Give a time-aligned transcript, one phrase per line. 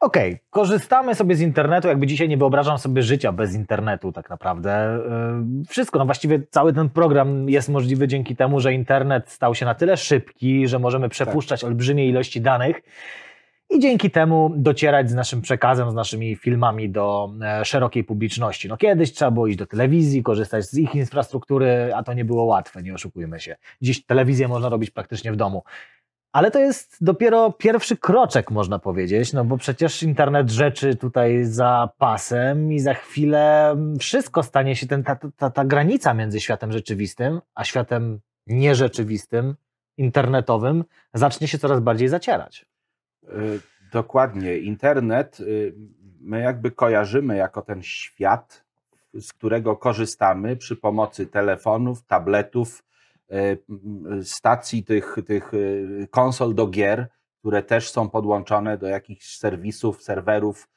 [0.00, 0.40] Okej, okay.
[0.50, 4.98] korzystamy sobie z internetu, jakby dzisiaj nie wyobrażam sobie życia bez internetu tak naprawdę.
[5.58, 9.66] Yy, wszystko, no właściwie cały ten program jest możliwy dzięki temu, że internet stał się
[9.66, 11.68] na tyle szybki, że możemy przepuszczać tak.
[11.68, 12.82] olbrzymie ilości danych
[13.70, 18.68] i dzięki temu docierać z naszym przekazem, z naszymi filmami do e, szerokiej publiczności.
[18.68, 22.44] No kiedyś trzeba było iść do telewizji, korzystać z ich infrastruktury, a to nie było
[22.44, 23.56] łatwe, nie oszukujmy się.
[23.82, 25.62] Dziś telewizję można robić praktycznie w domu.
[26.32, 31.88] Ale to jest dopiero pierwszy kroczek, można powiedzieć, no bo przecież internet rzeczy tutaj za
[31.98, 37.40] pasem i za chwilę wszystko stanie się, ten, ta, ta, ta granica między światem rzeczywistym
[37.54, 39.54] a światem nierzeczywistym,
[39.96, 40.84] internetowym,
[41.14, 42.66] zacznie się coraz bardziej zacierać.
[43.24, 43.60] Y,
[43.92, 44.58] dokładnie.
[44.58, 45.74] Internet y,
[46.20, 48.64] my jakby kojarzymy jako ten świat,
[49.14, 52.82] z którego korzystamy przy pomocy telefonów, tabletów,
[54.22, 55.52] stacji tych, tych
[56.10, 60.68] konsol do gier, które też są podłączone do jakichś serwisów, serwerów,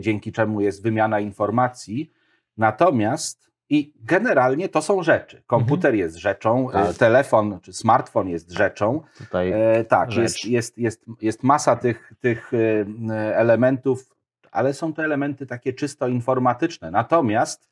[0.00, 2.12] dzięki czemu jest wymiana informacji.
[2.56, 5.42] Natomiast i generalnie to są rzeczy.
[5.46, 5.98] Komputer mhm.
[5.98, 6.96] jest rzeczą, e, tak.
[6.96, 9.02] telefon czy smartfon jest rzeczą.
[9.18, 10.44] Tutaj e, tak, rzecz.
[10.44, 14.16] jest, jest, jest, jest masa tych, tych e, elementów,
[14.50, 16.90] ale są to elementy takie czysto informatyczne.
[16.90, 17.68] Natomiast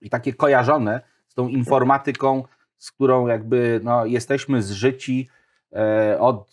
[0.00, 2.44] i takie kojarzone z tą informatyką,
[2.78, 5.28] z którą jakby no, jesteśmy zżyci
[5.72, 6.50] e, od,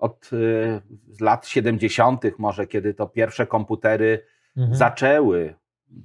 [0.00, 4.24] od e, lat 70., może kiedy to pierwsze komputery
[4.56, 4.76] mhm.
[4.76, 5.54] zaczęły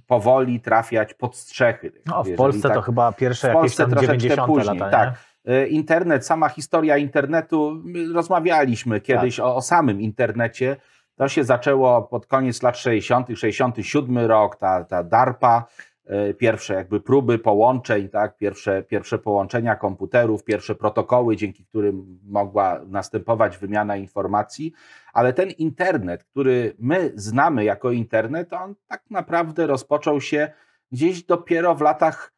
[0.08, 1.92] powoli trafiać pod strzechy.
[2.06, 5.14] No, w Polsce tak, to chyba pierwsze w Polsce jakieś tam 90 później, lata, tak.
[5.46, 9.46] E, internet, sama historia internetu, rozmawialiśmy kiedyś tak.
[9.46, 10.76] o, o, samym internecie.
[11.16, 15.66] To się zaczęło pod koniec lat 60., 67 rok, ta, ta DARPA,
[16.38, 23.58] pierwsze jakby próby połączeń, tak, pierwsze, pierwsze połączenia komputerów, pierwsze protokoły, dzięki którym mogła następować
[23.58, 24.74] wymiana informacji,
[25.14, 30.52] ale ten internet, który my znamy jako internet, on tak naprawdę rozpoczął się
[30.92, 32.34] gdzieś dopiero w latach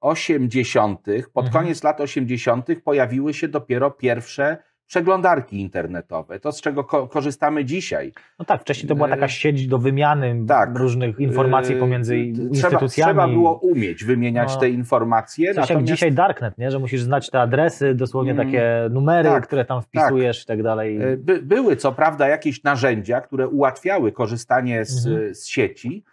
[0.00, 1.64] 80., e, pod mhm.
[1.64, 2.66] koniec lat 80.
[2.84, 8.12] pojawiły się dopiero pierwsze przeglądarki internetowe, to z czego ko korzystamy dzisiaj.
[8.38, 10.78] No tak, wcześniej to była taka e, sieć do wymiany tak.
[10.78, 13.12] różnych informacji e, pomiędzy trzeba, instytucjami.
[13.12, 15.48] Trzeba było umieć wymieniać no, te informacje.
[15.48, 15.88] Coś natomiast...
[15.88, 16.70] jak dzisiaj Darknet, nie?
[16.70, 20.44] że musisz znać te adresy, dosłownie mm, takie numery, tak, które tam wpisujesz tak.
[20.44, 21.02] i tak dalej.
[21.02, 25.34] E, by, były co prawda jakieś narzędzia, które ułatwiały korzystanie z, mhm.
[25.34, 26.04] z sieci,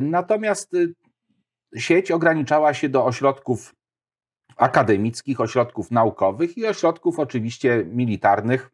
[0.00, 0.76] natomiast
[1.76, 3.74] sieć ograniczała się do ośrodków
[4.56, 8.70] akademickich, ośrodków naukowych i ośrodków oczywiście militarnych.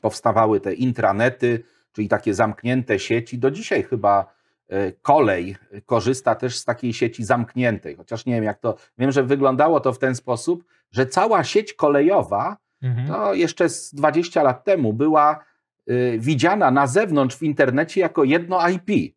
[0.00, 1.62] Powstawały te intranety,
[1.92, 3.38] czyli takie zamknięte sieci.
[3.38, 4.34] Do dzisiaj chyba
[4.68, 5.56] e, kolej
[5.86, 9.92] korzysta też z takiej sieci zamkniętej, chociaż nie wiem jak to, wiem, że wyglądało to
[9.92, 13.08] w ten sposób, że cała sieć kolejowa, mhm.
[13.08, 15.44] to jeszcze z 20 lat temu była
[15.90, 19.14] y, widziana na zewnątrz w internecie jako jedno IP.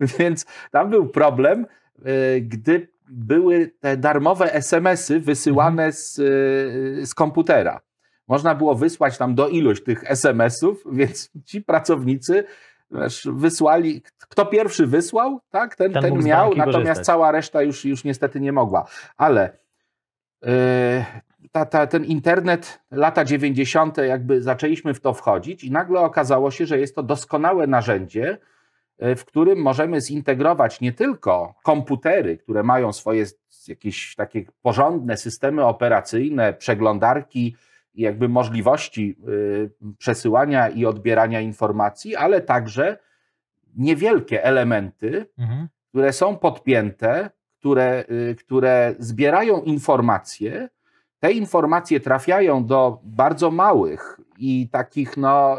[0.18, 1.66] Więc tam był problem,
[1.98, 5.92] y, gdy były te darmowe SMS-y wysyłane mhm.
[5.92, 7.80] z, y, z komputera.
[8.28, 12.44] Można było wysłać tam do ilość tych SMS-ów, więc ci pracownicy
[12.90, 17.06] wiesz, wysłali, kto pierwszy wysłał, tak, ten, ten, ten miał, natomiast korzystać.
[17.06, 18.86] cała reszta już, już niestety nie mogła.
[19.16, 19.58] Ale
[20.42, 20.50] yy,
[21.52, 26.66] ta, ta, ten internet, lata 90., jakby zaczęliśmy w to wchodzić i nagle okazało się,
[26.66, 28.38] że jest to doskonałe narzędzie,
[29.00, 33.26] w którym możemy zintegrować nie tylko komputery, które mają swoje
[33.68, 37.56] jakieś takie porządne systemy operacyjne, przeglądarki
[37.94, 39.16] i jakby możliwości
[39.82, 42.98] e, przesyłania i odbierania informacji, ale także
[43.76, 45.68] niewielkie elementy, mhm.
[45.88, 50.68] które są podpięte, które, e, które zbierają informacje.
[51.20, 55.56] Te informacje trafiają do bardzo małych i takich, no,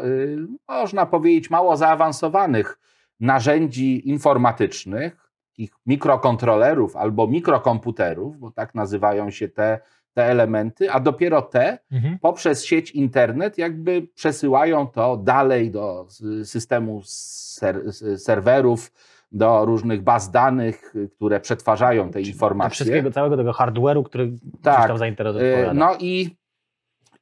[0.68, 2.78] można powiedzieć, mało zaawansowanych
[3.22, 9.78] narzędzi informatycznych, takich mikrokontrolerów albo mikrokomputerów, bo tak nazywają się te,
[10.14, 12.18] te elementy, a dopiero te mhm.
[12.18, 16.06] poprzez sieć internet jakby przesyłają to dalej do
[16.44, 18.92] systemu ser, serwerów,
[19.32, 22.74] do różnych baz danych, które przetwarzają te informacje.
[22.74, 24.32] Wszystkiego, całego tego hardware'u, który
[24.62, 25.74] tak, tam zainteresowany.
[25.74, 26.36] No i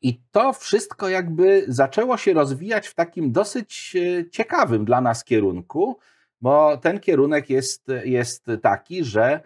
[0.03, 5.99] i to wszystko jakby zaczęło się rozwijać w takim dosyć e, ciekawym dla nas kierunku,
[6.41, 9.41] bo ten kierunek jest, jest taki, że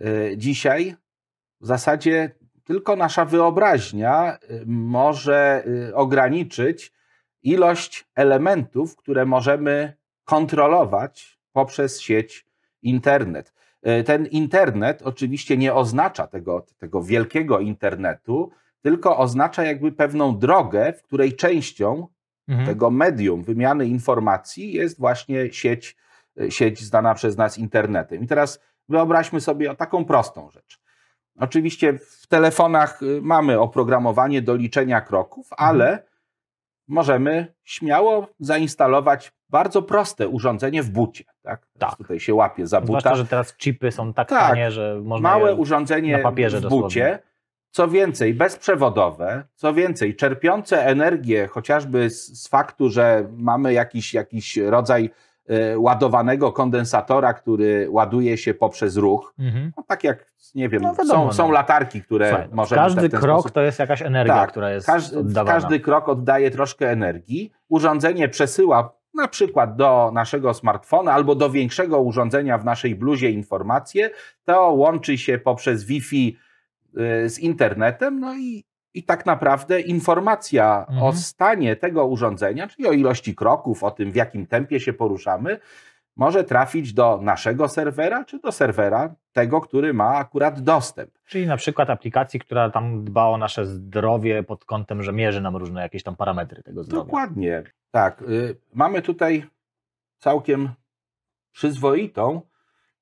[0.00, 0.94] e, dzisiaj
[1.60, 2.30] w zasadzie
[2.64, 5.64] tylko nasza wyobraźnia e, może
[5.94, 6.92] ograniczyć
[7.42, 9.92] ilość elementów, które możemy
[10.24, 12.46] kontrolować poprzez sieć
[12.82, 13.52] internet.
[14.06, 18.50] Ten internet oczywiście nie oznacza tego, tego wielkiego internetu,
[18.82, 22.06] tylko oznacza jakby pewną drogę, w której częścią
[22.48, 22.68] mhm.
[22.68, 25.96] tego medium wymiany informacji jest właśnie sieć,
[26.48, 28.22] sieć zdana przez nas internetem.
[28.22, 30.80] I teraz wyobraźmy sobie taką prostą rzecz.
[31.40, 35.68] Oczywiście w telefonach y, mamy oprogramowanie do liczenia kroków, mhm.
[35.68, 36.02] ale
[36.88, 41.24] możemy śmiało zainstalować bardzo proste urządzenie w bucie.
[41.42, 41.66] Tak?
[41.78, 41.96] tak.
[41.96, 43.00] Tutaj się łapie za buta.
[43.00, 46.62] Zwłaszcza, że teraz chipy są tak, tak tanie, że można Małe urządzenie na papierze w
[46.62, 47.27] bucie, dosłownie.
[47.70, 54.56] Co więcej bezprzewodowe, co więcej czerpiące energię chociażby z, z faktu, że mamy jakiś, jakiś
[54.56, 55.10] rodzaj
[55.50, 59.34] y, ładowanego kondensatora, który ładuje się poprzez ruch.
[59.38, 59.72] Mhm.
[59.76, 61.52] No, tak jak, nie wiem, no wiadomo, są, są no.
[61.52, 63.52] latarki, które Słuchaj, możemy Każdy krok sposób...
[63.52, 65.52] to jest jakaś energia, tak, która jest każdy, oddawana.
[65.52, 67.52] Każdy krok oddaje troszkę energii.
[67.68, 74.10] Urządzenie przesyła na przykład do naszego smartfona albo do większego urządzenia w naszej bluzie informacje,
[74.44, 76.36] to łączy się poprzez Wi-Fi
[77.26, 78.64] z internetem, no i,
[78.94, 81.02] i tak naprawdę informacja mhm.
[81.02, 85.58] o stanie tego urządzenia, czyli o ilości kroków, o tym w jakim tempie się poruszamy,
[86.18, 91.10] może trafić do naszego serwera, czy do serwera tego, który ma akurat dostęp.
[91.26, 95.56] Czyli na przykład aplikacji, która tam dba o nasze zdrowie pod kątem, że mierzy nam
[95.56, 97.04] różne jakieś tam parametry tego zdrowia.
[97.04, 97.62] Dokładnie.
[97.90, 98.22] Tak.
[98.22, 99.44] Y, mamy tutaj
[100.18, 100.68] całkiem
[101.52, 102.40] przyzwoitą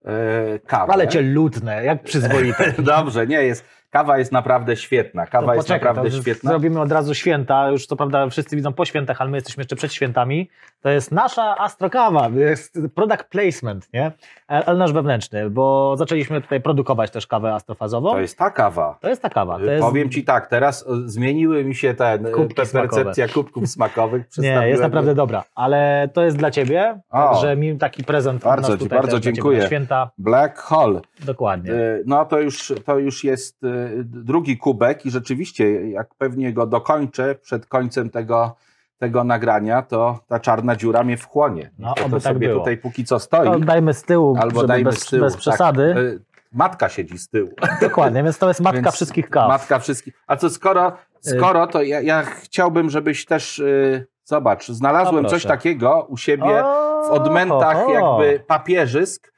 [0.04, 0.92] y, kawę.
[0.92, 2.74] Ale cię ludne, jak przyzwoite.
[2.82, 3.64] Dobrze, nie jest.
[3.90, 5.26] Kawa jest naprawdę świetna.
[5.26, 6.50] Kawa jest naprawdę świetna.
[6.50, 7.70] Zrobimy od razu święta.
[7.70, 10.50] Już co prawda wszyscy widzą po świętach, ale my jesteśmy jeszcze przed świętami.
[10.80, 12.28] To jest nasza Astrokawa.
[12.28, 14.12] Jest product placement, nie?
[14.46, 18.10] Ale nasz wewnętrzny, bo zaczęliśmy tutaj produkować też kawę astrofazową.
[18.10, 18.98] To jest ta kawa.
[19.00, 19.58] To jest ta kawa.
[19.58, 19.82] To jest...
[19.82, 24.26] Powiem Ci tak, teraz zmieniły mi się ten, ta percepcja kubków smakowych.
[24.38, 28.78] Nie, jest naprawdę dobra, ale to jest dla Ciebie, o, że mi taki prezent bardzo
[28.78, 29.66] ci, bardzo dziękuję.
[29.66, 30.10] święta.
[30.18, 31.00] Black Hole.
[31.24, 31.72] Dokładnie.
[31.72, 36.66] Y, no to już, to już jest y, drugi kubek i rzeczywiście, jak pewnie go
[36.66, 38.56] dokończę przed końcem tego,
[38.98, 41.70] tego nagrania, to ta czarna dziura mnie wchłonie.
[41.78, 42.60] No, to, to tak sobie było.
[42.60, 43.46] tutaj póki co stoi.
[43.46, 45.22] To dajmy z tyłu, albo dajmy bez, z tyłu.
[45.22, 45.40] bez tak.
[45.40, 45.94] przesady.
[45.94, 47.50] Tak, matka siedzi z tyłu.
[47.80, 49.48] Dokładnie, więc to jest matka więc wszystkich kaw.
[49.48, 50.14] Matka wszystkich.
[50.26, 53.58] A co skoro, skoro to ja, ja chciałbym, żebyś też...
[53.58, 57.92] Yy, Zobacz, znalazłem no coś takiego u siebie o, w odmętach o, o.
[57.92, 59.32] jakby papierzysk.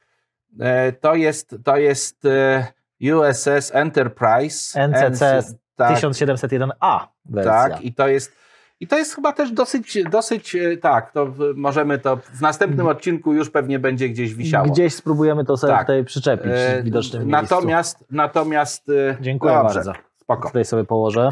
[0.59, 2.67] E, to jest, to jest e,
[3.01, 4.87] USS Enterprise.
[4.87, 5.43] NCC
[5.75, 7.69] tak, 1701A wersja.
[7.69, 8.39] Tak, i to jest
[8.81, 12.97] i to jest chyba też dosyć, dosyć e, tak, to możemy to w następnym mhm.
[12.97, 14.67] odcinku już pewnie będzie gdzieś wisiało.
[14.67, 15.81] Gdzieś spróbujemy to sobie tak.
[15.81, 16.51] tutaj przyczepić
[16.81, 18.15] w widocznym natomiast, miejscu.
[18.15, 18.91] Natomiast,
[19.21, 19.93] Dziękuję dobrze, bardzo.
[20.17, 20.47] Spoko.
[20.47, 21.29] Tutaj sobie położę.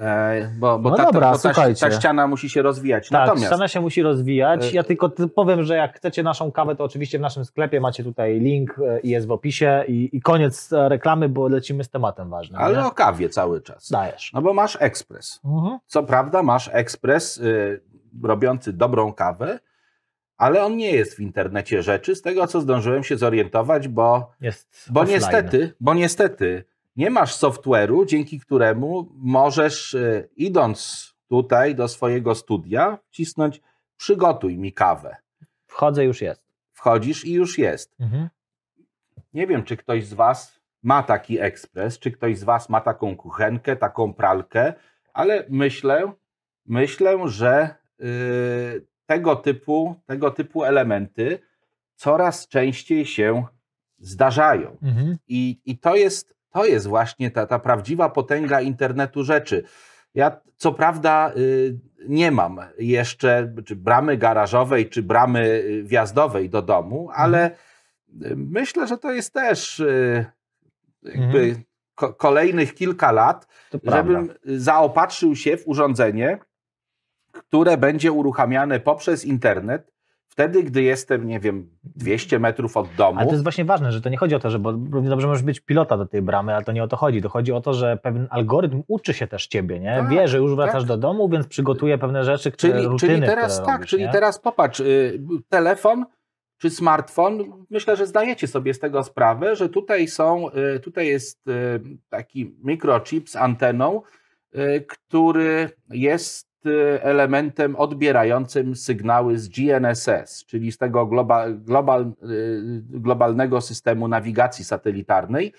[0.00, 3.08] E, bo, bo, no ta, dobra, bo ta, ta, ściana musi się rozwijać.
[3.08, 4.64] Tak, Natomiast, ściana się musi rozwijać.
[4.64, 8.04] E, ja tylko powiem, że jak chcecie naszą kawę, to oczywiście w naszym sklepie macie
[8.04, 12.30] tutaj link e, i jest w opisie i, i koniec reklamy, bo lecimy z tematem
[12.30, 12.60] ważnym.
[12.60, 12.86] Ale nie?
[12.86, 13.90] o kawie cały czas.
[13.90, 14.30] Dajesz.
[14.34, 15.40] No bo masz ekspres.
[15.44, 15.78] Mhm.
[15.86, 17.80] Co prawda masz ekspres y,
[18.22, 19.58] robiący dobrą kawę,
[20.36, 24.88] ale on nie jest w internecie rzeczy, z tego co zdążyłem się zorientować, bo, jest
[24.92, 26.64] bo niestety, bo niestety
[26.98, 33.60] nie masz software'u, dzięki któremu możesz, e, idąc tutaj do swojego studia, wcisnąć
[33.96, 35.16] przygotuj mi kawę.
[35.66, 36.42] Wchodzę, już jest.
[36.72, 37.94] Wchodzisz i już jest.
[38.00, 38.28] Mhm.
[39.34, 43.16] Nie wiem, czy ktoś z Was ma taki ekspres, czy ktoś z Was ma taką
[43.16, 44.74] kuchenkę, taką pralkę,
[45.12, 46.12] ale myślę,
[46.66, 51.38] myślę, że yy, tego, typu, tego typu elementy
[51.94, 53.44] coraz częściej się
[53.98, 54.76] zdarzają.
[54.82, 55.16] Mhm.
[55.28, 59.64] I, I to jest to jest właśnie ta, ta prawdziwa potęga internetu rzeczy.
[60.14, 61.78] Ja co prawda y,
[62.08, 67.20] nie mam jeszcze czy bramy garażowej, czy bramy y, wjazdowej do domu, mhm.
[67.20, 67.50] ale
[68.14, 68.48] mhm.
[68.50, 69.82] myślę, że to jest też
[71.02, 71.62] jakby mhm.
[71.94, 74.34] ko kolejnych kilka lat, to żebym prawda.
[74.44, 76.38] zaopatrzył się w urządzenie,
[77.32, 79.97] które będzie uruchamiane poprzez internet
[80.38, 83.18] wtedy, gdy jestem, nie wiem, 200 metrów od domu.
[83.18, 85.26] Ale to jest właśnie ważne, że to nie chodzi o to, że bo równie dobrze
[85.26, 87.22] możesz być pilota do tej bramy, ale to nie o to chodzi.
[87.22, 89.96] To chodzi o to, że pewien algorytm uczy się też ciebie, nie?
[89.96, 90.88] Tak, Wie, że już wracasz tak.
[90.88, 94.02] do domu, więc przygotuje pewne rzeczy, które czyli, rutyny, czyli teraz które tak, robisz, czyli
[94.02, 94.12] nie?
[94.12, 96.04] teraz popatrz, y, telefon
[96.58, 101.48] czy smartfon, myślę, że zdajecie sobie z tego sprawę, że tutaj są, y, tutaj jest
[101.48, 104.02] y, taki mikrochip z anteną,
[104.86, 106.47] który jest
[107.02, 115.52] elementem odbierającym sygnały z GNSS, czyli z tego global, global, y, globalnego systemu nawigacji satelitarnej.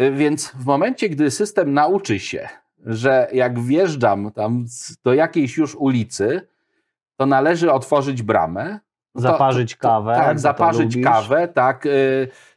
[0.00, 2.48] Y, więc w momencie, gdy system nauczy się,
[2.86, 4.66] że jak wjeżdżam tam
[5.04, 6.48] do jakiejś już ulicy,
[7.16, 8.78] to należy otworzyć bramę.
[9.14, 10.14] Zaparzyć to, to, kawę.
[10.14, 11.88] Tak, zaparzyć kawę, tak,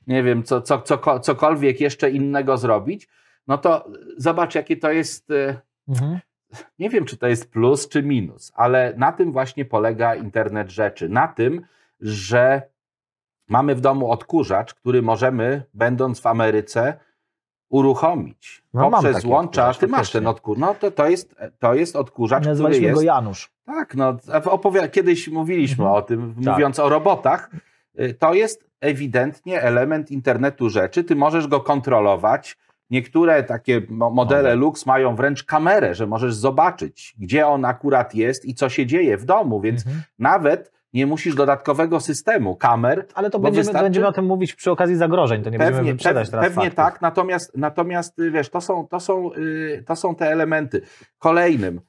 [0.07, 3.07] nie wiem, co, co, co, cokolwiek jeszcze innego zrobić.
[3.47, 5.27] No to zobacz, jakie to jest.
[5.87, 6.19] Mhm
[6.79, 11.09] nie wiem, czy to jest plus czy minus, ale na tym właśnie polega internet rzeczy.
[11.09, 11.65] Na tym,
[11.99, 12.61] że
[13.49, 16.93] mamy w domu odkurzacz, który możemy, będąc w Ameryce,
[17.69, 19.73] uruchomić No, poprzez łącza.
[19.73, 20.61] Ty masz ten odkurzacz.
[20.61, 22.95] No to, to, jest, to jest odkurzacz, który Nazwaliśmy jest.
[22.95, 23.51] go Janusz.
[23.65, 25.97] Tak, no opowia- kiedyś mówiliśmy Mhm.
[25.97, 26.53] o tym, Tak.
[26.53, 27.49] mówiąc o robotach.
[27.99, 31.03] Y, To jest ewidentnie element internetu rzeczy.
[31.03, 32.57] Ty możesz go kontrolować.
[32.93, 34.55] Niektóre takie mo- modele.
[34.55, 39.17] Lux mają wręcz kamerę, że możesz zobaczyć, gdzie on akurat jest i co się dzieje
[39.17, 40.03] w domu, więc Mhm.
[40.19, 43.05] nawet nie musisz dodatkowego systemu kamer.
[43.13, 45.91] Ale to będziemy, wystarczy- będziemy o tym mówić przy okazji zagrożeń, to nie będziemy Pewnie,
[45.91, 46.75] wyprzedać pew, teraz pewnie faktów.
[46.75, 50.81] tak, natomiast, natomiast y, wiesz, to są, to, są, y, to są te elementy.
[51.19, 51.81] Kolejnym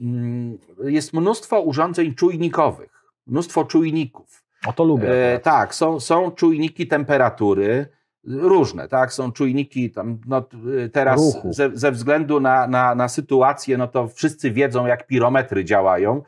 [0.00, 4.44] mm, jest mnóstwo urządzeń czujnikowych, mnóstwo czujników.
[4.66, 5.08] O to lubię.
[5.26, 5.42] Akurat.
[5.42, 7.86] tak, są, są czujniki temperatury,
[8.24, 10.44] różne, tak, są czujniki tam, no,
[10.84, 15.64] y, teraz ze, ze względu na, na, na sytuację, no to wszyscy wiedzą, jak pirometry
[15.64, 16.22] działają,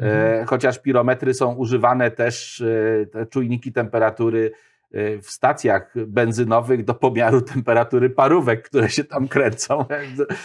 [0.00, 0.46] e, Mhm.
[0.46, 4.65] chociaż pirometry są używane też, e, te czujniki temperatury e,
[5.22, 9.84] w stacjach benzynowych do pomiaru temperatury parówek, które się tam kręcą.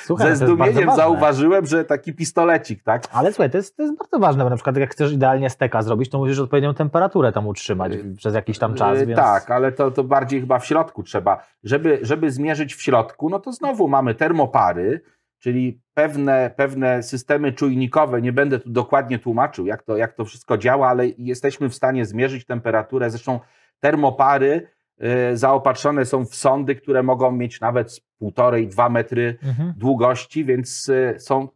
[0.03, 3.03] Słuchaj, Ze zdumieniem zauważyłem, że taki pistolecik, tak?
[3.11, 5.81] Ale słuchaj, to jest, to jest bardzo ważne, bo na przykład jak chcesz idealnie steka
[5.81, 9.19] zrobić, to musisz odpowiednią temperaturę tam utrzymać Yy, przez jakiś tam czas, Yy, więc...
[9.19, 11.43] Tak, ale to, to bardziej chyba w środku trzeba.
[11.63, 15.01] Żeby, żeby zmierzyć w środku, no to znowu mamy termopary,
[15.39, 18.21] czyli pewne, pewne systemy czujnikowe.
[18.21, 22.05] Nie będę tu dokładnie tłumaczył, jak to, jak to wszystko działa, ale jesteśmy w stanie
[22.05, 23.09] zmierzyć temperaturę.
[23.09, 23.39] Zresztą
[23.81, 24.67] termopary
[24.99, 29.73] yy, zaopatrzone są w sondy, które mogą mieć nawet z półtorej, dwa metry Mhm.
[29.77, 31.47] długości, więc y, są,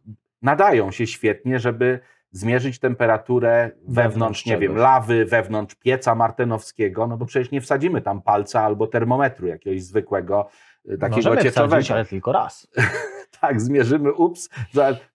[0.42, 1.98] nadają się świetnie, żeby
[2.30, 8.00] zmierzyć temperaturę wewnątrz, Wewnątrz nie wiem, lawy, wewnątrz pieca martenowskiego, no bo przecież nie wsadzimy
[8.02, 10.48] tam palca albo termometru jakiegoś zwykłego,
[10.90, 11.70] y, takiego Możemy cieczowego.
[11.70, 12.66] wsadzić, ale tylko raz.
[13.40, 14.48] Tak, zmierzymy, ups,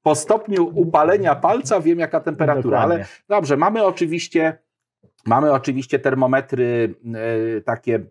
[0.04, 3.16] po stopniu upalenia palca wiem jaka temperatura, ale Dokładnie.
[3.30, 4.58] Dobrze, mamy oczywiście,
[5.26, 6.96] mamy oczywiście termometry
[7.58, 8.06] e, takie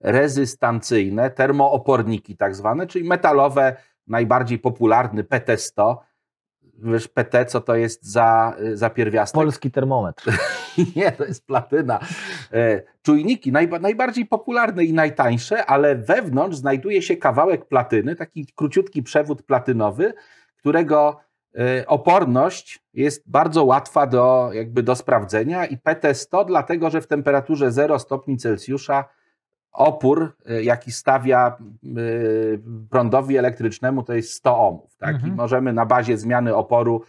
[0.00, 5.96] rezystancyjne, termooporniki tak zwane, czyli metalowe, najbardziej popularny PT100.
[6.78, 9.34] Wiesz, PT, co to jest za, za pierwiastek?
[9.34, 10.38] Polski termometr.
[10.96, 12.00] Nie, to jest platyna.
[12.52, 19.02] E, Czujniki najba, najbardziej popularne i najtańsze, ale wewnątrz znajduje się kawałek platyny, taki króciutki
[19.02, 20.14] przewód platynowy,
[20.56, 21.33] którego e,
[21.86, 27.98] oporność jest bardzo łatwa do, jakby do sprawdzenia i PT100 dlatego, że w temperaturze 0
[27.98, 29.04] stopni Celsjusza
[29.72, 31.56] opór, e, jaki stawia e,
[32.90, 34.96] prądowi elektrycznemu, to jest 100 ohmów.
[34.96, 35.14] Tak?
[35.14, 35.32] Mhm.
[35.32, 37.02] I możemy na bazie zmiany oporu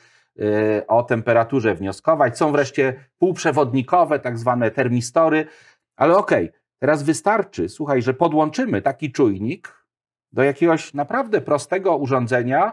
[0.87, 2.37] o temperaturze wnioskować.
[2.37, 5.45] Są wreszcie półprzewodnikowe, tak zwane termistory,
[5.95, 9.85] ale okej, teraz wystarczy, słuchaj, że podłączymy taki czujnik
[10.31, 12.71] do jakiegoś naprawdę prostego urządzenia,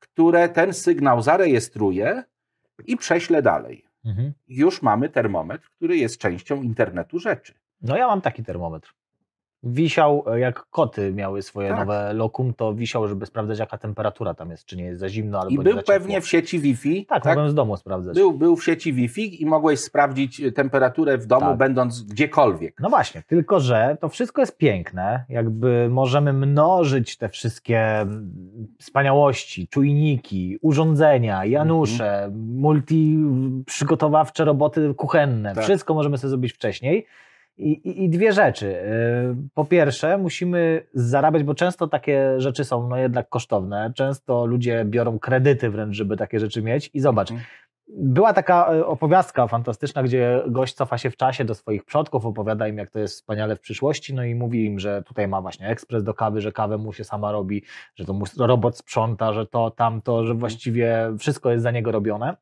[0.00, 2.24] które ten sygnał zarejestruje
[2.86, 3.84] i prześle dalej.
[4.04, 4.32] Mhm.
[4.48, 7.54] Już mamy termometr, który jest częścią internetu rzeczy.
[7.82, 8.94] No ja mam taki termometr.
[9.62, 11.78] Wisiał, e, jak koty miały swoje Tak.
[11.78, 15.38] nowe lokum, to wisiał, żeby sprawdzać jaka temperatura tam jest, czy nie jest za zimno
[15.38, 17.06] albo I nie był pewnie w sieci Wi-Fi.
[17.06, 18.14] Tak, mogłem z domu sprawdzać.
[18.14, 21.56] Był, był w sieci Wi-Fi i mogłeś sprawdzić y, temperaturę w domu, Tak.
[21.58, 22.80] będąc gdziekolwiek.
[22.80, 28.30] No właśnie, tylko że to wszystko jest piękne, jakby możemy mnożyć te wszystkie mm,
[28.78, 32.32] wspaniałości, czujniki, urządzenia, janusze, Mhm.
[32.54, 33.18] multi
[33.66, 35.64] przygotowawcze roboty kuchenne, Tak.
[35.64, 37.06] wszystko możemy sobie zrobić wcześniej.
[37.60, 38.66] I, i, I dwie rzeczy.
[38.66, 43.92] Yy, Po pierwsze, musimy zarabiać, bo często takie rzeczy są no jednak kosztowne.
[43.96, 46.90] Często ludzie biorą kredyty wręcz, żeby takie rzeczy mieć.
[46.94, 47.46] I zobacz, Mhm.
[47.88, 52.68] była taka e, opowiastka fantastyczna, gdzie gość cofa się w czasie do swoich przodków, opowiada
[52.68, 55.66] im, jak to jest wspaniale w przyszłości, no i mówi im, że tutaj ma właśnie
[55.68, 57.62] ekspres do kawy, że kawę mu się sama robi,
[57.96, 62.36] że to mu robot sprząta, że to, tamto, że właściwie wszystko jest za niego robione.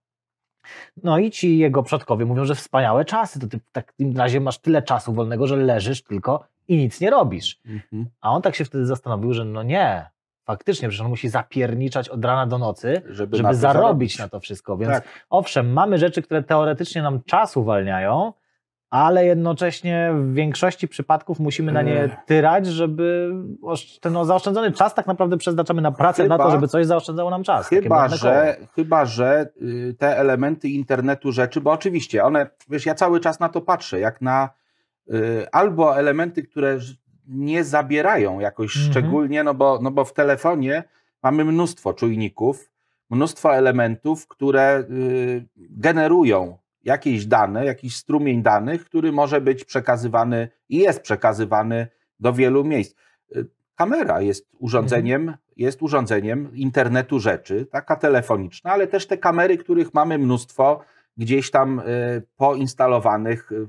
[1.05, 4.59] No i ci jego przodkowie mówią, że wspaniałe czasy, to ty w takim razie masz
[4.59, 7.61] tyle czasu wolnego, że leżysz tylko i nic nie robisz.
[7.67, 8.07] Mhm.
[8.21, 10.11] A on tak się wtedy zastanowił, że no nie,
[10.45, 14.41] faktycznie, przecież on musi zapierniczać od rana do nocy, Żeby, żeby na zarobić na to
[14.41, 15.05] wszystko, więc Tak.
[15.31, 18.33] Owszem, mamy rzeczy, które teoretycznie nam czas uwalniają,
[18.91, 23.33] ale jednocześnie w większości przypadków musimy na nie tyrać, żeby
[24.01, 27.31] ten no, zaoszczędzony czas tak naprawdę przeznaczamy na pracę, na Chyba- to, żeby coś zaoszczędzało
[27.31, 27.69] nam czas.
[27.69, 28.69] Chyba że, koło.
[28.75, 29.49] chyba, że
[29.99, 34.21] te elementy internetu rzeczy, bo oczywiście one, wiesz, ja cały czas na to patrzę, jak
[34.21, 34.51] na
[35.13, 36.79] y, albo elementy, które
[37.29, 38.93] nie zabierają jakoś Mhm.
[38.93, 40.85] szczególnie, no bo, no bo w telefonie
[41.23, 42.71] mamy mnóstwo czujników,
[43.11, 50.77] mnóstwo elementów, które y, generują jakieś dane, jakiś strumień danych, który może być przekazywany i
[50.79, 51.89] jest przekazywany
[52.21, 52.95] do wielu miejsc.
[53.37, 55.39] Y, kamera jest urządzeniem, Mhm.
[55.57, 60.81] jest urządzeniem internetu rzeczy, taka telefoniczna, ale też te kamery, których mamy mnóstwo
[61.17, 61.83] gdzieś tam y,
[62.37, 63.69] poinstalowanych, y,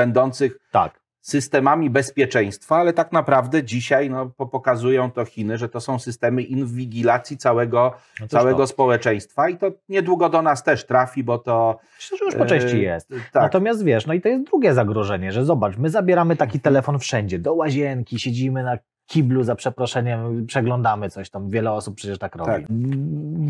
[0.00, 1.03] będących Tak.
[1.24, 6.42] Systemami bezpieczeństwa, ale tak naprawdę dzisiaj no, po- pokazują to Chiny, że to są systemy
[6.42, 8.66] inwigilacji całego, No toż całego to.
[8.66, 11.78] społeczeństwa i to niedługo do nas też trafi, bo to...
[11.96, 13.08] Myślę, że już po części e, jest.
[13.32, 16.98] Tak, Natomiast wiesz, no i to jest drugie zagrożenie, że zobacz, my zabieramy taki telefon
[16.98, 22.36] wszędzie, do łazienki, siedzimy na kiblu za przeproszeniem, przeglądamy coś tam, wiele osób przecież tak
[22.36, 22.50] robi.
[22.50, 22.62] Tak.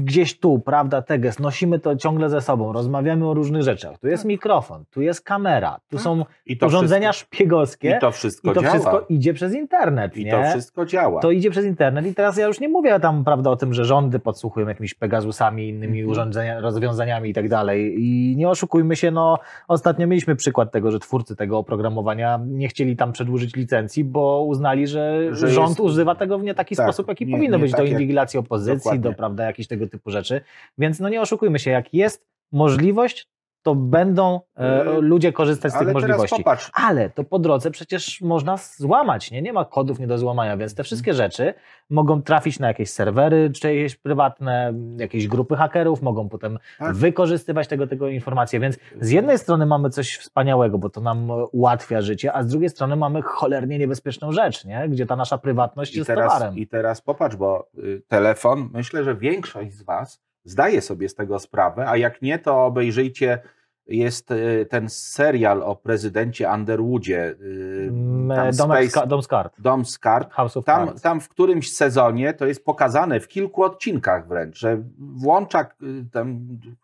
[0.05, 3.99] Gdzieś tu, prawda, teges, nosimy to ciągle ze sobą, rozmawiamy o różnych rzeczach.
[3.99, 6.05] Tu jest mikrofon, tu jest kamera, tu Tak.
[6.05, 8.73] są i to urządzenia wszystko, szpiegowskie i to wszystko i to działa.
[8.75, 10.31] wszystko idzie przez internet, I nie?
[10.31, 11.21] to wszystko działa.
[11.21, 13.85] To idzie przez internet i teraz ja już nie mówię tam, prawda, o tym, że
[13.85, 16.11] rządy podsłuchują jakimiś Pegasusami, innymi Mhm.
[16.11, 17.95] urządzenia, rozwiązaniami i tak dalej.
[17.99, 22.97] I nie oszukujmy się, no ostatnio mieliśmy przykład tego, że twórcy tego oprogramowania nie chcieli
[22.97, 26.87] tam przedłużyć licencji, bo uznali, że, Że rząd jest- używa tego w nie taki tak,
[26.87, 29.01] sposób, jaki nie- powinno nie być, do jak- inwigilacji opozycji, Dokładnie.
[29.01, 30.41] do, prawda, jakichś tego typu rzeczy.
[30.79, 33.29] Więc no nie oszukujmy się, jak jest możliwość,
[33.65, 36.45] to będą e, Yy, ludzie korzystać z tych Ale możliwości.
[36.75, 39.43] Ale to po drodze przecież można złamać, nie?
[39.43, 41.31] Nie ma kodów nie do złamania, więc te wszystkie Mhm.
[41.31, 41.55] rzeczy
[41.91, 46.95] mogą trafić na jakieś serwery czyjeś prywatne, jakieś grupy hakerów, mogą potem Tak.
[46.95, 52.01] wykorzystywać tego typu informacje, więc z jednej strony mamy coś wspaniałego, bo to nam ułatwia
[52.01, 54.89] życie, a z drugiej strony mamy cholernie niebezpieczną rzecz, nie?
[54.89, 56.57] Gdzie ta nasza prywatność I jest teraz, towarem.
[56.59, 61.39] I teraz popatrz, bo y, telefon, myślę, że większość z Was zdaje sobie z tego
[61.39, 63.39] sprawę, a jak nie, to obejrzyjcie,
[63.87, 69.61] jest y, ten serial o prezydencie Underwoodzie, y, Mm, z, Space, dom z kart.
[69.61, 70.33] Dom z kart.
[70.33, 71.03] House of Tam, Cards.
[71.03, 75.67] tam w którymś sezonie to jest pokazane w kilku odcinkach wręcz, że włącza y,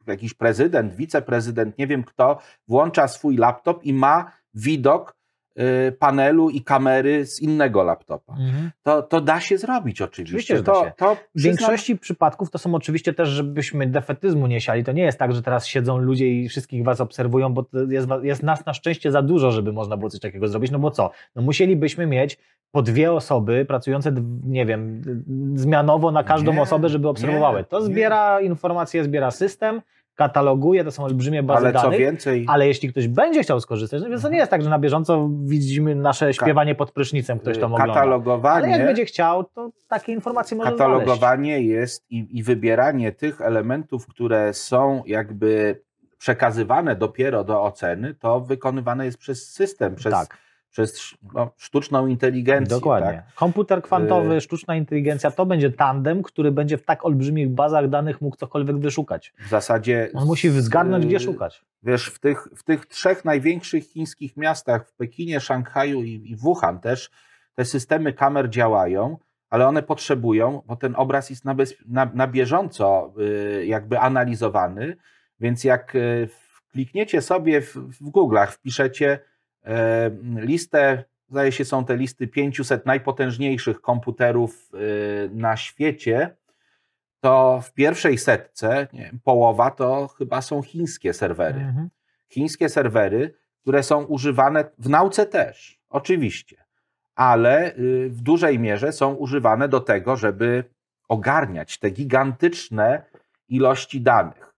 [0.06, 2.38] jakiś prezydent, wiceprezydent, nie wiem kto,
[2.68, 5.19] włącza swój laptop i ma widok
[5.98, 8.32] panelu i kamery z innego laptopa.
[8.32, 8.70] Mhm.
[8.82, 10.54] To, to da się zrobić oczywiście.
[10.54, 10.92] Oczywiście, to, się.
[10.96, 14.84] To W większości przypadków to są oczywiście też, żebyśmy defetyzmu nie siali.
[14.84, 18.42] To nie jest tak, że teraz siedzą ludzie i wszystkich was obserwują, bo jest, jest
[18.42, 20.70] nas na szczęście za dużo, żeby można było coś takiego zrobić.
[20.70, 21.10] No bo co?
[21.36, 22.38] No musielibyśmy mieć
[22.72, 24.12] po dwie osoby pracujące,
[24.44, 25.02] nie wiem,
[25.54, 27.58] zmianowo na każdą Nie, osobę, żeby obserwowały.
[27.58, 27.84] nie, To nie.
[27.84, 29.82] zbiera informacje, zbiera system,
[30.20, 31.98] kataloguje, to są olbrzymie bazy Ale co danych.
[31.98, 34.78] więcej, Ale jeśli ktoś będzie chciał skorzystać, no więc to nie jest tak, że na
[34.78, 37.82] bieżąco widzimy nasze śpiewanie pod prysznicem, ktoś tam ogląda.
[37.82, 40.98] Ale jak katalogowanie, będzie chciał, to takie informacje może znaleźć.
[40.98, 45.82] katalogowanie jest i, i wybieranie tych elementów, które są jakby
[46.18, 50.38] przekazywane dopiero do oceny, to wykonywane jest przez system, przez, Tak.
[50.70, 52.76] Przez no, sztuczną inteligencję.
[52.76, 53.22] Dokładnie.
[53.26, 53.34] Tak?
[53.34, 58.20] Komputer kwantowy, Y- sztuczna inteligencja to będzie tandem, który będzie w tak olbrzymich bazach danych
[58.20, 59.32] mógł cokolwiek wyszukać.
[59.46, 60.10] W zasadzie.
[60.14, 61.64] On musi zgadnąć, gdzie y, szukać.
[61.82, 66.80] Wiesz, w tych, w tych trzech największych chińskich miastach, w Pekinie, Szanghaju i, i Wuhan
[66.80, 67.10] też,
[67.54, 69.18] te systemy kamer działają,
[69.50, 74.96] ale one potrzebują, bo ten obraz jest na, bez, na, na bieżąco y, jakby analizowany,
[75.40, 76.28] więc jak y,
[76.72, 79.29] klikniecie sobie w, w Google'ach, wpiszecie
[80.36, 86.36] listę, zdaje się są te listy 500 najpotężniejszych komputerów y, na świecie,
[87.20, 91.60] to w pierwszej setce wiem, połowa to chyba są chińskie serwery.
[91.60, 91.88] Mhm.
[92.28, 96.64] Chińskie serwery, które są używane w nauce też, oczywiście,
[97.14, 100.64] ale y, w dużej mierze są używane do tego, żeby
[101.08, 103.02] ogarniać te gigantyczne
[103.48, 104.49] ilości danych.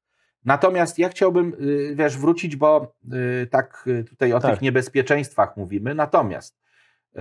[0.44, 2.94] Natomiast ja chciałbym, y, wiesz, wrócić, bo
[3.42, 4.50] y, tak y, tutaj o Tak.
[4.50, 5.94] tych niebezpieczeństwach mówimy.
[5.94, 6.58] Natomiast
[7.16, 7.20] y,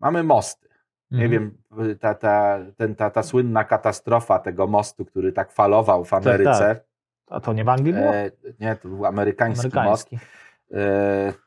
[0.00, 0.68] mamy mosty.
[1.10, 1.30] Nie Mhm.
[1.70, 6.58] wiem, ta, ta, ten, ta, ta słynna katastrofa tego mostu, który tak falował w Ameryce.
[6.74, 6.84] tak.
[7.30, 8.14] A to nie w Anglii było?
[8.14, 9.76] E, nie, to był amerykański, most.
[9.76, 10.16] Amerykański.
[10.16, 10.18] E,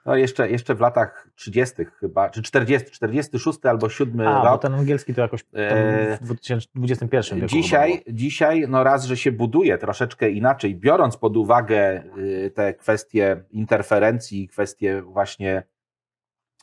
[0.05, 1.75] no jeszcze, jeszcze w latach 30.
[1.99, 4.62] chyba, czy 40, 46 albo 7 A, bo rok.
[4.62, 9.77] ten angielski to jakoś E, w 2021 wieku Dzisiaj, dzisiaj, no raz, że się buduje
[9.77, 15.63] troszeczkę inaczej, biorąc pod uwagę y, te kwestie interferencji, kwestie właśnie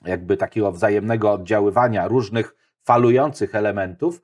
[0.04, 4.22] jakby takiego wzajemnego oddziaływania różnych falujących elementów.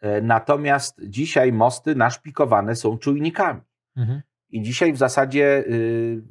[0.00, 3.60] E, Natomiast dzisiaj mosty naszpikowane są czujnikami.
[3.96, 4.22] Mhm.
[4.54, 6.22] I dzisiaj w zasadzie y,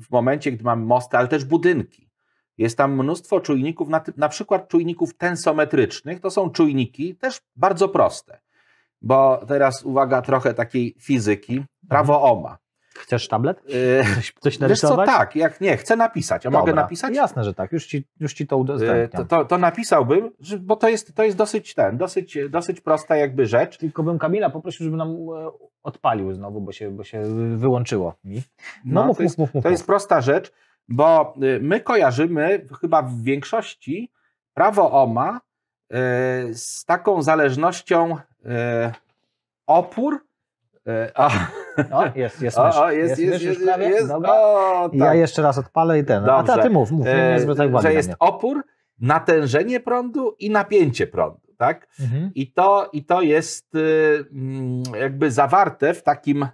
[0.00, 2.10] w- momencie, gdy mamy mosty, ale też budynki,
[2.58, 6.20] jest tam mnóstwo czujników, na, na przykład czujników tensometrycznych.
[6.20, 8.40] To są czujniki też bardzo proste.
[9.02, 11.64] Bo teraz uwaga, trochę takiej fizyki.
[11.88, 12.58] Prawo Ohma.
[12.98, 13.58] Chcesz tablet?
[13.70, 15.06] Y, Coś, coś Wiesz co, narysować?
[15.06, 16.46] tak, jak nie, chcę napisać.
[16.46, 16.82] A mogę Dobra.
[16.82, 17.14] napisać?
[17.14, 17.72] Jasne, że tak.
[17.72, 19.26] Już ci, już ci to Y, udostępniam.
[19.26, 20.30] To, to, to napisałbym,
[20.60, 23.78] bo to jest, to jest dosyć ten, dosyć, dosyć prosta jakby rzecz.
[23.78, 25.50] Tylko bym Kamila poprosił, żeby nam e,
[25.82, 27.22] odpalił znowu, bo się, bo się
[27.56, 28.42] wyłączyło mi.
[28.84, 29.64] No, mów, to jest, mów, mów, mów.
[29.64, 30.52] To jest prosta rzecz,
[30.88, 34.10] bo my kojarzymy chyba w większości
[34.54, 35.40] prawo OMA
[36.52, 38.16] z taką zależnością
[39.66, 40.24] opór.
[41.92, 42.76] O, jest, jest, mysz.
[42.76, 44.32] O, jest, jest, jest, jest, jest, Dobra.
[44.32, 44.98] O, tak.
[44.98, 46.24] Ja jeszcze raz odpalę i ten.
[46.24, 46.52] Dobrze.
[46.52, 48.64] A ty mów, mów, nie zwracaj uwagi Że jest opór,
[49.00, 51.40] natężenie prądu i napięcie prądu.
[51.58, 51.86] Tak?
[52.00, 52.30] Mhm.
[52.34, 56.46] I, to, I to jest y, mm, jakby zawarte w takim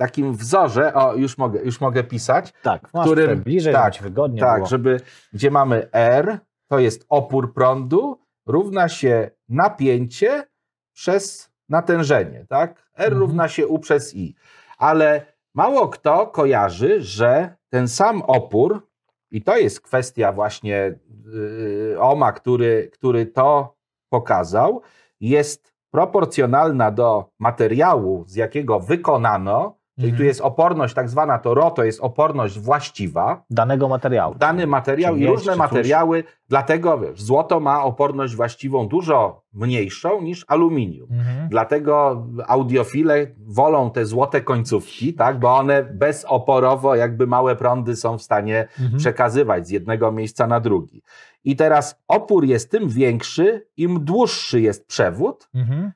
[0.00, 2.52] takim wzorze, o już mogę, już mogę pisać.
[2.62, 4.68] Tak, w którym bliżej, tak, wygodnie Tak, było.
[4.68, 5.00] żeby,
[5.32, 10.44] gdzie mamy R, to jest opór prądu, równa się napięcie
[10.92, 12.70] przez natężenie, tak?
[12.96, 13.18] R mhm.
[13.18, 14.34] równa się U przez I.
[14.78, 18.86] Ale mało kto kojarzy, że ten sam opór,
[19.30, 23.76] i to jest kwestia właśnie yy, OMA, który, który to
[24.08, 24.82] pokazał,
[25.20, 30.28] jest proporcjonalna do materiału, z jakiego wykonano, Czyli tu mhm.
[30.28, 33.44] jest oporność tak zwana, to RO to jest oporność właściwa.
[33.50, 34.34] Danego materiału.
[34.34, 41.08] Dany materiał i różne materiały, dlatego wiesz, złoto ma oporność właściwą dużo mniejszą niż aluminium.
[41.10, 41.48] Mhm.
[41.48, 48.22] Dlatego audiofile wolą te złote końcówki, tak, bo one bezoporowo jakby małe prądy są w
[48.22, 48.98] stanie mhm.
[48.98, 51.02] przekazywać z jednego miejsca na drugi.
[51.44, 55.92] I teraz opór jest tym większy, im dłuższy jest przewód, mhm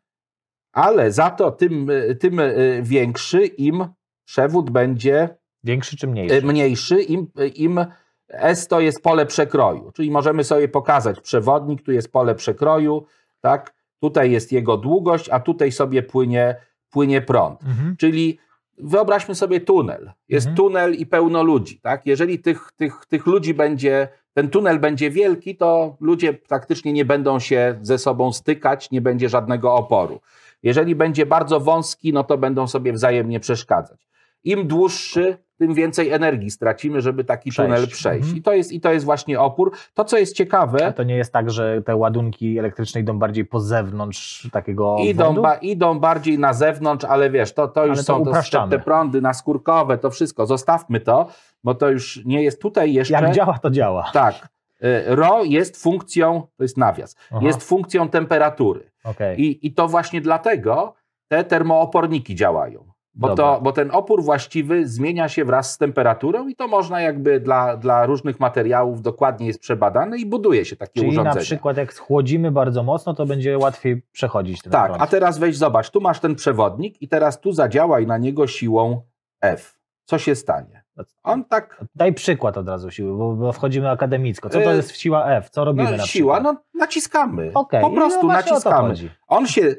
[0.75, 3.87] ale za to tym, tym e, większy im
[4.25, 5.29] przewód będzie.
[5.65, 6.37] Większy czy mniejszy?
[6.37, 7.87] E, mniejszy, im, im
[8.29, 9.93] S to jest pole przekroju.
[9.93, 13.07] Czyli możemy sobie pokazać przewodnik, tu jest pole przekroju,
[13.41, 13.75] tak?
[14.01, 16.57] Tutaj jest jego długość, a tutaj sobie płynie,
[16.91, 17.63] płynie prąd.
[17.63, 17.97] Mhm.
[17.97, 18.39] Czyli
[18.79, 20.13] wyobraźmy sobie tunel.
[20.29, 20.57] Jest mhm.
[20.57, 22.07] tunel i pełno ludzi, tak?
[22.07, 27.39] Jeżeli tych, tych, tych ludzi będzie, ten tunel będzie wielki, to ludzie praktycznie nie będą
[27.39, 30.21] się ze sobą stykać, nie będzie żadnego oporu.
[30.65, 34.09] Jeżeli będzie bardzo wąski, no to będą sobie wzajemnie przeszkadzać.
[34.45, 37.75] Im dłuższy, tym więcej energii stracimy, żeby taki przejść.
[37.75, 38.25] tunel przejść.
[38.25, 38.39] Mhm.
[38.39, 39.73] I, to jest, I to jest właśnie opór.
[39.95, 40.87] To, co jest ciekawe.
[40.87, 44.97] A to nie jest tak, że te ładunki elektryczne idą bardziej po zewnątrz takiego.
[45.01, 48.79] Idą, ba, idą bardziej na zewnątrz, ale wiesz, to, to już to są to, te
[48.79, 50.47] prądy naskórkowe, to wszystko.
[50.47, 51.27] Zostawmy to,
[51.65, 53.15] bo to już nie jest tutaj jeszcze.
[53.15, 54.11] Jak działa, to działa.
[54.13, 54.54] Tak.
[54.85, 57.41] Y, RO jest funkcją, to jest nawias, Aha.
[57.43, 58.91] jest funkcją temperatury.
[59.05, 59.37] Okay.
[59.37, 60.95] I, I to właśnie dlatego
[61.29, 62.95] te termooporniki działają.
[63.17, 67.41] Bo, to, bo ten opór właściwy zmienia się wraz z temperaturą i to można jakby
[67.41, 71.33] dla, dla różnych materiałów dokładnie jest przebadane i buduje się takie Czyli urządzenia.
[71.33, 75.03] Czyli na przykład jak schłodzimy bardzo mocno, to będzie łatwiej przechodzić ten Tak, prąd.
[75.03, 79.03] a teraz weź zobacz, tu masz ten przewodnik i teraz tu zadziałaj na niego siłą
[79.41, 79.79] F.
[80.05, 80.84] Co się stanie?
[81.23, 81.85] On tak.
[81.95, 84.51] Daj przykład od razu siły, bo, bo wchodzimy akademicko.
[84.51, 85.51] Co to e, jest siła F?
[85.51, 87.51] Co robimy no, na Siła, no naciskamy.
[87.55, 87.81] Okay.
[87.81, 88.95] Po prostu no naciskamy.
[89.29, 89.75] On się.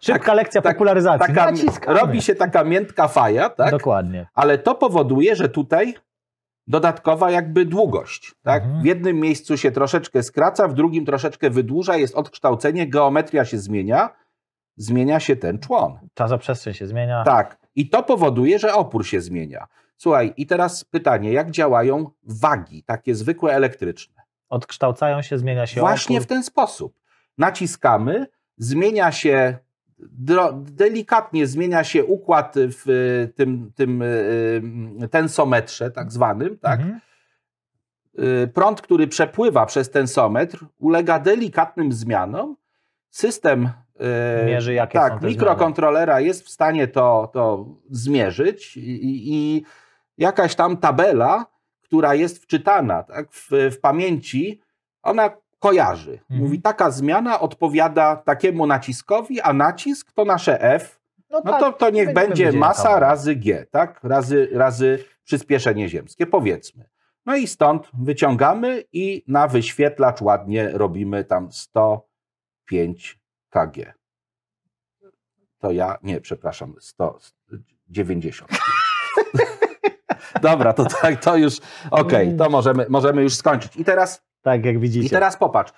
[0.00, 1.34] Szybka tak, lekcja tak, popularyzacji.
[1.34, 1.52] Taka,
[1.86, 3.70] robi się taka miętka faja, tak?
[3.70, 4.26] Dokładnie.
[4.34, 5.94] Ale to powoduje, że tutaj
[6.66, 8.34] dodatkowa jakby długość.
[8.42, 8.62] Tak?
[8.62, 8.82] Mhm.
[8.82, 14.10] W jednym miejscu się troszeczkę skraca, w drugim troszeczkę wydłuża, jest odkształcenie, geometria się zmienia,
[14.76, 15.98] zmienia się ten człon.
[16.14, 17.24] Czasoprzestrzeń się zmienia.
[17.24, 17.58] Tak.
[17.74, 19.66] I to powoduje, że opór się zmienia.
[20.00, 24.22] Słuchaj, i teraz pytanie, jak działają wagi, takie zwykłe elektryczne?
[24.48, 26.26] Odkształcają się, zmienia się Właśnie opór.
[26.26, 26.94] w ten sposób.
[27.38, 29.58] Naciskamy, zmienia się
[30.62, 32.84] delikatnie zmienia się układ w
[33.36, 36.80] tym, tym y, tensometrze tak zwanym, tak?
[36.80, 37.00] Mhm.
[38.44, 42.56] Y, prąd, który przepływa przez tensometr, ulega delikatnym zmianom.
[43.10, 43.70] System
[44.42, 46.26] y, Mierzy, jakie tak, mikrokontrolera zmiany.
[46.26, 49.64] jest w stanie to, to zmierzyć i, i
[50.20, 51.46] jakaś tam tabela,
[51.82, 54.60] która jest wczytana tak, w, w pamięci,
[55.02, 56.12] ona kojarzy.
[56.12, 56.40] Mhm.
[56.40, 61.00] Mówi, taka zmiana odpowiada takiemu naciskowi, a nacisk to nasze F.
[61.30, 64.00] No, no tak, to, to niech będzie masa razy G, tak?
[64.02, 66.84] Razy, razy przyspieszenie ziemskie, powiedzmy.
[67.26, 73.94] No i stąd wyciągamy i na wyświetlacz ładnie robimy tam 105 kg.
[75.58, 78.50] To ja, nie, przepraszam, 190.
[80.42, 81.58] Dobra, to tak, to już,
[81.90, 83.76] okej, okay, to możemy, możemy już skończyć.
[83.76, 85.06] I teraz, tak jak widzicie.
[85.06, 85.72] I teraz popatrz,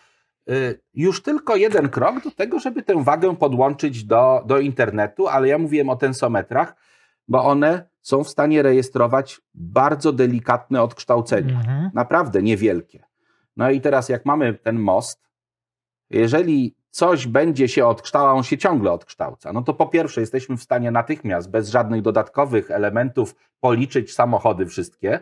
[0.50, 5.48] y, już tylko jeden krok do tego, żeby tę wagę podłączyć do, do internetu, ale
[5.48, 6.74] ja mówiłem o tensometrach,
[7.28, 11.90] bo one są w stanie rejestrować bardzo delikatne odkształcenia, mhm.
[11.94, 13.05] naprawdę niewielkie.
[13.57, 15.28] No i teraz jak mamy ten most,
[16.11, 20.62] jeżeli coś będzie się odkształcał, on się ciągle odkształca, no to po pierwsze jesteśmy w
[20.62, 25.20] stanie natychmiast, bez żadnych dodatkowych elementów, policzyć samochody wszystkie,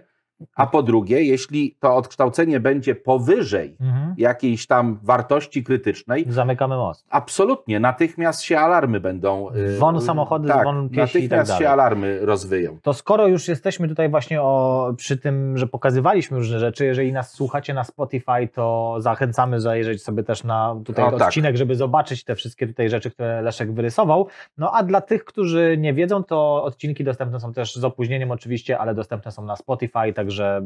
[0.56, 4.14] A po drugie, jeśli to odkształcenie będzie powyżej Mhm.
[4.18, 7.06] jakiejś tam wartości krytycznej, Zamykamy most.
[7.10, 9.48] absolutnie natychmiast się alarmy będą.
[9.54, 11.62] y, Won samochody, tak, won piesi tak natychmiast dalej.
[11.64, 12.78] się alarmy rozwyją.
[12.82, 17.32] To skoro już jesteśmy tutaj właśnie o, przy tym, że pokazywaliśmy różne rzeczy, jeżeli nas
[17.32, 21.22] słuchacie na Spotify, to zachęcamy zajrzeć sobie też na tutaj O, tak.
[21.28, 24.26] odcinek, żeby zobaczyć te wszystkie tutaj rzeczy, które Leszek wyrysował.
[24.58, 28.78] No a dla tych, którzy nie wiedzą, to odcinki dostępne są też z opóźnieniem oczywiście,
[28.78, 30.62] ale dostępne są na Spotify, także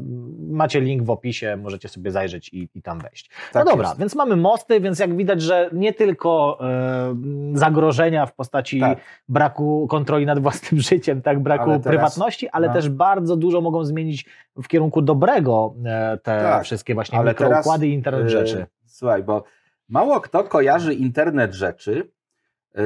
[0.50, 3.30] macie link w opisie, możecie sobie zajrzeć i, i tam wejść.
[3.52, 4.00] Tak no dobra, jest.
[4.00, 7.16] więc mamy mosty, więc jak widać, że nie tylko e,
[7.54, 8.98] zagrożenia w postaci Tak.
[9.28, 12.72] braku kontroli nad własnym życiem, tak, braku Ale teraz- prywatności, ale no.
[12.72, 14.26] też bardzo dużo mogą zmienić
[14.62, 18.66] w kierunku dobrego e, te Tak, wszystkie właśnie ale mikroukłady teraz, i internet y, rzeczy.
[18.86, 19.44] Słuchaj, bo
[19.88, 22.82] mało kto kojarzy internet rzeczy y,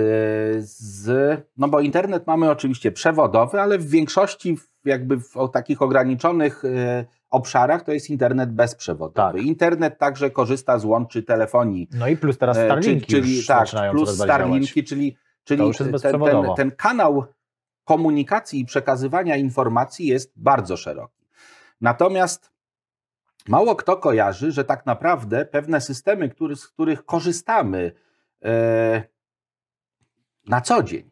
[0.58, 1.40] z.
[1.56, 7.82] No bo internet mamy oczywiście przewodowy, ale w większości, jakby w takich ograniczonych y, obszarach,
[7.82, 9.38] to jest internet bezprzewodowy.
[9.38, 9.46] Tak.
[9.46, 11.88] Internet także korzysta z łączy telefonii.
[11.92, 14.14] No i plus teraz e, Starlinki czyli, czyli tak, plus.
[14.14, 15.62] Starlinki, czyli, czyli
[16.02, 17.24] ten, ten, ten kanał
[17.84, 21.26] komunikacji i przekazywania informacji jest bardzo szeroki.
[21.80, 22.52] Natomiast
[23.48, 27.92] mało kto kojarzy, że tak naprawdę pewne systemy, który, z których korzystamy
[28.44, 29.02] e,
[30.46, 31.10] na co dzień,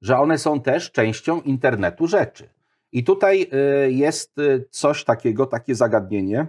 [0.00, 2.48] że one są też częścią internetu rzeczy.
[2.92, 6.46] I tutaj e, jest e, coś takiego, takie zagadnienie,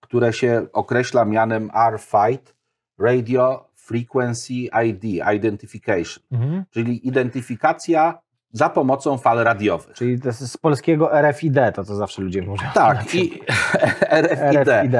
[0.00, 2.54] które się określa mianem RFID,
[2.98, 4.54] Radio Frequency
[4.86, 6.64] ID, Identification, Mhm.
[6.70, 8.18] czyli identyfikacja
[8.52, 9.96] za pomocą fal radiowych.
[9.96, 12.62] Czyli to jest z polskiego RFID, to co zawsze ludzie mówią.
[12.74, 13.40] Tak, i
[14.22, 14.68] RFID.
[14.68, 14.94] RFID.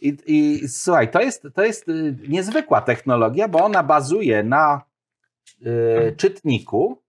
[0.00, 4.82] I, I słuchaj, to jest, to jest y, niezwykła technologia, bo ona bazuje na
[5.66, 7.02] y, czytniku,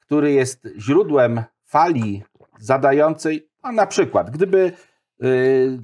[0.00, 2.22] który jest źródłem fali
[2.58, 4.72] zadającej, a na przykład, gdyby
[5.24, 5.78] y,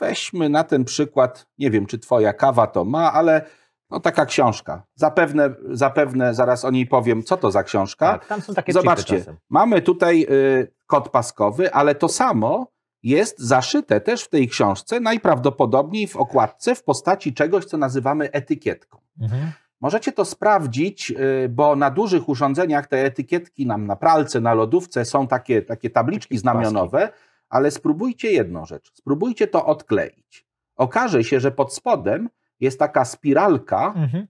[0.00, 3.44] weźmy na ten przykład, nie wiem, czy twoja kawa to ma, ale
[3.90, 4.86] no taka książka.
[4.94, 8.12] Zapewne, zapewne zaraz o niej powiem, co to za książka.
[8.12, 14.00] Tak, tam są takie Zobaczcie, mamy tutaj y, kod paskowy, ale to samo jest zaszyte
[14.00, 18.98] też w tej książce, najprawdopodobniej w okładce w postaci czegoś, co nazywamy etykietką.
[19.20, 19.52] Mhm.
[19.80, 25.04] Możecie to sprawdzić, y, bo na dużych urządzeniach te etykietki nam na pralce, na lodówce
[25.04, 27.08] są takie, takie tabliczki znamionowe,
[27.48, 28.90] ale spróbujcie jedną rzecz.
[28.94, 30.46] Spróbujcie to odkleić.
[30.76, 32.28] Okaże się, że pod spodem
[32.60, 34.26] jest taka spiralka Mhm.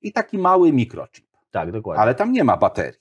[0.00, 2.02] i taki mały mikrochip Tak, dokładnie.
[2.02, 3.00] ale tam nie ma baterii.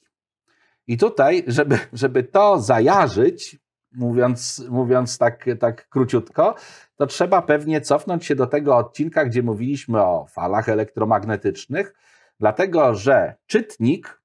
[0.88, 3.58] I tutaj, żeby, żeby to zajarzyć,
[3.92, 6.56] mówiąc, mówiąc tak, tak króciutko,
[6.96, 11.94] to trzeba pewnie cofnąć się do tego odcinka, gdzie mówiliśmy o falach elektromagnetycznych,
[12.40, 14.22] dlatego że czytnik,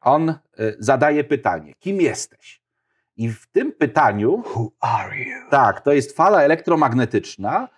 [0.00, 0.36] on y,
[0.78, 2.62] zadaje pytanie, kim jesteś?
[3.16, 5.50] I w tym pytaniu, Who are you?
[5.50, 7.68] tak, to jest fala elektromagnetyczna,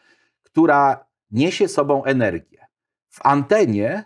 [0.42, 2.66] która niesie sobą energię.
[3.08, 4.04] W antenie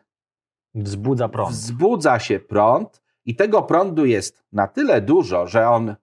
[0.75, 1.51] Wzbudza prąd.
[1.51, 5.95] wzbudza się prąd i tego prądu jest na tyle dużo, że on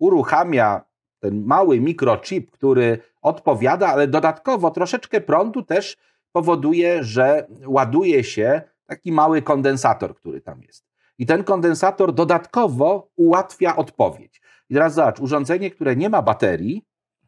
[0.00, 0.84] uruchamia
[1.20, 5.96] ten mały mikrochip, który odpowiada, ale dodatkowo troszeczkę prądu też
[6.32, 10.84] powoduje, że ładuje się taki mały kondensator, który tam jest.
[11.18, 14.40] I ten kondensator dodatkowo ułatwia odpowiedź.
[14.70, 16.84] I teraz zobacz, urządzenie, które nie ma baterii,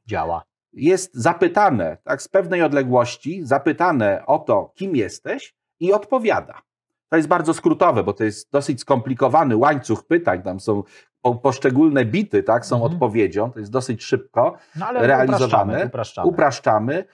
[0.06, 0.42] Działa.
[0.72, 6.62] jest zapytane, tak z pewnej odległości, zapytane o to, kim jesteś i odpowiada.
[7.08, 10.82] To jest bardzo skrótowe, bo to jest dosyć skomplikowany łańcuch pytań, tam są
[11.22, 12.92] po, poszczególne bity, tak, są Mhm.
[12.92, 16.28] odpowiedzią, to jest dosyć szybko, No ale realizowane, upraszczamy, upraszczamy.
[16.28, 17.04] upraszczamy,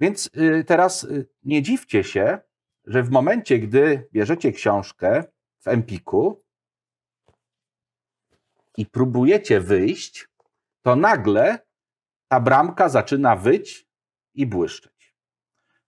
[0.00, 2.38] więc y, teraz y, nie dziwcie się,
[2.84, 5.24] że w momencie, gdy bierzecie książkę
[5.60, 6.42] w Empiku
[8.76, 10.28] i próbujecie wyjść,
[10.82, 11.58] to nagle
[12.28, 13.88] ta bramka zaczyna wyć
[14.34, 14.97] i błyszczeć.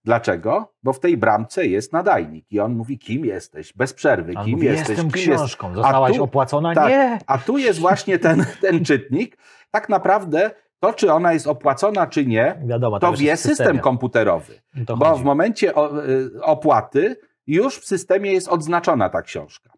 [0.05, 0.73] Dlaczego?
[0.83, 4.65] Bo w tej bramce jest nadajnik i on mówi, kim jesteś, bez przerwy, kim mówi,
[4.65, 5.33] jesteś, Jestem kim jest.
[5.43, 5.75] książką.
[5.75, 6.75] Zostałaś tu- opłacona?
[6.75, 6.89] tak.
[6.89, 7.19] Nie.
[7.27, 9.37] A tu jest właśnie ten, ten czytnik.
[9.71, 13.57] Tak naprawdę to, czy ona jest opłacona, czy nie, Wiadomo, to już wie jest system
[13.57, 13.79] systemie.
[13.79, 14.61] komputerowy.
[14.87, 15.21] To Bo chodzi.
[15.21, 17.15] w momencie y, opłaty
[17.47, 19.69] już w systemie jest odznaczona ta książka.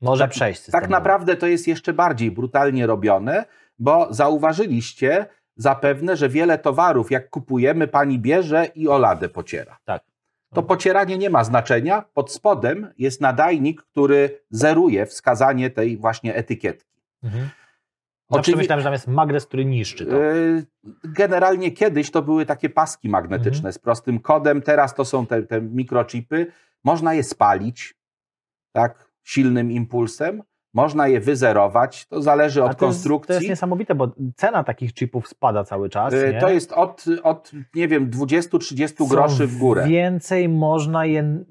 [0.00, 0.90] Może tak- przejść Tak systemowo.
[0.90, 3.44] naprawdę to jest jeszcze bardziej brutalnie robione,
[3.78, 5.26] bo zauważyliście
[5.56, 9.78] zapewne, że wiele towarów, jak kupujemy, pani bierze i o ladę pociera.
[9.84, 10.02] Tak.
[10.54, 12.04] To pocieranie nie ma znaczenia.
[12.14, 17.00] Pod spodem jest nadajnik, który zeruje wskazanie tej właśnie etykietki.
[17.22, 17.48] Mhm.
[18.30, 20.16] Zawsze Oczywi- myślałem, że tam jest magnes, który niszczy to.
[20.16, 20.66] Yy,
[21.04, 23.72] Generalnie kiedyś to były takie paski magnetyczne Mhm.
[23.72, 26.46] z prostym kodem, teraz to są te, te mikrochipy.
[26.84, 27.94] Można je spalić
[28.72, 30.42] tak, silnym impulsem.
[30.74, 33.26] Można je wyzerować, to zależy od to jest, konstrukcji.
[33.26, 36.14] to jest niesamowite, bo cena takich chipów spada cały czas.
[36.14, 36.40] Y, Nie?
[36.40, 39.84] To jest od, od nie wiem, 20-30 Co groszy w górę.
[39.88, 41.44] Więcej można je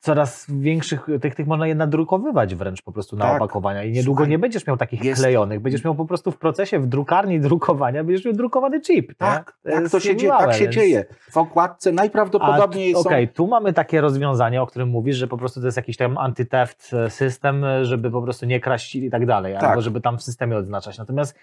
[0.00, 3.36] coraz większych, tych, tych można je nadrukowywać wręcz po prostu na Tak.
[3.36, 6.38] opakowania i niedługo Słuchaj, nie będziesz miał takich jest- klejonych, będziesz miał po prostu w
[6.38, 9.08] procesie, w drukarni drukowania, będziesz miał drukowany chip.
[9.08, 9.14] nie?
[9.14, 11.04] Tak, tak to się dzieje, tak się więc- dzieje.
[11.30, 13.00] W okładce najprawdopodobniej A, są...
[13.00, 16.14] Okej, tu mamy takie rozwiązanie, o którym mówisz, że po prostu to jest jakiś tam
[16.18, 19.62] anty-theft e, system, e, żeby po prostu nie kraść i tak dalej, Tak.
[19.64, 20.98] albo żeby tam w systemie odznaczać.
[20.98, 21.38] Natomiast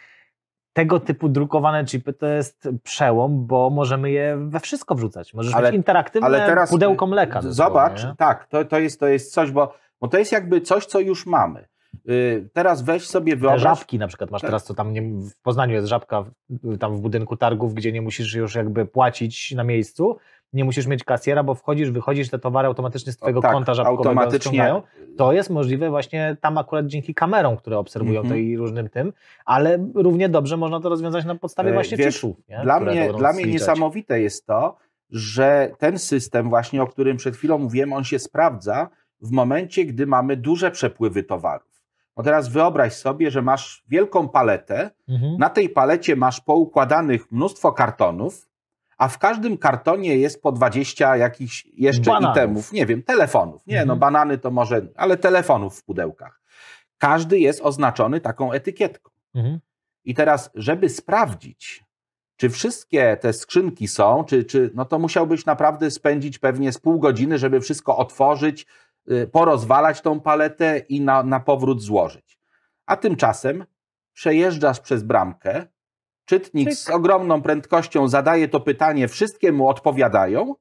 [0.73, 5.33] tego typu drukowane chipy to jest przełom, bo możemy je we wszystko wrzucać.
[5.33, 7.41] Możesz Ale- mieć interaktywne ale teraz pudełko mleka.
[7.41, 8.13] z- dosłownie, Zobacz, nie?
[8.17, 11.25] tak, to, to, jest, to jest coś, bo, bo to jest jakby coś, co już
[11.25, 11.65] mamy.
[12.09, 13.61] Y, Teraz weź sobie Te wyobraź...
[13.61, 16.23] żabki na przykład masz teraz, co tam nie, w Poznaniu jest żabka
[16.79, 20.17] tam w budynku targów, gdzie nie musisz już jakby płacić na miejscu,
[20.53, 24.09] nie musisz mieć kasjera, bo wchodzisz, wychodzisz, te towary automatycznie z twojego tak, konta żabkowego
[24.09, 24.81] automatycznie ściągają.
[25.17, 28.29] To jest możliwe właśnie tam akurat dzięki kamerom, które obserwują Mhm.
[28.29, 29.13] to i różnym tym,
[29.45, 32.23] ale równie dobrze można to rozwiązać na podstawie E, właśnie wiesz.
[32.23, 32.59] Nie?
[32.63, 34.77] Dla które mnie, dla mnie niesamowite jest to,
[35.09, 38.89] że ten system właśnie, o którym przed chwilą mówiłem, on się sprawdza
[39.21, 41.67] w momencie, gdy mamy duże przepływy towarów.
[42.17, 45.37] No teraz wyobraź sobie, że masz wielką paletę, Mhm.
[45.37, 48.47] na tej palecie masz poukładanych mnóstwo kartonów,
[48.97, 52.37] a w każdym kartonie jest po 20 jakichś jeszcze Bananów.
[52.37, 53.67] itemów, nie wiem, telefonów.
[53.67, 53.99] Nie, no Mhm.
[53.99, 56.41] banany to może, ale telefonów w pudełkach.
[56.97, 59.11] Każdy jest oznaczony taką etykietką.
[59.35, 59.59] Mhm.
[60.05, 61.83] I teraz, żeby sprawdzić,
[62.37, 66.99] czy wszystkie te skrzynki są, czy, czy, no to musiałbyś naprawdę spędzić pewnie z pół
[66.99, 68.65] godziny, żeby wszystko otworzyć,
[69.11, 72.39] y, porozwalać tą paletę i na, na powrót złożyć.
[72.85, 73.65] A tymczasem
[74.13, 75.65] przejeżdżasz przez bramkę,
[76.27, 80.55] czytnik z ogromną prędkością zadaje to pytanie, wszystkie mu odpowiadają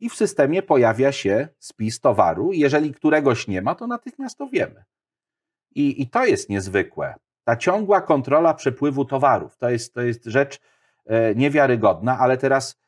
[0.00, 2.52] i w systemie pojawia się spis towaru.
[2.52, 4.84] Jeżeli któregoś nie ma, to natychmiast to wiemy.
[5.74, 9.56] I, i to jest niezwykłe ta ciągła kontrola przepływu towarów.
[9.56, 10.60] To jest, to jest rzecz
[11.06, 12.82] e, niewiarygodna, ale teraz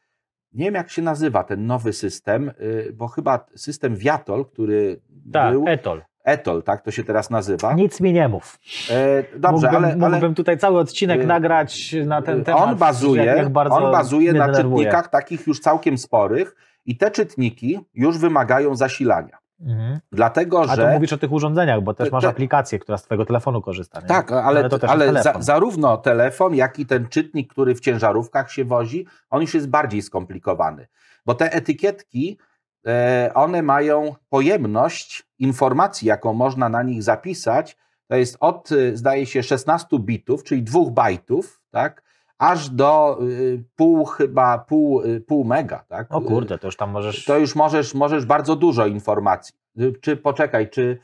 [0.52, 5.00] nie wiem, jak się nazywa ten nowy system, y, bo chyba system Viatol, który
[5.32, 5.64] Tak, był.
[5.68, 6.02] Etol.
[6.24, 7.72] Etol, tak to się teraz nazywa.
[7.72, 8.58] Nic mi nie mów.
[8.90, 12.62] E, dobrze, mógłbym, ale, ale mógłbym tutaj cały odcinek y, nagrać na ten temat.
[12.62, 14.84] on bazuje, on bazuje na denerwuje.
[14.84, 16.56] czytnikach takich już całkiem sporych
[16.86, 19.38] i te czytniki już wymagają zasilania.
[19.60, 19.98] Mhm.
[20.12, 20.82] Dlatego, A że.
[20.86, 23.62] to mówisz o tych urządzeniach, bo też Te- masz te- aplikację, która z twojego telefonu
[23.62, 24.00] korzysta.
[24.00, 24.06] Nie?
[24.06, 25.42] Tak, ale, ale ale jest za, telefon.
[25.42, 30.02] zarówno telefon, jak i ten czytnik, który w ciężarówkach się wozi, on już jest bardziej
[30.02, 30.86] skomplikowany.
[31.26, 32.38] Bo te etykietki,
[32.86, 37.76] e, one mają pojemność informacji, jaką można na nich zapisać,
[38.08, 42.02] to jest od, y, zdaje się, 16 bitów, czyli 2 bajtów, tak,
[42.38, 45.84] aż do y, pół chyba, pół, y, pół mega.
[45.88, 46.06] Tak?
[46.10, 47.24] O kurde, to już tam możesz...
[47.24, 49.54] To już możesz, możesz bardzo dużo informacji.
[50.00, 50.98] Czy poczekaj, czy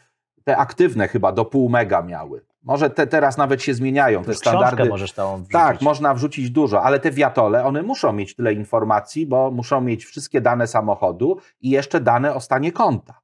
[0.44, 2.44] te aktywne chyba do pół mega miały.
[2.62, 4.84] Może te teraz nawet się zmieniają, te standardy.
[4.88, 5.52] możesz całą wrzucić.
[5.52, 10.04] Tak, można wrzucić dużo, ale te wiatole, one muszą mieć tyle informacji, bo muszą mieć
[10.04, 13.19] wszystkie dane samochodu i jeszcze dane o stanie konta.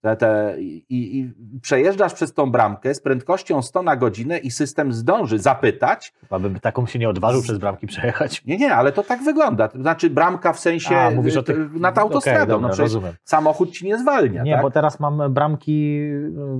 [0.00, 0.84] Te, te, i,
[1.18, 1.32] I
[1.62, 6.12] przejeżdżasz przez tą bramkę z prędkością 100 na godzinę i system zdąży zapytać.
[6.20, 8.44] Chyba by taką się nie odważył przez bramki przejechać.
[8.44, 9.68] Nie, nie, ale to tak wygląda.
[9.68, 11.72] To znaczy bramka w sensie A, mówisz o y, tych...
[11.80, 12.40] nad autostradą.
[12.42, 13.12] Okej, dobra, no rozumiem.
[13.24, 14.42] samochód ci nie zwalnia.
[14.42, 14.62] Nie, tak?
[14.62, 15.98] bo teraz mam bramki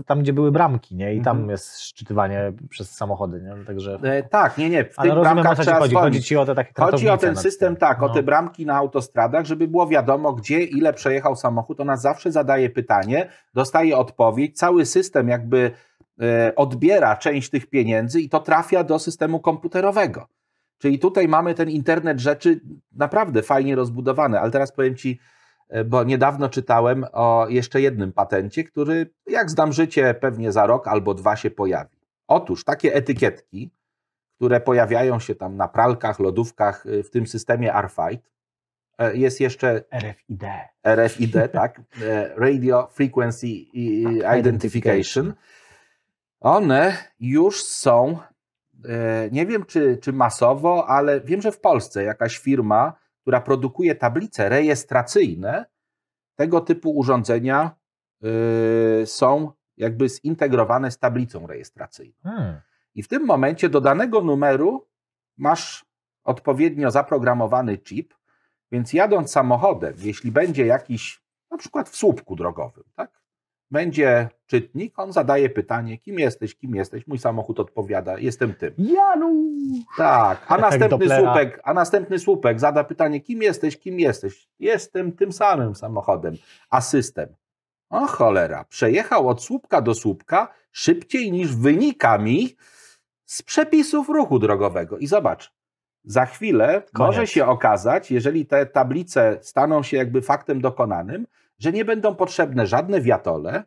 [0.01, 1.15] y, tam, gdzie były bramki, nie?
[1.15, 1.51] I tam Mhm.
[1.51, 3.65] jest szczytywanie przez samochody, nie?
[3.65, 3.99] Także...
[4.03, 4.85] E, tak, nie, nie.
[4.85, 5.95] W Ale tych rozumiem, o bramkach trzeba chodzi.
[5.95, 7.81] Chodzi ci o te takie Chodzi o ten system, tym.
[7.81, 8.15] tak, o No.
[8.15, 11.81] te bramki na autostradach, żeby było wiadomo, gdzie, ile przejechał samochód.
[11.81, 15.71] Ona zawsze zadaje pytanie, dostaje odpowiedź, cały system jakby
[16.21, 20.27] e, odbiera część tych pieniędzy i to trafia do systemu komputerowego.
[20.79, 22.61] Czyli tutaj mamy ten internet rzeczy
[22.93, 25.19] naprawdę fajnie rozbudowany, ale teraz powiem Ci,
[25.69, 30.89] e, bo niedawno czytałem o jeszcze jednym patencie, który, jak zdam życie, pewnie za rok
[30.89, 31.99] albo dwa się pojawi.
[32.29, 33.71] Otóż takie etykietki,
[34.37, 38.31] które pojawiają się tam na pralkach, lodówkach y, w tym systemie RFID.
[38.99, 40.43] E, Jest jeszcze RFID.
[40.97, 41.81] RFID, tak?
[42.03, 44.03] E, Radio Frequency i-
[44.39, 45.35] Identification.
[46.41, 48.19] One już są,
[48.85, 53.95] e, nie wiem czy, czy masowo, ale wiem, że w Polsce jakaś firma, która produkuje
[53.95, 55.65] tablice rejestracyjne,
[56.37, 57.71] tego typu urządzenia
[59.03, 62.15] y, są jakby zintegrowane z tablicą rejestracyjną.
[62.23, 62.61] Hmm.
[62.95, 64.87] I w tym momencie do danego numeru
[65.37, 65.85] masz
[66.25, 68.15] odpowiednio zaprogramowany chip,
[68.73, 73.19] więc jadąc samochodem, jeśli będzie jakiś, na przykład w słupku drogowym, tak?
[73.71, 78.75] Będzie czytnik, on zadaje pytanie, kim jesteś, kim jesteś, mój samochód odpowiada, jestem tym.
[78.79, 79.85] Janusz!
[79.97, 84.49] Tak, a następny słupek, a następny słupek zada pytanie, kim jesteś, kim jesteś?
[84.59, 86.35] Jestem tym samym samochodem,
[86.71, 87.29] a system.
[87.91, 92.57] O cholera, przejechał od słupka do słupka szybciej niż wynika mi
[93.25, 94.99] z przepisów ruchu drogowego.
[94.99, 95.58] I zobacz,
[96.09, 97.09] za chwilę Koniec.
[97.17, 101.27] może się okazać, jeżeli te tablice staną się jakby faktem dokonanym,
[101.59, 103.65] że nie będą potrzebne żadne wiatole,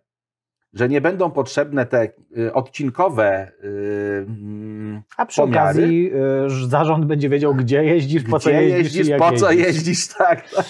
[0.73, 5.61] że nie będą potrzebne te y, odcinkowe y, mm, A przy Pomiary.
[5.61, 6.11] okazji
[6.65, 9.75] y, zarząd będzie wiedział, gdzie jeździsz, po co gdzie jeździsz, jeździsz, jak po co jeździsz.
[9.75, 10.65] jeździsz, tak, tak.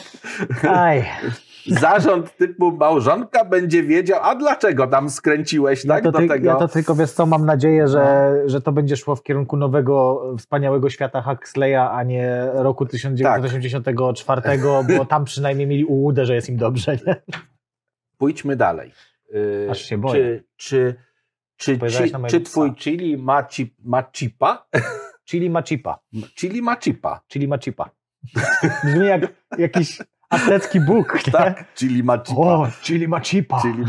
[0.66, 1.04] Aj,
[1.68, 6.48] Zarząd typu małżonka będzie wiedział, a dlaczego tam skręciłeś ja, tak to do ty, tego.
[6.48, 10.24] ja to tylko wiesz co, mam nadzieję, że, że to będzie szło w kierunku nowego,
[10.38, 14.42] wspaniałego świata Huxleya, a nie roku 1984,
[14.98, 16.98] bo tam przynajmniej mieli ułudę, że jest im dobrze.
[17.08, 17.22] Nie?
[18.18, 18.92] Pójdźmy dalej.
[19.34, 20.44] Yy, Aż się boję.
[20.58, 20.96] Czy,
[21.58, 24.68] czy, czy, ci, czy twój chili ma, chip, ma chipa?
[25.26, 26.00] Chili ma chipa.
[26.36, 27.22] Chili ma chipa.
[27.28, 27.90] Chili ma chipa.
[28.84, 29.22] Brzmi jak
[29.58, 30.02] jakiś
[30.32, 31.20] aztecki bóg.
[31.32, 32.42] Tak, chili ma chipa.
[32.42, 33.62] O, chili ma chipa.
[33.62, 33.86] Chili.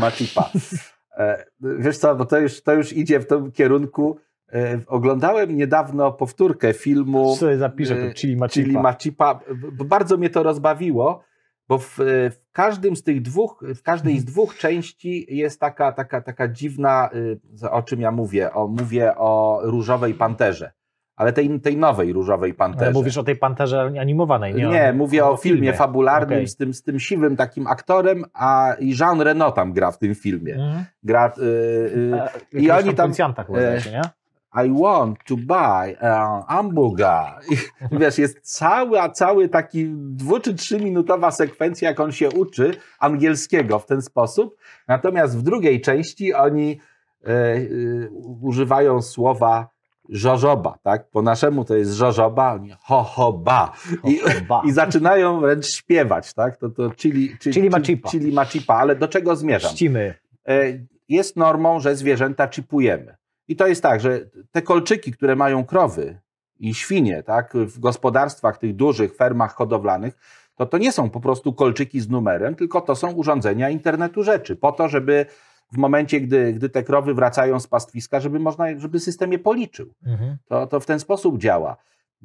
[1.17, 4.17] E, wiesz co, bo to już, to już idzie w tym kierunku.
[4.53, 8.81] E, oglądałem niedawno powtórkę filmu sobie zapiszę to chili ma Chili chipa.
[8.81, 9.39] ma chipa.
[9.55, 11.23] B- Bardzo mnie to rozbawiło,
[11.67, 11.95] bo w,
[12.31, 17.09] w każdym z tych dwóch, w każdej z dwóch części jest taka, taka, taka dziwna,
[17.63, 18.53] y, o czym ja mówię.
[18.53, 20.71] O, mówię o różowej panterze.
[21.15, 22.85] Ale tej, tej nowej różowej panterze.
[22.85, 24.67] Ale mówisz o tej panterze animowanej, nie?
[24.67, 26.47] Nie, mówię o, filmie, fabularnym Okej.
[26.47, 30.15] z, tym, z tym siwym takim aktorem, a i Jean Reno tam gra w tym
[30.15, 30.53] filmie.
[30.53, 30.85] Mhm.
[31.03, 32.13] Gra, y, y,
[32.55, 34.01] E, I oni tam- policjanta chyba, e, nie?
[34.65, 37.25] I want to buy a hamburger.
[37.51, 37.57] I
[37.99, 42.75] wiesz, jest cały, a cały taki dwu czy trzy minutowa sekwencja, jak on się uczy
[42.99, 44.57] angielskiego w ten sposób.
[44.87, 46.79] Natomiast w drugiej części oni
[47.25, 47.59] e, e,
[48.41, 49.72] używają słowa
[50.09, 51.09] żożoba, tak?
[51.09, 53.73] Po naszemu to jest żożoba, oni ho, ho, ba.
[54.03, 54.61] I, ba.
[54.65, 56.57] I zaczynają wręcz śpiewać, tak?
[56.57, 58.09] To, to chili, chili, Chili ma chipa.
[58.09, 59.71] Chili ma chipa, ale do czego zmierzam?
[59.71, 60.13] Czcimy.
[60.47, 60.63] E,
[61.09, 63.15] jest normą, że zwierzęta chipujemy.
[63.47, 64.19] I to jest tak, że
[64.51, 66.19] te kolczyki, które mają krowy
[66.59, 70.17] i świnie, tak, w gospodarstwach, tych dużych fermach hodowlanych,
[70.55, 74.55] to to nie są po prostu kolczyki z numerem, tylko to są urządzenia internetu rzeczy,
[74.55, 75.25] po to, żeby
[75.73, 79.93] w momencie, gdy, gdy te krowy wracają z pastwiska, żeby można, żeby system je policzył.
[80.05, 80.37] Mhm.
[80.47, 81.77] To, to w ten sposób działa.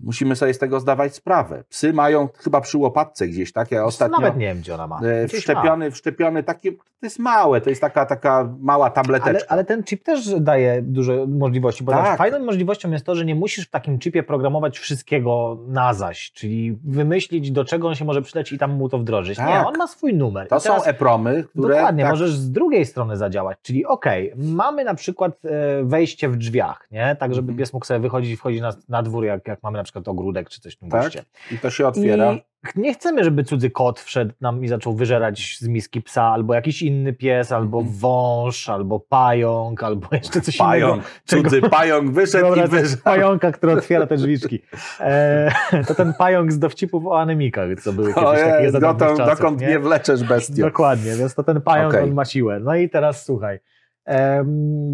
[0.03, 1.65] Musimy sobie z tego zdawać sprawę.
[1.69, 3.71] Psy mają chyba przy łopatce gdzieś, tak?
[3.71, 5.01] Ja ostatnio Nawet nie wiem, gdzie ona ma.
[5.05, 8.91] e, Gdzieś wszczepiony, wszczepiony, takie, to jest małe, to jest taka, taka mała Ma.
[8.91, 9.31] tableteczka.
[9.39, 12.19] Ale, ale ten chip też daje duże możliwości, bo Tak.
[12.19, 16.79] fajną możliwością jest to, że nie musisz w takim chipie programować wszystkiego na zaś, czyli
[16.85, 19.39] wymyślić, do czego on się może przydać i tam mu to wdrożyć.
[19.39, 19.67] Nie, Tak.
[19.67, 20.49] on ma swój numer.
[20.49, 21.75] To teraz są e-promy, które...
[21.75, 26.37] Dokładnie, tak, możesz z drugiej strony zadziałać, czyli okej, mamy na przykład e, wejście w
[26.37, 27.17] drzwiach, nie?
[27.21, 27.59] tak żeby Mhm.
[27.59, 30.49] pies mógł sobie wychodzić i wchodzić na, na dwór, jak, jak mamy na przykład ogródek
[30.51, 31.25] czy coś w tym Tak, guście.
[31.53, 32.33] I to się otwiera.
[32.33, 36.55] I nie chcemy, żeby cudzy kot wszedł nam i zaczął wyżerać z miski psa, albo
[36.55, 37.97] jakiś inny pies, albo Mhm.
[37.99, 41.09] wąż, albo pająk, albo jeszcze coś Pająk, innego.
[41.27, 43.03] Czego- cudzy pająk wyszedł i sobie wyszedł.
[43.03, 44.63] pająka, który otwiera te drzwiczki.
[45.01, 45.51] E,
[45.87, 49.39] to ten pająk z dowcipów o anemikach, co były kiedyś O takie za dokąd, czasów,
[49.39, 49.67] dokąd nie?
[49.67, 50.63] mnie wleczesz, bestio.
[50.67, 52.05] Dokładnie, więc to ten pająk Okej.
[52.05, 52.61] on ma siłę.
[52.61, 53.59] No i teraz słuchaj.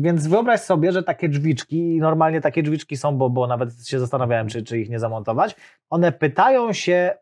[0.01, 4.01] Więc wyobraź sobie, że takie drzwiczki, i normalnie takie drzwiczki są, bo, bo nawet się
[4.01, 5.57] zastanawiałem, czy, czy ich nie zamontować.
[5.91, 7.15] One pytają się,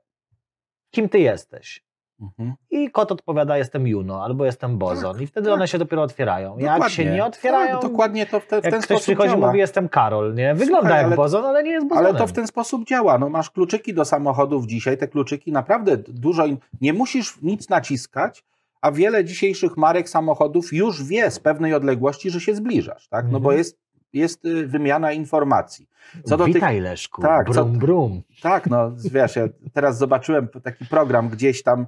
[0.90, 1.84] kim ty jesteś.
[2.20, 2.54] Mhm.
[2.70, 5.22] I kot odpowiada, jestem Juno albo jestem Bozon.
[5.22, 5.54] I wtedy tak.
[5.54, 6.58] one się dopiero otwierają.
[6.58, 6.96] Jak Dokładnie.
[6.96, 9.32] się nie otwierają, Tak, dokładnie to w, te, w jak ten ktoś sposób przychodzi i
[9.34, 9.46] działa.
[9.46, 10.54] mówi, jestem Karol, nie?
[10.54, 12.10] Wygląda Słuchaj, jak ale- Bozon, ale nie jest Bozonem.
[12.10, 13.18] Ale to w ten sposób działa.
[13.18, 16.44] No, masz kluczyki do samochodów dzisiaj, te kluczyki naprawdę dużo.
[16.80, 18.44] Nie musisz nic naciskać,
[18.82, 23.24] a wiele dzisiejszych marek samochodów już wie z pewnej odległości, że się zbliżasz, tak?
[23.24, 23.58] No bo Mhm.
[23.58, 23.78] jest,
[24.12, 25.88] jest y, wymiana informacji.
[26.24, 28.22] Co do tych, Witaj Leszku, Tak, co- brum brum.
[28.42, 31.86] tak, no wiesz, ja teraz zobaczyłem taki program gdzieś tam,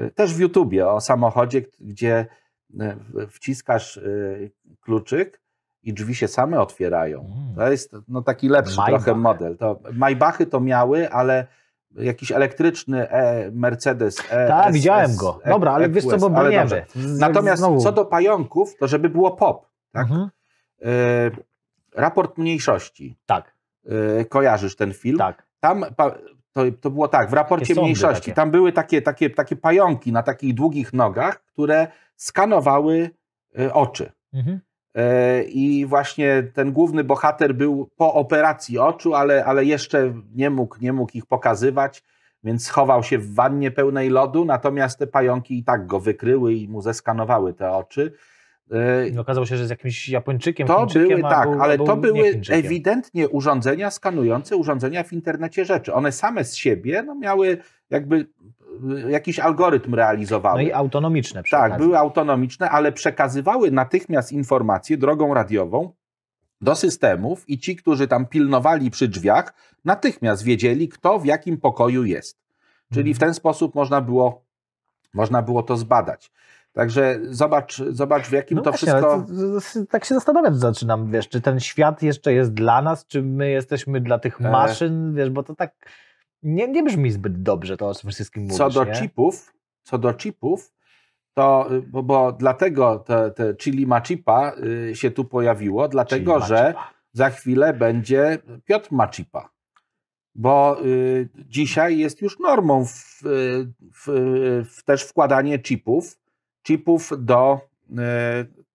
[0.00, 2.26] y, też w YouTubie o samochodzie, gdzie
[2.74, 2.76] y,
[3.30, 4.00] wciskasz
[4.80, 5.40] kluczyk
[5.82, 7.20] i drzwi się same otwierają.
[7.20, 7.54] Mm.
[7.56, 9.04] To jest no, taki lepszy Maybach.
[9.04, 9.56] trochę model.
[9.56, 11.46] To, Maybachy to miały, ale
[11.98, 14.48] jakiś elektryczny e, Mercedes E.
[14.48, 15.40] Tak, widziałem go.
[15.44, 16.86] E- Dobra, ale wiesz co, EQS, bo ale dobrze.
[16.96, 19.66] Natomiast co do pająków, to żeby było pop.
[19.92, 20.02] Tak?
[20.02, 20.28] Mhm.
[20.82, 20.90] E,
[21.94, 23.16] raport mniejszości.
[23.26, 23.54] Tak,
[24.20, 25.18] E, kojarzysz ten film?
[25.18, 25.46] tak.
[25.60, 25.84] Tam
[26.52, 28.32] to, to było tak, w raporcie mniejszości, takie.
[28.32, 31.86] tam były takie, takie, takie pająki na takich długich nogach, które
[32.16, 33.10] skanowały
[33.58, 34.12] e, oczy.
[34.34, 34.60] Mhm.
[34.96, 40.76] E, I właśnie ten główny bohater był po operacji oczu, ale, ale jeszcze nie mógł,
[40.80, 42.02] nie mógł ich pokazywać,
[42.44, 46.68] więc schował się w wannie pełnej lodu, natomiast te pająki i tak go wykryły i
[46.68, 48.12] mu zeskanowały te oczy.
[48.70, 51.96] E, I okazało się, że z jakimś Japończykiem, To były, tak, był, ale był to
[51.96, 55.94] były ewidentnie urządzenia skanujące urządzenia w internecie rzeczy.
[55.94, 57.58] One same z siebie no, miały
[57.90, 58.26] jakby
[59.08, 60.62] jakiś algorytm realizowały.
[60.62, 61.42] No i autonomiczne.
[61.50, 65.92] Tak, były autonomiczne, ale przekazywały natychmiast informacje drogą radiową
[66.60, 69.54] do systemów i ci, którzy tam pilnowali przy drzwiach,
[69.84, 72.38] natychmiast wiedzieli, kto w jakim pokoju jest.
[72.92, 73.28] Czyli w mhm.
[73.28, 74.44] ten sposób można było,
[75.14, 76.32] można było to zbadać.
[76.72, 79.86] Także zobacz, zobacz w jakim no to właśnie, wszystko.
[79.90, 84.00] Tak się zastanawiać zaczynam, wiesz, czy ten świat jeszcze jest dla nas, czy my jesteśmy
[84.00, 84.50] dla tych e.
[84.50, 85.74] maszyn, wiesz, bo to tak
[86.46, 88.92] nie, nie brzmi zbyt dobrze to o tym wszystkim mówisz, Co do nie?
[88.92, 90.72] chipów, co do chipów,
[91.34, 94.52] to, bo, bo dlatego te, te Chili Machipa
[94.90, 96.74] y, się tu pojawiło, dlatego że
[97.12, 99.50] za chwilę będzie Piotr Machipa.
[100.34, 103.20] Bo y, dzisiaj jest już normą w,
[103.94, 104.06] w,
[104.70, 106.18] w też wkładanie chipów,
[106.66, 107.94] chipów do y,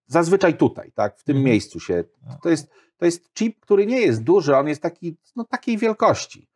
[0.07, 1.51] zazwyczaj tutaj, tak, w tym mhm.
[1.51, 2.03] miejscu się.
[2.43, 6.51] To jest, to jest chip, który nie jest duży, on jest taki, no, takiej wielkości.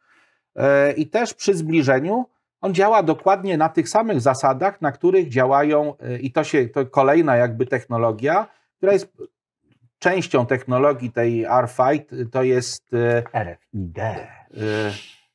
[0.60, 2.26] Y, I też przy zbliżeniu
[2.62, 6.86] on działa dokładnie na tych samych zasadach, na których działają, y, i to się to
[6.86, 8.48] kolejna jakby technologia,
[8.78, 9.14] która jest
[10.00, 14.00] częścią technologii tej RFID, to jest y, RFID.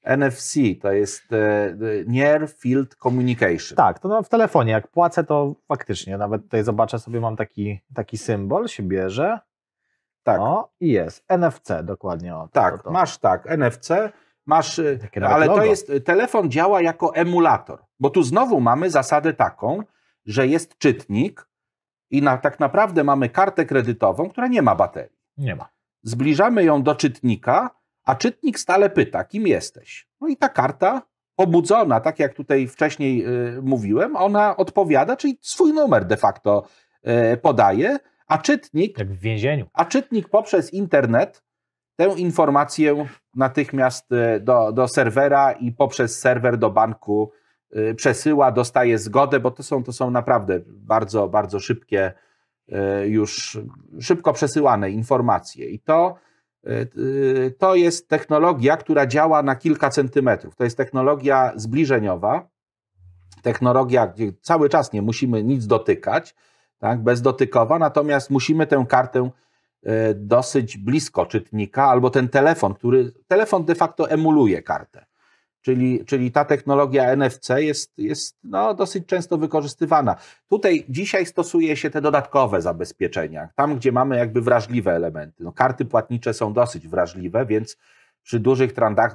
[0.03, 1.23] NFC, to jest
[2.07, 3.77] Near Field Communication.
[3.77, 8.19] Tak, to w telefonie, jak płacę, to faktycznie, nawet tutaj zobaczę sobie, mam taki, taki
[8.19, 9.39] symbol, się bierze.
[10.23, 10.41] Tak.
[10.41, 11.25] O, i jest.
[11.29, 12.37] NFC dokładnie.
[12.37, 12.91] O, tak, to, to.
[12.91, 13.91] masz tak, NFC.
[14.47, 19.35] Masz, y, ale to jest, y, telefon działa jako emulator, bo tu znowu mamy zasadę
[19.35, 19.83] taką,
[20.27, 21.49] że jest czytnik
[22.11, 25.19] i na, tak naprawdę mamy kartę kredytową, która nie ma baterii.
[25.37, 25.69] Nie ma.
[26.03, 27.71] Zbliżamy ją do czytnika,
[28.05, 30.09] a czytnik stale pyta, kim jesteś.
[30.21, 31.03] No i ta karta
[31.37, 36.65] pobudzona, tak jak tutaj wcześniej y, mówiłem, ona odpowiada, czyli swój numer de facto
[37.33, 38.99] y, podaje, a czytnik.
[38.99, 39.67] Jak w więzieniu.
[39.73, 41.43] A czytnik poprzez internet
[42.01, 47.33] tę informację natychmiast e, do, do serwera i poprzez serwer do banku
[47.73, 52.13] e, przesyła, dostaje zgodę, bo to są, to są naprawdę bardzo, bardzo szybkie,
[52.73, 53.59] e, już
[54.01, 55.71] szybko przesyłane informacje.
[55.71, 56.15] I to,
[57.59, 60.57] to jest technologia, która działa na kilka centymetrów.
[60.57, 62.49] To jest technologia zbliżeniowa,
[63.43, 66.35] technologia, gdzie cały czas nie musimy nic dotykać,
[66.79, 69.31] tak, bezdotykowa, natomiast musimy tę kartę
[70.15, 75.07] dosyć blisko czytnika, albo ten telefon, który telefon de facto emuluje kartę.
[75.63, 80.17] Czyli, czyli ta technologia NFC jest, jest no, dosyć często wykorzystywana.
[80.49, 85.45] Tutaj dzisiaj stosuje się te dodatkowe zabezpieczenia, tam gdzie mamy jakby wrażliwe elementy.
[85.45, 87.77] No, karty płatnicze są dosyć wrażliwe, więc
[88.23, 88.73] przy dużych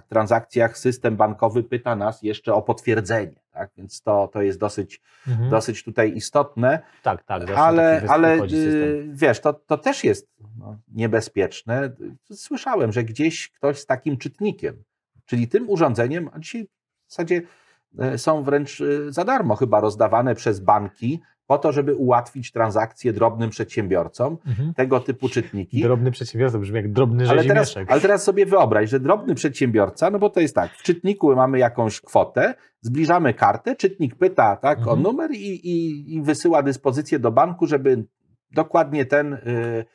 [0.10, 3.70] transakcjach system bankowy pyta nas jeszcze o potwierdzenie, tak?
[3.78, 5.50] więc to, to jest dosyć, mhm.
[5.50, 6.80] dosyć tutaj istotne.
[7.04, 7.50] Tak, tak.
[7.56, 11.92] Ale, ale y, wiesz, to, to też jest no, niebezpieczne.
[12.34, 14.84] Słyszałem, że gdzieś ktoś z takim czytnikiem,
[15.26, 16.68] czyli tym urządzeniem, a dzisiaj
[17.08, 17.42] w zasadzie
[18.00, 23.14] e, są wręcz y, za darmo chyba rozdawane przez banki, po to, żeby ułatwić transakcje
[23.14, 24.74] drobnym przedsiębiorcom, mhm.
[24.74, 25.82] tego typu czytniki.
[25.82, 30.20] Drobny przedsiębiorca brzmi jak drobny ale teraz, ale teraz sobie wyobraź, że drobny przedsiębiorca, no
[30.20, 35.00] bo to jest tak, w czytniku mamy jakąś kwotę, zbliżamy kartę, czytnik pyta tak, mhm.
[35.00, 38.06] o numer i, i, i, wysyła dyspozycję do banku, żeby
[38.52, 39.86] dokładnie ten y,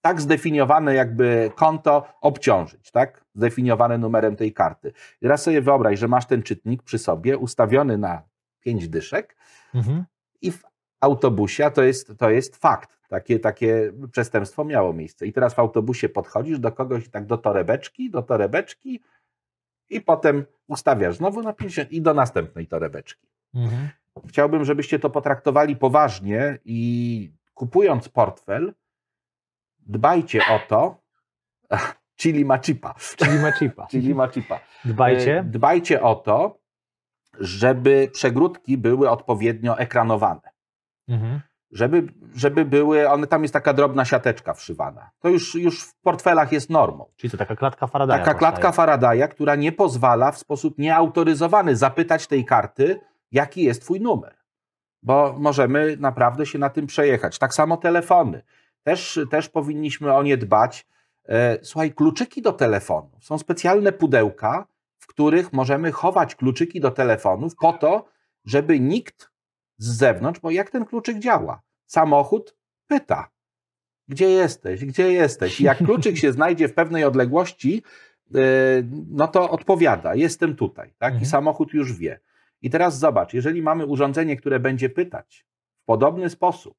[0.00, 3.24] tak zdefiniowane jakby konto obciążyć, tak?
[3.34, 4.92] Zdefiniowane numerem tej karty.
[5.20, 8.22] I teraz sobie wyobraź, że masz ten czytnik przy sobie ustawiony na
[8.60, 9.36] pięć dyszek
[9.74, 10.04] mhm.
[10.40, 10.71] i w
[11.04, 15.26] autobusie, a to jest, to jest fakt, takie, takie przestępstwo miało miejsce.
[15.26, 19.00] I teraz w autobusie podchodzisz do kogoś tak do torebeczki, do torebeczki
[19.90, 23.28] i potem ustawiasz znowu na 50 i do następnej torebeczki.
[23.54, 23.88] Mhm.
[24.28, 28.74] Chciałbym, żebyście to potraktowali poważnie i kupując portfel,
[29.78, 31.02] dbajcie o to,
[32.22, 32.94] Chili ma chipa.
[33.16, 33.86] Chili ma chipa.
[33.90, 34.60] Chili ma chipa.
[34.84, 35.38] Dbajcie.
[35.38, 36.58] E, dbajcie o to,
[37.40, 40.51] żeby przegródki były odpowiednio ekranowane.
[41.12, 41.40] Mhm.
[41.70, 45.10] Żeby, żeby były, one tam jest taka drobna siateczka wszywana.
[45.20, 47.06] To już, już w portfelach jest normą.
[47.16, 48.18] Czyli to taka klatka Faradaya.
[48.18, 53.00] Taka klatka Faradaya, która nie pozwala w sposób nieautoryzowany zapytać tej karty,
[53.32, 54.36] jaki jest twój numer.
[55.02, 57.38] Bo możemy naprawdę się na tym przejechać.
[57.38, 58.42] Tak samo telefony.
[58.82, 60.86] Też, też powinniśmy o nie dbać.
[61.28, 63.10] E, słuchaj, kluczyki do telefonu.
[63.20, 64.66] Są specjalne pudełka,
[64.98, 68.04] w których możemy chować kluczyki do telefonów po to,
[68.44, 69.31] żeby nikt
[69.82, 71.62] z zewnątrz, bo jak ten kluczyk działa?
[71.86, 72.56] Samochód
[72.86, 73.30] pyta,
[74.08, 75.60] gdzie jesteś, gdzie jesteś?
[75.60, 77.82] I jak kluczyk się znajdzie w pewnej odległości,
[78.34, 78.38] e,
[79.10, 81.08] no to odpowiada, jestem tutaj, tak?
[81.08, 81.22] Mhm.
[81.22, 82.20] I samochód już wie.
[82.62, 85.46] I teraz zobacz, jeżeli mamy urządzenie, które będzie pytać
[85.82, 86.76] w podobny sposób,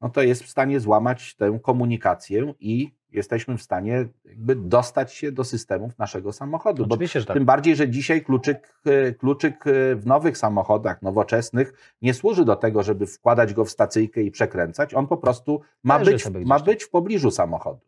[0.00, 5.32] no to jest w stanie złamać tę komunikację i jesteśmy w stanie jakby dostać się
[5.32, 6.86] do systemów naszego samochodu.
[6.90, 7.34] Oczywiście, tak.
[7.36, 12.56] Tym bardziej, że dzisiaj kluczyk, e, kluczyk e, w nowych samochodach nowoczesnych nie służy do
[12.56, 14.94] tego, żeby wkładać go w stacyjkę i przekręcać.
[14.94, 17.86] On po prostu ma, Leży być, ma być w pobliżu samochodu,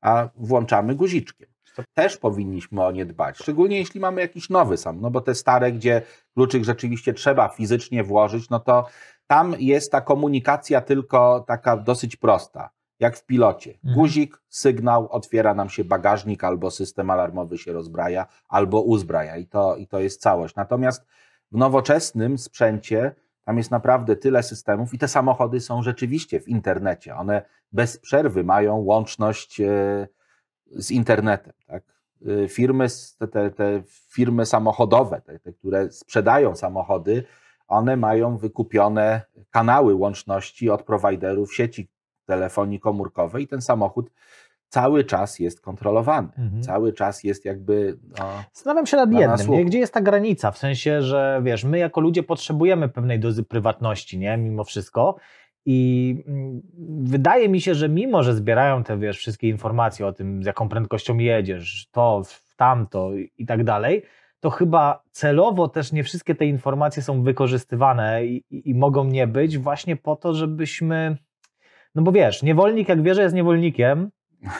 [0.00, 1.48] a włączamy guziczkiem.
[1.76, 5.34] To też powinniśmy o nie dbać, szczególnie jeśli mamy jakiś nowy sam, no bo te
[5.34, 6.02] stare, gdzie
[6.34, 8.86] kluczyk rzeczywiście trzeba fizycznie włożyć, no to
[9.26, 12.70] tam jest ta komunikacja tylko taka dosyć prosta,
[13.02, 13.70] jak w pilocie.
[13.70, 13.94] Mhm.
[13.94, 19.76] Guzik, sygnał, otwiera nam się bagażnik, albo system alarmowy się rozbraja, albo uzbraja i to,
[19.76, 20.54] i to jest całość.
[20.54, 21.06] Natomiast
[21.52, 27.16] w nowoczesnym sprzęcie tam jest naprawdę tyle systemów i te samochody są rzeczywiście w internecie.
[27.16, 27.42] One
[27.72, 30.08] bez przerwy mają łączność e,
[30.70, 31.52] z internetem.
[31.66, 31.82] Tak?
[32.44, 32.86] E, Firmy,
[33.32, 37.24] te, te firmy samochodowe, te, te, które sprzedają samochody,
[37.68, 41.88] one mają wykupione kanały łączności od prowajderów sieci
[42.26, 44.10] telefonii komórkowej i ten samochód
[44.68, 46.28] cały czas jest kontrolowany.
[46.38, 46.62] Mhm.
[46.62, 47.98] Cały czas jest jakby.
[48.18, 49.64] No, Zastanawiam się nad nas jednym, nie?
[49.64, 54.18] gdzie jest ta granica, w sensie, że wiesz, my jako ludzie potrzebujemy pewnej dozy prywatności,
[54.18, 55.16] nie, mimo wszystko
[55.66, 56.62] i mm,
[57.04, 60.68] wydaje mi się, że mimo, że zbierają te, wiesz, wszystkie informacje o tym, z jaką
[60.68, 62.22] prędkością jedziesz, to,
[62.56, 64.02] tamto i tak dalej,
[64.40, 69.26] to chyba celowo też nie wszystkie te informacje są wykorzystywane i, i, i mogą nie
[69.26, 71.16] być właśnie po to, żebyśmy,
[71.94, 74.10] no bo wiesz, niewolnik jak wie, że jest niewolnikiem,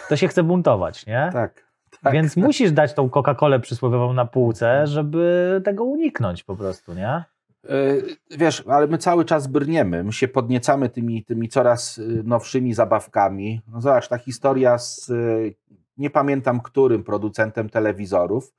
[0.09, 1.30] to się chce buntować, nie?
[1.33, 1.66] tak.
[2.03, 2.12] tak.
[2.12, 7.24] Więc musisz dać tą Coca-Colę przysłowiową na półce, żeby tego uniknąć po prostu, nie?
[7.64, 12.74] Yy, Wiesz, ale my cały czas brniemy, my się podniecamy tymi, tymi coraz y, nowszymi
[12.74, 13.61] zabawkami.
[13.68, 15.55] No zobacz, ta historia z, y,
[15.97, 18.53] nie pamiętam którym producentem telewizorów,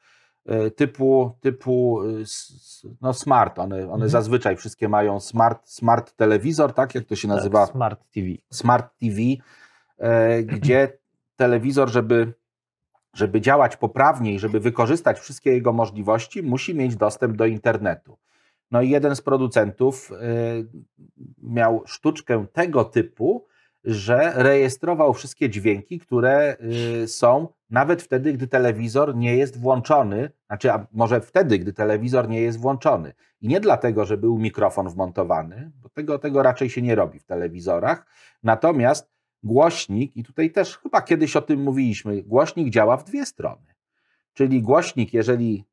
[0.76, 4.10] typu, typu s- s- no smart, one, one Mhm.
[4.10, 7.66] zazwyczaj wszystkie mają smart, smart telewizor, tak jak to się nazywa?
[7.66, 8.28] Tak, Smart TV.
[8.52, 9.18] Smart TV,
[9.98, 10.98] e, gdzie
[11.36, 12.34] telewizor, żeby,
[13.14, 18.18] żeby działać poprawniej, żeby wykorzystać wszystkie jego możliwości, musi mieć dostęp do internetu.
[18.72, 20.16] No i jeden z producentów e,
[21.44, 23.46] miał sztuczkę tego typu,
[23.84, 26.58] że rejestrował wszystkie dźwięki, które
[27.08, 32.42] są nawet wtedy, gdy telewizor nie jest włączony, znaczy a może wtedy, gdy telewizor nie
[32.42, 33.14] jest włączony.
[33.42, 37.24] I nie dlatego, że był mikrofon wmontowany, bo tego, tego raczej się nie robi w
[37.24, 38.06] telewizorach.
[38.44, 39.12] Natomiast
[39.44, 43.74] głośnik, i tutaj też chyba kiedyś o tym mówiliśmy, głośnik działa w dwie strony.
[44.34, 45.66] Czyli głośnik, jeżeli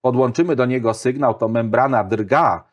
[0.00, 2.64] podłączymy do niego sygnał, to membrana drga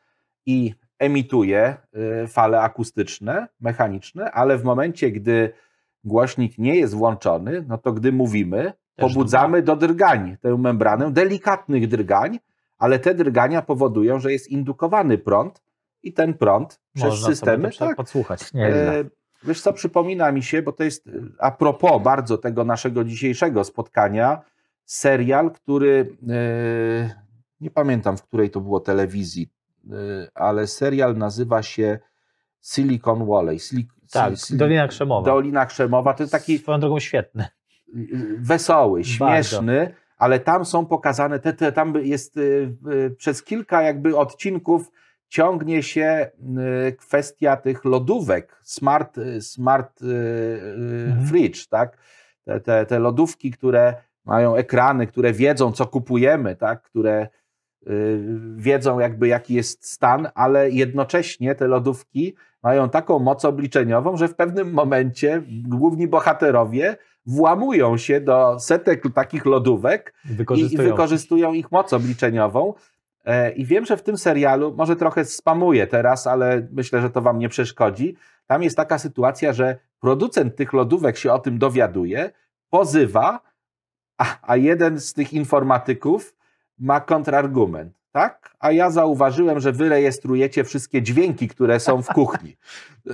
[0.45, 1.77] i emituje
[2.23, 5.53] y, fale akustyczne, mechaniczne, ale w momencie, gdy
[6.05, 11.87] głośnik nie jest włączony, no to gdy mówimy, Też pobudzamy do drgań tę membranę, delikatnych
[11.87, 12.39] drgań,
[12.77, 15.61] ale te drgania powodują, że jest indukowany prąd
[16.03, 17.69] i ten prąd przez Można sobie systemy.
[17.79, 18.53] tak, podsłuchać.
[18.53, 18.99] Nieźle.
[18.99, 19.05] E,
[19.43, 24.41] Wiesz co, przypomina mi się, bo to jest a propos bardzo tego naszego dzisiejszego spotkania,
[24.85, 27.25] serial, który e,
[27.61, 29.49] nie pamiętam w której to było telewizji,
[29.91, 29.93] e,
[30.35, 31.99] ale serial nazywa się
[32.61, 33.59] Silicon Valley.
[34.19, 35.25] Tak, Dolina Krzemowa.
[35.31, 36.13] Dolina Krzemowa.
[36.13, 37.45] To jest taki Swoją drogą świetny.
[38.37, 39.11] wesoły, Bardzo.
[39.13, 42.75] śmieszny, ale tam są pokazane, te, te, tam jest y,
[43.17, 44.91] przez kilka jakby odcinków
[45.27, 46.29] ciągnie się
[46.87, 51.27] y, kwestia tych lodówek, smart, y, smart Mhm.
[51.27, 51.97] fridge, tak?
[52.45, 53.93] Te, te, te lodówki, które
[54.25, 56.81] mają ekrany, które wiedzą, co kupujemy, tak?
[56.81, 57.27] Które
[58.55, 62.35] wiedzą jakby jaki jest stan, ale jednocześnie te lodówki
[62.65, 69.45] mają taką moc obliczeniową, że w pewnym momencie główni bohaterowie włamują się do setek takich
[69.45, 70.89] lodówek i, i Wykorzystują.
[70.89, 72.73] wykorzystują ich moc obliczeniową.
[73.25, 77.21] E, I wiem, że w tym serialu, może trochę spamuję teraz, ale myślę, że to
[77.21, 78.15] Wam nie przeszkodzi.
[78.47, 82.31] Tam jest taka sytuacja, że producent tych lodówek się o tym dowiaduje,
[82.69, 83.39] pozywa,
[84.17, 86.35] a, a jeden z tych informatyków
[86.79, 87.93] ma kontrargument.
[88.15, 88.55] Tak?
[88.59, 92.57] A ja zauważyłem, że wy rejestrujecie wszystkie dźwięki, które są w kuchni.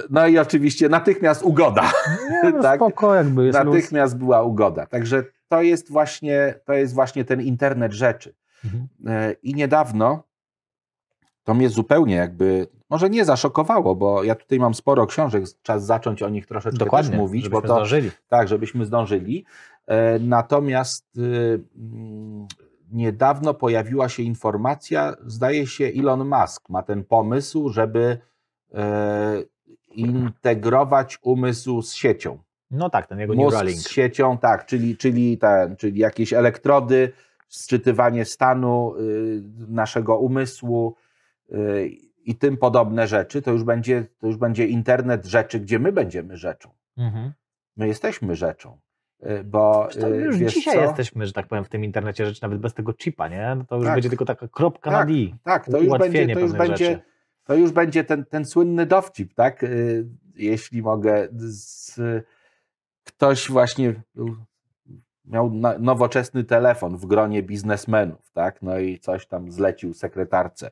[0.10, 1.92] No i oczywiście natychmiast ugoda.
[2.44, 2.76] Nie, no tak.
[2.76, 3.66] spoko, jakby jest luz.
[3.66, 4.86] Natychmiast była ugoda.
[4.86, 8.36] Także to jest właśnie, to jest właśnie ten internet rzeczy.
[8.66, 8.88] Mhm.
[9.08, 10.24] E, I niedawno
[11.44, 16.24] to mnie zupełnie jakby, może nie zaszokowało, bo ja tutaj mam sporo książek, czas zacząć
[16.24, 18.12] o nich troszeczkę Dokładnie, też mówić, bo żebyśmy to zdążyli.
[18.28, 19.46] tak, żebyśmy zdążyli.
[19.88, 22.48] E, Natomiast y, mm,
[22.92, 28.18] niedawno pojawiła się informacja, zdaje się Elon Musk ma ten pomysł, żeby
[28.74, 29.44] e,
[29.96, 32.38] integrować umysł z siecią.
[32.72, 33.80] No tak, ten jego Mózg Neuralink.
[33.80, 37.12] z siecią, tak, czyli, czyli, ten, czyli jakieś elektrody,
[37.48, 40.96] sczytywanie stanu y, naszego umysłu
[41.52, 41.90] y,
[42.26, 46.38] i tym podobne rzeczy, to już, będzie, to już będzie internet rzeczy, gdzie my będziemy
[46.38, 46.70] rzeczą.
[46.98, 47.34] Mhm.
[47.78, 48.80] My jesteśmy rzeczą.
[49.24, 50.82] Y, bo y, już wiesz dzisiaj co?
[50.82, 53.56] jesteśmy, że tak powiem, w tym internecie rzeczy nawet bez tego chipa, nie?
[53.58, 53.94] No to już Tak.
[53.96, 55.20] będzie tylko taka kropka Tak, na D.
[55.44, 57.02] Tak, to już będzie, to już będzie, rzeczy.
[57.44, 59.64] to już będzie ten, ten słynny dowcip, tak?
[59.64, 60.06] Y,
[60.36, 61.28] Jeśli mogę.
[61.32, 62.00] Z,
[63.04, 63.94] ktoś właśnie
[65.26, 68.62] miał nowoczesny telefon w gronie biznesmenów, tak?
[68.62, 70.72] No i coś tam zlecił sekretarce.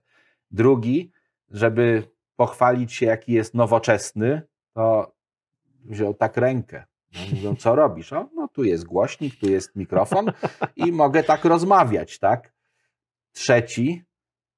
[0.51, 1.11] Drugi,
[1.51, 2.03] żeby
[2.35, 4.41] pochwalić się, jaki jest nowoczesny,
[4.73, 5.15] to
[5.85, 6.83] wziął tak rękę.
[7.33, 8.13] Mówią, co robisz?
[8.13, 10.31] O, no tu jest głośnik, tu jest mikrofon
[10.75, 12.53] i mogę tak rozmawiać, tak?
[13.31, 14.03] Trzeci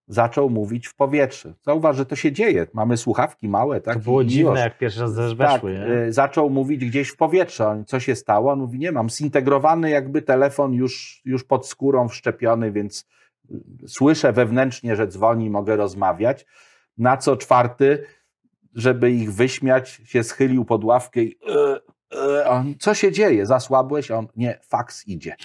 [0.07, 1.53] zaczął mówić w powietrze.
[1.61, 2.67] Zauważ, że to się dzieje.
[2.73, 3.97] Mamy słuchawki małe, tak?
[3.97, 4.61] To było dziwne, miłość.
[4.63, 5.87] jak pierwszy raz też Tak, weszły, nie?
[6.07, 7.83] y, zaczął mówić gdzieś w powietrze.
[7.87, 8.51] Co się stało?
[8.51, 13.05] On mówi, nie mam, zintegrowany jakby telefon już, już pod skórą wszczepiony, więc
[13.51, 16.45] y, słyszę wewnętrznie, że dzwoni, mogę rozmawiać.
[16.97, 18.03] Na co czwarty,
[18.75, 21.79] żeby ich wyśmiać, się schylił pod ławkę i on,
[22.79, 23.45] co się dzieje?
[23.45, 24.11] Zasłabłeś?
[24.11, 25.35] On, nie, faks idzie.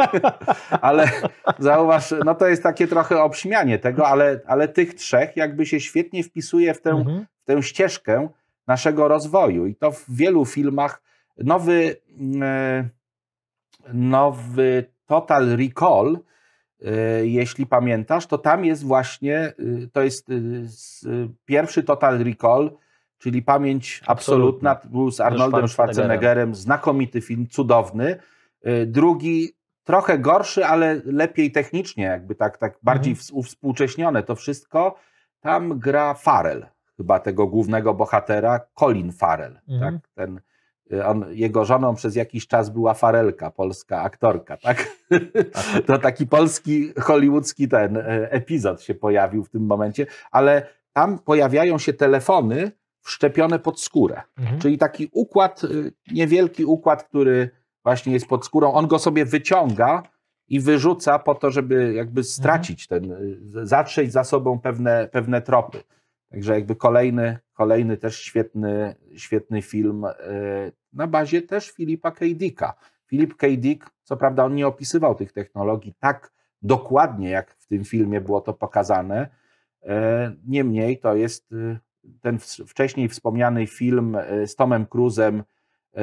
[0.80, 1.10] ale
[1.58, 6.22] zauważ, no to jest takie trochę obśmianie tego, ale, ale tych trzech jakby się świetnie
[6.24, 7.26] wpisuje w tę Mhm.
[7.42, 8.28] w tę ścieżkę
[8.66, 9.66] naszego rozwoju.
[9.66, 11.02] I to w wielu filmach
[11.38, 11.96] nowy,
[12.42, 12.88] e,
[13.92, 16.18] nowy Total Recall,
[16.84, 19.52] e, jeśli pamiętasz, to tam jest właśnie, e,
[19.92, 20.32] to jest e,
[20.64, 21.06] z-
[21.44, 22.76] pierwszy Total Recall,
[23.20, 26.54] czyli pamięć absolutna, był z Arnoldem Schwarzeneggerem.
[26.54, 28.16] Znakomity film, cudowny.
[28.62, 29.48] E, Drugi
[29.84, 33.24] trochę gorszy, ale lepiej technicznie, jakby tak, tak bardziej Mhm.
[33.24, 34.94] ws- uwspółcześnione to wszystko.
[35.40, 36.66] Tam gra Farrell,
[36.96, 39.60] chyba tego głównego bohatera, Colin Farrell.
[39.68, 40.00] Mhm.
[40.00, 40.10] Tak?
[40.14, 40.40] Ten,
[40.92, 44.56] y, on, jego żoną przez jakiś czas była Farelka, polska aktorka.
[44.56, 44.88] Tak?
[45.86, 51.78] to taki polski, hollywoodzki ten e, epizod się pojawił w tym momencie, ale tam pojawiają
[51.78, 52.72] się telefony
[53.02, 54.22] wszczepione pod skórę.
[54.38, 54.60] Mhm.
[54.60, 57.50] Czyli taki układ, y, niewielki układ, który
[57.84, 60.02] właśnie jest pod skórą, on go sobie wyciąga
[60.48, 65.82] i wyrzuca po to, żeby jakby stracić ten, y, zatrzeć za sobą pewne, pewne tropy.
[66.30, 70.10] Także jakby kolejny, kolejny też świetny, świetny film y,
[70.92, 72.24] na bazie też Filipa K.
[72.34, 72.74] Dicka.
[73.06, 73.46] Filip K.
[73.58, 76.32] Dick, co prawda on nie opisywał tych technologii tak
[76.62, 79.28] dokładnie, jak w tym filmie było to pokazane,
[79.82, 81.54] e, niemniej to jest
[82.20, 85.42] ten wcześniej wspomniany film e, z Tomem Cruzem,
[85.94, 86.02] e,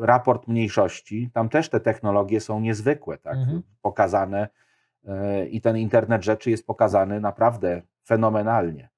[0.00, 3.62] Raport Mniejszości, tam też te technologie są niezwykłe, tak, Mhm.
[3.82, 4.48] pokazane
[5.04, 8.88] e, i ten internet rzeczy jest pokazany naprawdę fenomenalnie.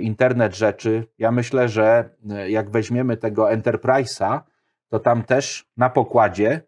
[0.00, 2.10] Internet rzeczy, ja myślę, że
[2.48, 4.40] jak weźmiemy tego Enterprise'a,
[4.88, 6.60] to tam też na pokładzie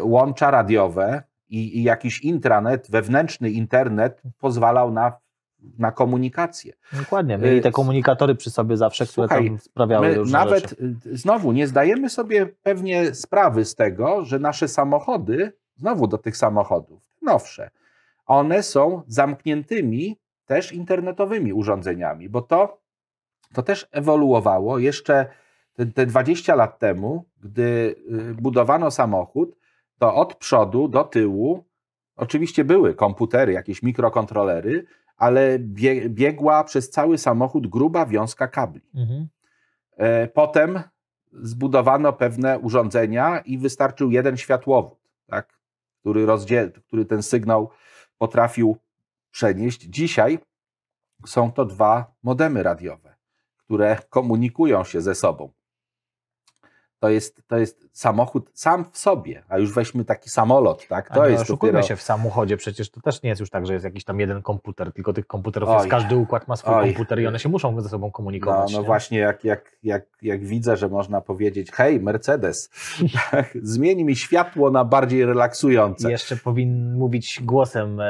[0.00, 5.12] łącza radiowe i, i jakiś intranet, wewnętrzny internet pozwalał na,
[5.78, 6.72] na komunikację.
[6.92, 7.38] Dokładnie.
[7.38, 10.94] Mieli te Y, komunikatory przy sobie zawsze, które słuchaj, tam sprawiały My różne nawet rzeczy.
[11.06, 16.36] y, znowu nie zdajemy sobie pewnie sprawy z tego, że nasze samochody, znowu do tych
[16.36, 17.70] samochodów, nowsze,
[18.26, 22.80] one są zamkniętymi też internetowymi urządzeniami, bo to,
[23.52, 25.26] to też ewoluowało jeszcze
[25.74, 27.94] te, te 20 lat temu, gdy
[28.30, 29.56] y, budowano samochód,
[29.98, 31.64] to od przodu do tyłu
[32.16, 34.86] oczywiście były komputery, jakieś mikrokontrolery,
[35.16, 38.80] ale bie, biegła przez cały samochód gruba wiązka kabli.
[38.94, 39.28] Mhm.
[39.96, 40.82] E, Potem
[41.32, 45.58] zbudowano pewne urządzenia i wystarczył jeden światłowód, tak,
[46.00, 47.70] który, rozdziel, który ten sygnał
[48.18, 48.76] potrafił
[49.30, 49.80] przenieść.
[49.80, 50.38] Dzisiaj
[51.26, 53.14] są to dwa modemy radiowe,
[53.56, 55.50] które komunikują się ze sobą.
[56.98, 61.14] To jest, to jest samochód sam w sobie, a już weźmy taki samolot, tak?
[61.14, 61.88] To jest oszukujmy dopiero...
[61.88, 64.42] się w samochodzie, przecież to też nie jest już tak, że jest jakiś tam jeden
[64.42, 65.76] komputer, tylko tych komputerów Oj.
[65.76, 66.84] jest, każdy układ ma swój Oj.
[66.84, 68.72] komputer i one się muszą ze sobą No, komunikować.
[68.72, 68.86] no nie?
[68.86, 72.70] właśnie, jak, jak, jak, jak widzę, że można powiedzieć, hej, Mercedes,
[73.30, 76.08] tak, zmień mi światło na bardziej relaksujące.
[76.08, 78.04] I jeszcze powinien mówić głosem e,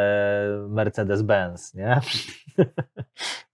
[0.69, 2.01] Mercedes-Benz, nie?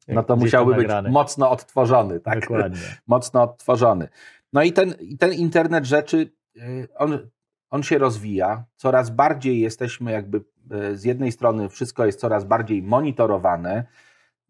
[0.08, 2.40] No to Gdzieś musiałby tam być mocno odtworzony, tak?
[2.40, 2.78] Dokładnie.
[3.06, 4.08] Mocno odtworzony.
[4.52, 7.30] No i ten, ten internet rzeczy, y, on,
[7.70, 8.64] on się rozwija.
[8.76, 13.86] Coraz bardziej jesteśmy jakby y, z jednej strony wszystko jest coraz bardziej monitorowane,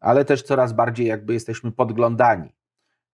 [0.01, 2.53] ale też coraz bardziej jakby jesteśmy podglądani.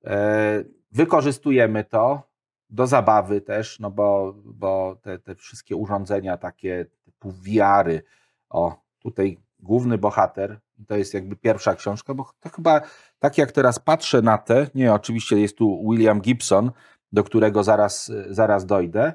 [0.05, 2.23] E, Wykorzystujemy to
[2.71, 8.03] do zabawy też, no bo, bo te, te wszystkie urządzenia takie typu VR-y,
[8.49, 12.81] o tutaj główny bohater, to jest jakby pierwsza książka, bo to chyba
[13.19, 16.71] tak jak teraz patrzę na te, nie, oczywiście jest tu William Gibson,
[17.13, 19.13] do którego zaraz, zaraz dojdę,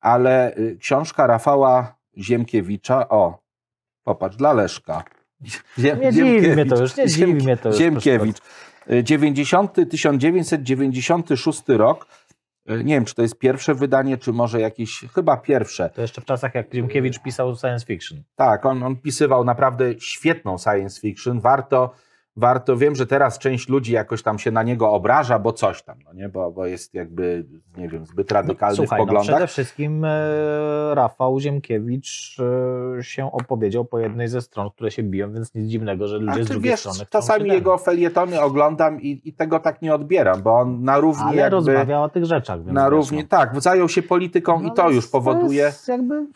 [0.00, 3.38] ale y, książka Rafała Ziemkiewicza, o,
[4.04, 5.04] popatrz, dla Leszka.
[5.78, 7.78] Ziem, Nie dziwi mnie to już, nie dziwi mnie to już.
[7.78, 8.36] Ziemkiewicz.
[8.90, 12.06] Y, 90, 1996 rok
[12.66, 15.90] Nie wiem, czy to jest pierwsze wydanie, czy może jakieś, chyba pierwsze.
[15.90, 18.22] To jeszcze w czasach, jak Ziemkiewicz pisał science fiction.
[18.36, 21.40] Tak, on, on pisywał naprawdę świetną science fiction.
[21.40, 21.94] Warto
[22.36, 25.98] warto, wiem, że teraz część ludzi jakoś tam się na niego obraża, bo coś tam,
[26.04, 26.28] no nie?
[26.28, 29.30] Bo, bo jest jakby, nie wiem, zbyt no, radykalny no, słuchaj, w poglądach.
[29.30, 32.36] No przede wszystkim e, Rafał Ziemkiewicz
[32.98, 36.44] e, się opowiedział po jednej ze stron, które się biją, więc nic dziwnego, że ludzie
[36.44, 40.58] z drugiej wiesz, strony Czasami jego felietony oglądam i, i, tego tak nie odbieram, bo
[40.58, 41.56] on na równi Ale jakby...
[41.56, 42.64] rozmawia o tych rzeczach.
[42.64, 45.72] na równi, tak, zajął się polityką no, i to już powoduje...
[45.86, 46.26] To jakby...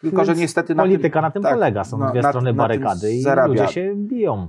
[0.00, 1.84] Tylko, że niestety na polityka tym, na tym tak, polega.
[1.84, 4.48] Są no, dwie na, strony na barykady i ludzie się biją.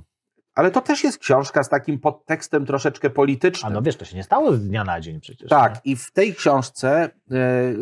[0.58, 3.72] Ale to też jest książka z takim podtekstem troszeczkę politycznym.
[3.72, 5.49] A no wiesz, to się nie stało z dnia na dzień przecież.
[5.49, 5.91] Tak, nie?
[5.91, 7.74] i w tej książce e,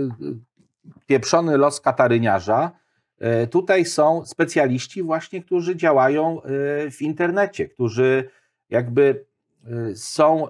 [1.05, 2.71] Pieprzony los kataryniarza,
[3.19, 6.47] e, tutaj są specjaliści właśnie, którzy działają e,
[6.91, 8.29] w internecie, którzy
[8.69, 9.25] jakby
[9.95, 10.47] są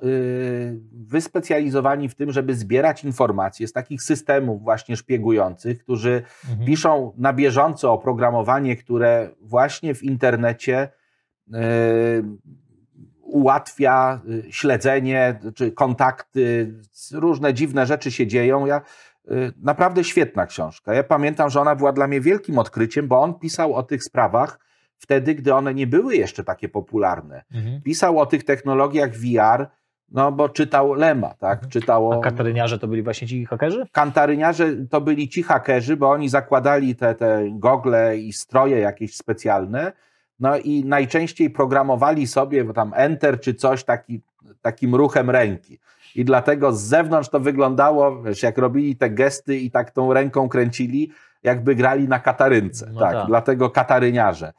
[0.91, 6.67] wyspecjalizowani w tym, żeby zbierać informacje z takich systemów właśnie szpiegujących, którzy mhm.
[6.67, 10.89] piszą na bieżąco oprogramowanie, które właśnie w internecie
[13.25, 16.73] ułatwia e, śledzenie czy kontakty,
[17.13, 18.65] różne dziwne rzeczy się dzieją.
[18.65, 18.75] Ja,
[19.27, 19.31] e,
[19.61, 20.93] naprawdę świetna książka.
[20.93, 24.59] Ja pamiętam, że ona była dla mnie wielkim odkryciem, bo on pisał o tych sprawach
[24.97, 27.43] wtedy, gdy one nie były jeszcze takie popularne.
[27.53, 27.81] Mhm.
[27.81, 29.67] Pisał o tych technologiach VR,
[30.11, 31.53] no bo czytał Lema, tak?
[31.53, 31.71] Mhm.
[31.71, 32.15] Czytało...
[32.15, 33.85] A kataryniarze to byli właśnie ci hakerzy?
[33.91, 39.91] Kataryniarze to byli ci hakerzy, bo oni zakładali te, te gogle i stroje jakieś specjalne,
[40.39, 44.21] no i najczęściej programowali sobie tam enter czy coś taki,
[44.61, 45.79] takim ruchem ręki.
[46.15, 50.49] I dlatego z zewnątrz to wyglądało, wiesz, jak robili te gesty i tak tą ręką
[50.49, 51.11] kręcili,
[51.43, 52.89] jakby grali na katarynce.
[52.93, 54.53] No tak, tak, dlatego kataryniarze.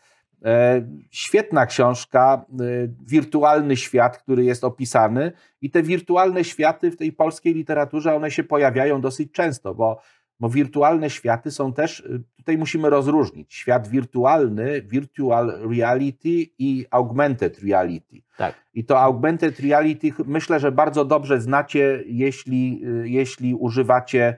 [0.45, 2.65] E, świetna książka, e,
[3.07, 8.45] wirtualny świat, który jest opisany, i te wirtualne światy w tej polskiej literaturze one się
[8.45, 10.01] pojawiają dosyć często, bo
[10.41, 16.29] bo wirtualne światy są też, y, tutaj musimy rozróżnić świat wirtualny, virtual reality
[16.59, 18.23] i augmented reality.
[18.37, 18.55] Tak.
[18.75, 24.37] I to augmented reality myślę, że bardzo dobrze znacie, jeśli, y, jeśli używacie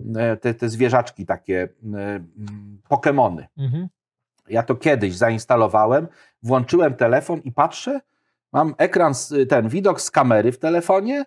[0.00, 0.04] y,
[0.40, 1.68] te, te zwierzaczki takie,
[2.90, 3.44] Pokémony.
[3.58, 3.88] Mhm.
[4.48, 6.08] Ja to kiedyś zainstalowałem,
[6.42, 8.00] włączyłem telefon i patrzę,
[8.52, 9.12] mam ekran,
[9.48, 11.24] ten widok z kamery w telefonie,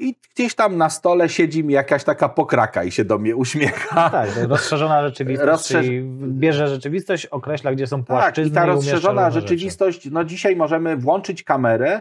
[0.00, 4.10] i gdzieś tam na stole siedzi mi jakaś taka pokraka i się do mnie uśmiecha.
[4.10, 5.86] Tak, rozszerzona rzeczywistość, Rozszerz...
[6.20, 10.14] bierze rzeczywistość, określa, gdzie są płaszczyzny Tak, i ta rozszerzona rzeczywistość, rzeczy.
[10.14, 12.00] no dzisiaj możemy włączyć kamerę,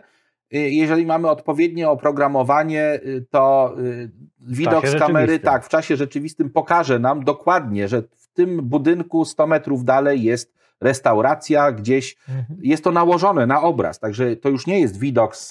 [0.53, 6.49] y, jeżeli mamy odpowiednie oprogramowanie, y, to y, widok z kamery, tak, w czasie rzeczywistym
[6.49, 12.17] pokaże nam dokładnie, że w tym budynku 100 metrów dalej jest restauracja gdzieś.
[12.29, 12.59] Mhm.
[12.61, 15.49] Jest to nałożone na obraz, także to już nie jest widok z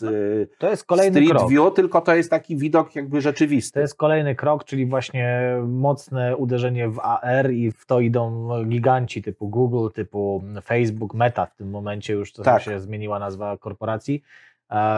[0.58, 1.50] to jest kolejny Street krok.
[1.50, 3.74] View, tylko to jest taki widok jakby rzeczywisty.
[3.74, 9.22] To jest kolejny krok, czyli właśnie mocne uderzenie w AR i w to idą giganci
[9.22, 12.62] typu Google, typu Facebook, Meta w tym momencie już to tak.
[12.62, 14.22] się zmieniła nazwa korporacji.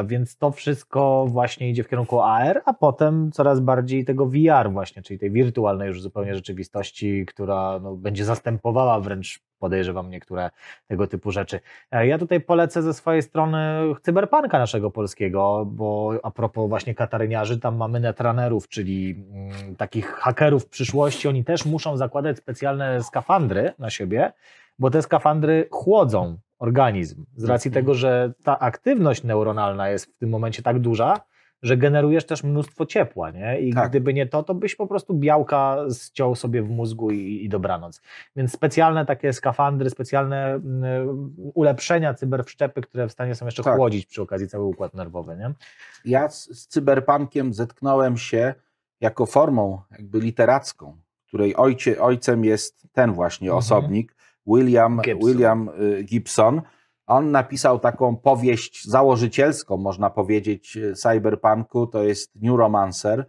[0.06, 5.02] Więc to wszystko właśnie idzie w kierunku AR, a potem coraz bardziej tego VR właśnie,
[5.02, 10.50] czyli tej wirtualnej już zupełnie rzeczywistości, która no, będzie zastępowała wręcz podejrzewam niektóre
[10.86, 11.60] tego typu rzeczy.
[11.90, 13.58] E, ja tutaj polecę ze swojej strony
[14.02, 20.66] cyberpunka naszego polskiego, bo a propos właśnie kataryniarzy, tam mamy netrunnerów, czyli mm, takich hakerów
[20.66, 24.32] przyszłości, oni też muszą zakładać specjalne skafandry na siebie,
[24.78, 27.24] bo te skafandry chłodzą organizm.
[27.36, 27.84] Z racji mhm.
[27.84, 31.20] tego, że ta aktywność neuronalna jest w tym momencie tak duża,
[31.62, 33.60] że generujesz też mnóstwo ciepła, nie?
[33.60, 33.90] I tak.
[33.90, 38.02] gdyby nie to, to byś po prostu białka ściął sobie w mózgu i, i dobranoc.
[38.36, 40.60] Więc specjalne takie skafandry, specjalne y,
[41.54, 43.76] ulepszenia cyberwszczepy, które w stanie są jeszcze tak.
[43.76, 45.54] chłodzić przy okazji cały układ nerwowy, nie?
[46.04, 48.54] Ja z, z cyberpunkiem zetknąłem się
[49.00, 50.96] jako formą jakby literacką,
[51.26, 53.58] której ojcie, ojcem jest ten właśnie mhm.
[53.58, 54.16] osobnik,
[54.46, 55.28] William Gibson.
[55.28, 56.62] William y, Gibson.
[57.06, 63.26] On napisał taką powieść założycielską, można powiedzieć, y, cyberpunku, to jest New Romancer.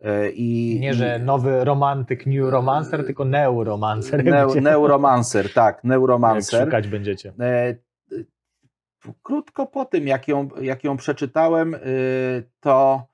[0.00, 4.24] Y, I, Nie, że nowy romantyk New Romancer, tylko neuromancer.
[4.24, 6.60] Neu, neuromancer, tak, neuromancer.
[6.60, 7.32] Jak szukać będziecie.
[7.40, 7.74] E,
[9.22, 11.76] krótko po tym, jak ją, jak ją przeczytałem,
[12.60, 13.06] to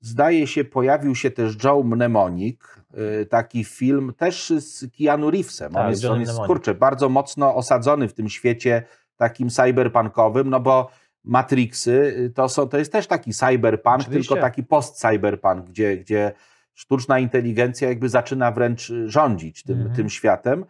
[0.00, 2.60] zdaje się pojawił się też Joe Mnemonic,
[2.98, 5.72] Y, taki film też z Keanu Reevesem.
[5.72, 8.82] Tak, on jest, on jest kurczę, bardzo mocno osadzony w tym świecie
[9.16, 10.90] takim cyberpunkowym, no bo
[11.24, 14.28] Matrixy y, to, są, to jest też taki cyberpunk, Oczywiście.
[14.28, 16.32] tylko taki post-cyberpunk, gdzie, gdzie
[16.74, 19.96] sztuczna inteligencja jakby zaczyna wręcz rządzić tym, -hmm.
[19.96, 20.64] tym światem.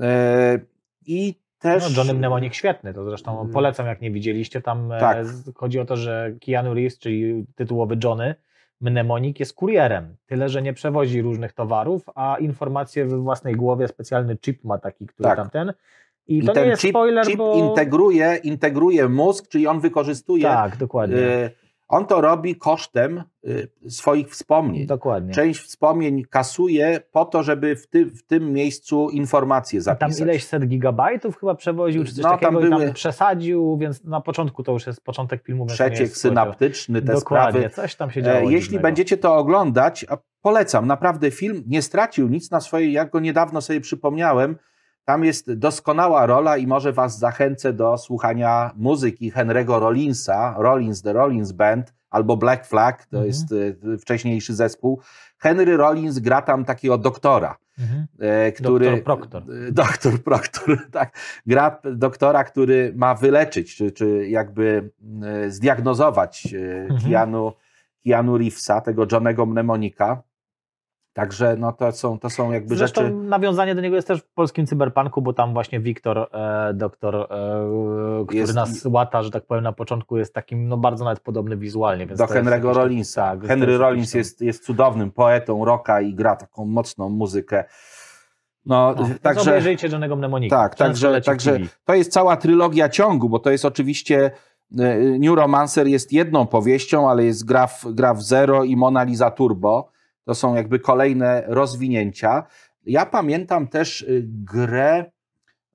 [0.00, 0.58] E,
[1.06, 1.82] I też...
[1.82, 3.52] No, Johnny Mnemonic świetny, to zresztą mm.
[3.52, 4.60] polecam, jak nie widzieliście.
[4.60, 5.26] Tam e, tak.
[5.54, 8.34] chodzi o to, że Keanu Reeves, czyli tytułowy Johnny,
[8.80, 14.36] Mnemonik jest kurierem, tyle że nie przewozi różnych towarów, a informacje we własnej głowie, specjalny
[14.36, 15.36] chip ma taki, który Tak.
[15.36, 15.72] tam ten.
[16.26, 17.54] I, I to ten nie jest chip, spoiler, chip bo...
[17.54, 20.42] integruje, integruje mózg, czyli on wykorzystuje.
[20.42, 21.16] Tak, dokładnie.
[21.16, 21.50] y,
[21.92, 24.86] on to robi kosztem y, swoich wspomnień.
[24.86, 25.34] dokładnie.
[25.34, 30.20] Część wspomnień kasuje po to, żeby w, ty, w tym miejscu informacje I Tam zapisać.
[30.20, 34.04] ileś set gigabajtów chyba przewoził, czy coś No, tam takiego i były- tam przesadził, więc
[34.04, 35.66] na początku to już jest początek filmu.
[35.66, 37.74] Przeciek synaptyczny, te Dokładnie, sprawy.
[37.74, 38.50] coś tam się E, działo.
[38.50, 38.82] Jeśli dziwnego.
[38.82, 43.60] będziecie to oglądać, a polecam, naprawdę film nie stracił nic na swojej, jak go niedawno
[43.60, 44.56] sobie przypomniałem,
[45.04, 51.12] tam jest doskonała rola i może was zachęcę do słuchania muzyki Henry'ego Rollinsa, Rollins, The
[51.12, 53.26] Rollins Band, albo Black Flag, to Mhm.
[53.26, 53.52] jest
[53.94, 55.00] e, wcześniejszy zespół.
[55.38, 58.06] Henry Rollins gra tam takiego doktora, Mhm.
[58.20, 58.84] e, który...
[58.84, 59.42] Doktor Proctor.
[59.68, 61.16] E, Doktor Proctor, tak.
[61.46, 64.90] Gra doktora, który ma wyleczyć, czy, czy jakby
[65.48, 66.54] zdiagnozować
[66.90, 67.00] Mhm.
[67.10, 67.52] Keanu,
[68.04, 70.22] Keanu Reevesa, tego Johnego Mnemonika.
[71.12, 73.14] Także no to są, to są jakby Zresztą rzeczy...
[73.14, 77.26] nawiązanie do niego jest też w polskim cyberpunku, bo tam właśnie Wiktor, e, doktor, e,
[78.26, 81.56] który Jest- nas łata, że tak powiem, na początku jest takim no, bardzo nawet podobny
[81.56, 82.06] wizualnie.
[82.06, 83.36] Do Henry'ego Rollinsa.
[83.36, 87.64] tak, Henry Rollins jest, jest cudownym poetą rocka i gra taką mocną muzykę.
[88.66, 89.50] No, No, także...
[89.50, 90.56] obejrzyjcie Johnego Mnemonika.
[90.56, 94.30] Tak, także, także to jest cała trylogia ciągu, bo to jest oczywiście
[94.78, 99.02] e, New Romancer jest jedną powieścią, ale jest gra w, gra w Zero i Mona
[99.02, 99.91] Lisa Turbo.
[100.24, 102.42] To są jakby kolejne rozwinięcia.
[102.86, 105.04] Ja pamiętam też y, grę,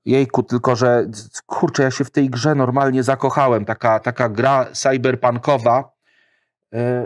[0.05, 1.09] jejku, tylko że
[1.45, 3.65] kurczę, ja się w tej grze normalnie zakochałem.
[3.65, 5.97] Taka, taka gra cyberpunkowa.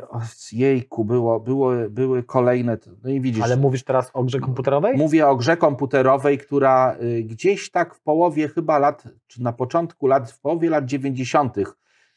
[0.10, 0.22] O,
[0.52, 2.78] Jejku, było, było, były kolejne.
[3.04, 3.44] No i widzisz.
[3.44, 4.98] Ale mówisz teraz o grze komputerowej?
[4.98, 10.08] Mówię o grze komputerowej, która y, gdzieś tak w połowie chyba lat, czy na początku
[10.08, 11.56] lat, w połowie lat 90.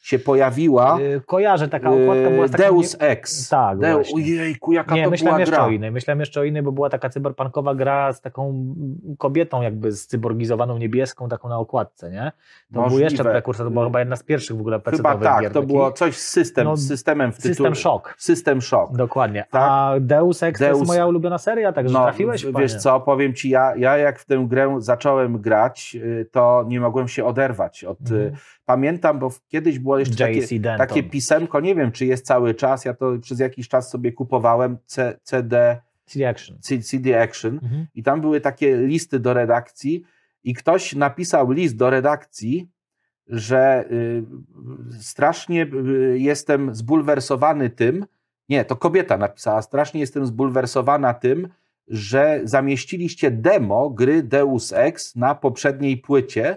[0.05, 0.99] się pojawiła.
[1.01, 2.51] Y, Kojarzę, taka okładka była y, z.
[2.51, 3.49] Deus Ex.
[3.49, 4.03] Tak, Deu...
[4.15, 5.65] Ojejku, jaka Nie, to myślałem była jeszcze gra.
[5.67, 5.91] o innej.
[5.93, 8.75] Myślałem jeszcze o innej, bo była taka cyberpunkowa gra z taką
[9.19, 12.33] kobietą jakby cyborgizowaną niebieską, taką na okładce, nie?
[12.69, 13.03] To był Możliwe.
[13.05, 15.53] jeszcze prekursor, to była chyba jedna z pierwszych w ogóle Chyba pecetowych tak, gier.
[15.53, 15.75] to takich.
[15.75, 17.55] było coś z system, No, systemem w tytule.
[17.55, 18.15] System Shock.
[18.19, 18.97] System Shock.
[18.97, 19.45] Dokładnie.
[19.51, 19.63] Tak.
[19.65, 22.63] A Deus Ex to Deus- jest moja ulubiona seria, także trafiłeś, w- panie.
[22.63, 26.81] wiesz co, powiem ci, ja, ja jak w tę grę zacząłem grać, y, to nie
[26.81, 28.01] mogłem się oderwać od...
[28.11, 28.35] y, Mhm.
[28.67, 30.41] Pamiętam, bo kiedyś było jeszcze takie,
[30.79, 34.79] takie pisemko, nie wiem czy jest cały czas, ja to przez jakiś czas sobie kupowałem
[34.87, 36.59] C, CD, CD Action.
[36.61, 37.87] C- CD Action Mhm.
[37.95, 40.05] i tam były takie listy do redakcji
[40.45, 42.69] i ktoś napisał list do redakcji,
[43.27, 44.25] że y,
[45.01, 48.07] strasznie y, jestem zbulwersowany tym,
[48.49, 51.49] nie, to kobieta napisała, strasznie jestem zbulwersowana tym,
[51.89, 56.57] że zamieściliście demo gry Deus Ex na poprzedniej płycie,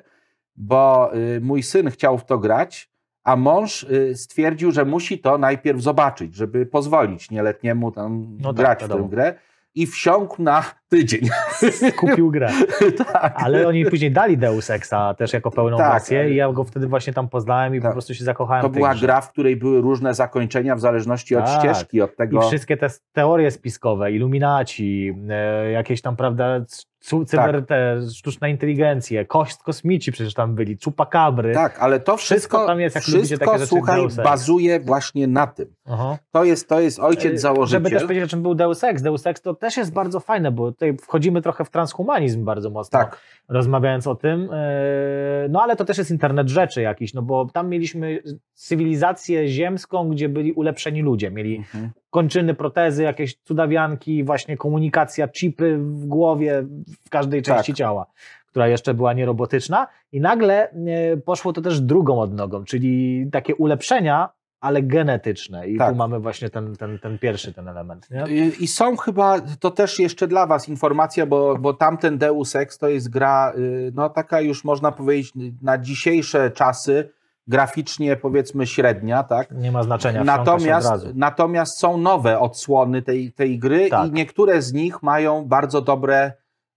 [0.58, 2.90] bo y, mój syn chciał w to grać,
[3.24, 8.56] a mąż y, stwierdził, że musi to najpierw zobaczyć, żeby pozwolić nieletniemu tam No tak,
[8.56, 9.34] grać w tę grę
[9.76, 11.22] i wsiąkł na tydzień.
[12.00, 12.50] Kupił grę.
[13.14, 13.34] tak.
[13.36, 16.88] Ale oni później dali Deus Exa też jako pełną Tak, wersję i ja go wtedy
[16.88, 17.92] właśnie tam poznałem i po Tak.
[17.94, 19.06] prostu się zakochałem To była grze.
[19.06, 21.60] gra, w której były różne zakończenia w zależności od Tak.
[21.60, 22.42] ścieżki, od I tego.
[22.42, 26.60] wszystkie te teorie spiskowe, iluminaci, e, jakieś tam, prawda,
[27.26, 27.66] cyber, Tak.
[27.66, 31.54] te, sztuczna inteligencje, kość, kosmici przecież tam byli, czupakabry.
[31.54, 35.28] Tak, ale to Wszystko wszystko, tam jest, jak lubicie wszystko takie rzeczy, słuchaj, bazuje właśnie
[35.28, 35.77] na tym.
[35.90, 36.18] Aha.
[36.32, 37.80] To jest, to jest ojciec założyciel.
[37.80, 39.02] Żeby też powiedzieć, o czym był Deus Ex.
[39.02, 43.00] Deus Ex to też jest bardzo fajne, bo tutaj wchodzimy trochę w transhumanizm bardzo mocno,
[43.00, 44.50] Tak, rozmawiając o tym.
[44.54, 48.24] E, No ale to też jest internet rzeczy jakiś, no bo tam mieliśmy
[48.54, 51.32] cywilizację ziemską, gdzie byli ulepszeni ludzie.
[51.32, 51.90] Mieli mhm.
[52.10, 56.64] kończyny, protezy, jakieś cudawianki, właśnie komunikacja, chipy w głowie,
[57.06, 57.78] w każdej części Tak.
[57.78, 58.06] ciała,
[58.48, 59.88] która jeszcze była nierobotyczna.
[60.12, 64.30] I nagle e, poszło to też drugą odnogą, czyli takie ulepszenia,
[64.62, 65.68] ale genetyczne.
[65.68, 65.90] I Tak.
[65.90, 68.08] tu mamy właśnie ten, ten, ten pierwszy ten element.
[68.12, 68.24] Nie?
[68.60, 72.88] I, są chyba, to też jeszcze dla Was informacja, bo, bo tamten Deus Ex to
[72.88, 77.10] jest gra, y, no taka już można powiedzieć na dzisiejsze czasy,
[77.48, 79.52] graficznie powiedzmy średnia, tak?
[79.52, 80.24] Nie ma znaczenia.
[80.24, 84.08] Natomiast, natomiast są nowe odsłony tej, tej gry Tak.
[84.08, 86.34] i niektóre z nich mają bardzo dobre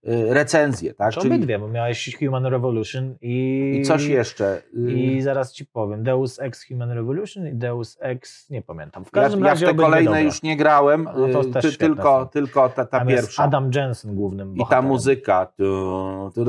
[0.07, 1.13] y, recenzje, tak?
[1.13, 3.77] Czy obydwie, bo miałeś Human Revolution i...
[3.81, 4.61] i coś jeszcze.
[4.87, 9.05] y, I zaraz ci powiem, Deus Ex Human Revolution i Deus Ex, nie pamiętam.
[9.05, 10.23] W ja, każdym ja w razie te kolejne dobre.
[10.23, 12.27] już nie grałem, No to y, ty, tylko, są.
[12.27, 13.43] tylko ta, ta pierwsza.
[13.43, 14.85] Adam Jensen głównym I ta bohaterem.
[14.85, 15.45] muzyka.
[15.45, 16.45] Tu, tu,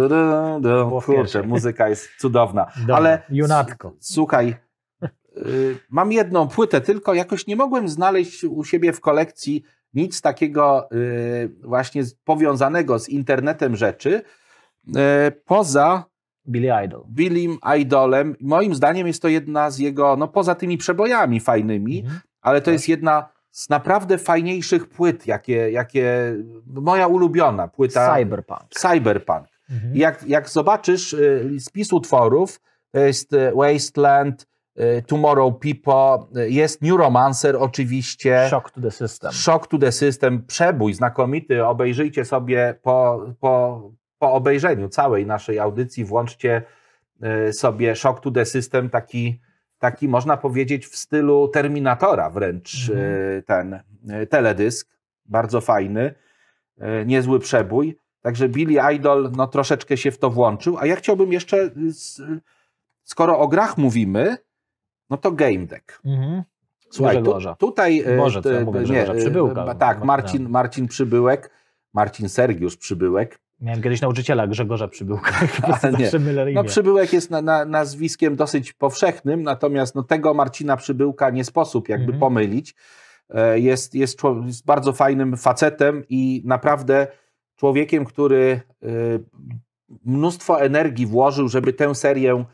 [0.60, 2.66] Było w kurczę, muzyka jest cudowna.
[2.80, 3.92] Dobra, Ale Junatko.
[4.00, 4.56] słuchaj,
[5.90, 9.62] mam jedną płytę, tylko jakoś nie mogłem znaleźć u siebie w kolekcji
[9.94, 14.22] nic takiego y, właśnie powiązanego z internetem rzeczy.
[14.88, 14.92] y,
[15.44, 16.04] Poza
[16.48, 17.04] Billy Idol.
[17.08, 22.20] Billym Idolem, moim zdaniem jest to jedna z jego, no poza tymi przebojami fajnymi, Mhm.
[22.40, 22.72] ale to Tak.
[22.72, 26.34] jest jedna z naprawdę fajniejszych płyt, jakie, jakie
[26.66, 28.16] moja ulubiona płyta.
[28.16, 28.62] Cyberpunk.
[28.70, 29.46] Cyberpunk.
[29.70, 29.96] Mhm.
[29.96, 32.60] Jak, jak zobaczysz y, spis utworów,
[32.92, 34.46] to jest Wasteland,
[35.06, 38.46] Tomorrow People, y, jest New Romancer oczywiście.
[38.50, 39.32] Shock to the system.
[39.32, 41.64] Shock to the System, przebój znakomity.
[41.64, 43.82] Obejrzyjcie sobie po, po,
[44.18, 46.62] po obejrzeniu całej naszej audycji, włączcie
[47.48, 49.40] y, sobie Shock to the System, taki,
[49.78, 53.06] taki można powiedzieć w stylu Terminatora wręcz Mhm.
[53.08, 53.80] y, ten
[54.22, 54.88] y, teledysk.
[55.24, 56.14] Bardzo fajny,
[57.02, 57.98] y, niezły przebój.
[58.22, 60.78] Także Billy Idol no, troszeczkę się w to włączył.
[60.78, 61.70] A ja chciałbym jeszcze, y,
[63.02, 64.36] skoro o grach mówimy,
[65.12, 66.00] no to Game Deck.
[66.04, 66.42] Mhm.
[66.90, 68.00] Słuchaj, tu, tutaj.
[68.06, 69.64] e, Boże, co ja e, mówię, nie, Grzegorza e, Przybyłka.
[69.64, 70.48] ba- Tak, No, Marcin, no.
[70.48, 71.50] Marcin Przybyłek,
[71.94, 73.38] Marcin Sergiusz Przybyłek.
[73.60, 75.32] Miałem kiedyś nauczyciela Grzegorza Przybyłka.
[76.54, 81.88] No, Przybyłek jest na, na, nazwiskiem dosyć powszechnym, natomiast no, tego Marcina Przybyłka nie sposób
[81.88, 82.20] jakby Mhm.
[82.20, 82.74] pomylić.
[83.30, 87.06] E, Jest, jest, człow- jest bardzo fajnym facetem i naprawdę
[87.56, 88.86] człowiekiem, który e,
[90.04, 92.44] mnóstwo energii włożył, żeby tę serię e,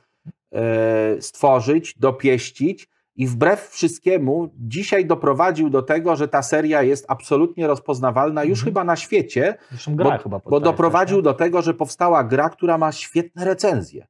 [1.21, 2.89] stworzyć, dopieścić.
[3.17, 8.65] I wbrew wszystkiemu, dzisiaj doprowadził do tego, że ta seria jest absolutnie rozpoznawalna już Mhm.
[8.65, 9.55] chyba na świecie,
[9.89, 14.07] bo, chyba bo doprowadził do tego, że powstała gra, która ma świetne recenzje.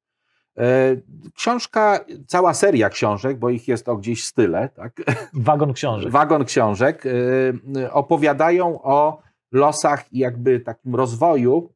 [0.59, 0.97] E,
[1.34, 5.03] Książka, cała seria książek, bo ich jest o gdzieś style, tak?
[5.34, 6.11] Wagon książek.
[6.12, 9.18] wagon książek, e, opowiadają o
[9.53, 11.72] losach i jakby takim rozwoju.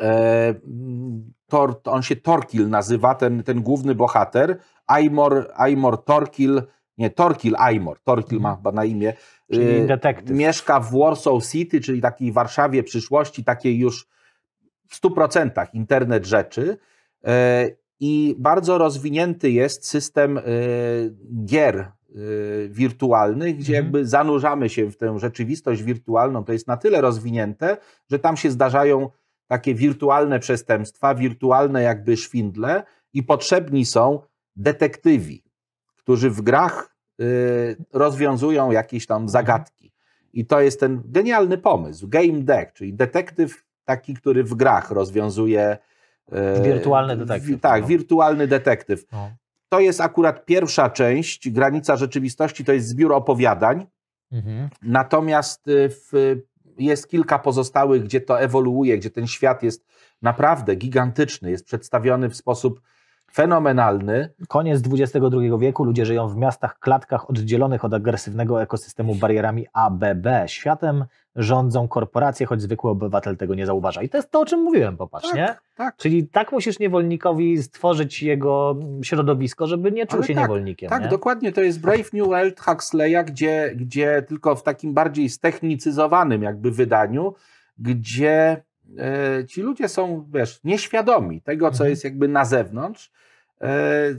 [0.00, 0.54] E,
[1.48, 4.58] Tor, on się Torkil nazywa, ten, ten główny bohater.
[4.86, 6.62] Aimor, Aimor Torkil,
[6.98, 9.12] nie, Torkil Aimor, Torkil ma chyba na imię.
[9.50, 10.36] Czyli E, detektyw.
[10.36, 14.08] Mieszka w Warsaw City, czyli takiej Warszawie przyszłości, takiej już
[14.88, 16.78] w 100% internet rzeczy.
[17.24, 17.68] E,
[18.00, 20.40] I bardzo rozwinięty jest system
[21.44, 21.92] gier
[22.68, 23.84] wirtualnych, gdzie Mhm.
[23.84, 26.44] jakby zanurzamy się w tę rzeczywistość wirtualną.
[26.44, 27.76] To jest na tyle rozwinięte,
[28.10, 29.10] że tam się zdarzają
[29.52, 32.82] takie wirtualne przestępstwa, wirtualne jakby szwindle
[33.12, 34.20] i potrzebni są
[34.56, 35.44] detektywi,
[35.96, 39.92] którzy w grach y, rozwiązują jakieś tam zagadki.
[40.32, 42.08] I to jest ten genialny pomysł.
[42.08, 45.78] Game Deck, czyli detektyw taki, który w grach rozwiązuje.
[46.58, 47.88] y, Wirtualny detektyw, tak, no.
[47.88, 49.04] wirtualny detektyw.
[49.12, 49.30] No.
[49.68, 51.50] To jest akurat pierwsza część.
[51.50, 53.86] Granica rzeczywistości to jest zbiór opowiadań.
[54.32, 54.68] Mhm.
[54.82, 56.36] Natomiast y, w,
[56.78, 59.86] jest kilka pozostałych, gdzie to ewoluuje, gdzie ten świat jest
[60.22, 62.80] naprawdę gigantyczny, jest przedstawiony w sposób
[63.34, 64.28] fenomenalny.
[64.48, 65.18] Koniec XXI
[65.58, 70.26] wieku ludzie żyją w miastach, klatkach oddzielonych od agresywnego ekosystemu barierami ABB.
[70.46, 71.04] Światem
[71.36, 74.02] rządzą korporacje, choć zwykły obywatel tego nie zauważa.
[74.02, 75.54] I to jest to, o czym mówiłem, popatrz, Tak, nie?
[75.74, 75.96] tak.
[75.96, 80.90] Czyli tak musisz niewolnikowi stworzyć jego środowisko, żeby nie czuł Ale się tak, niewolnikiem.
[80.90, 81.08] Tak, nie?
[81.08, 81.52] dokładnie.
[81.52, 87.34] To jest Brave New World Huxleya, gdzie, gdzie tylko w takim bardziej ztechnicyzowanym jakby wydaniu,
[87.78, 88.62] gdzie
[89.48, 91.90] ci ludzie są, wiesz, nieświadomi tego, co Mhm.
[91.90, 93.10] jest jakby na zewnątrz.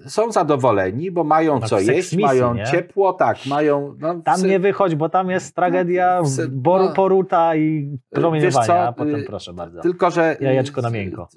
[0.05, 2.65] E, są zadowoleni, bo mają Tak, co jeść, misji, mają nie?
[2.65, 3.95] ciepło, tak, mają...
[3.99, 6.93] No, Tam psy- nie wychodź, bo tam jest tragedia, No, psy- boru, no.
[6.93, 9.81] poruta i promieniowania, co, a potem y, proszę bardzo.
[9.81, 10.37] Tylko, że.
[10.39, 11.27] Jajeczko na miękko.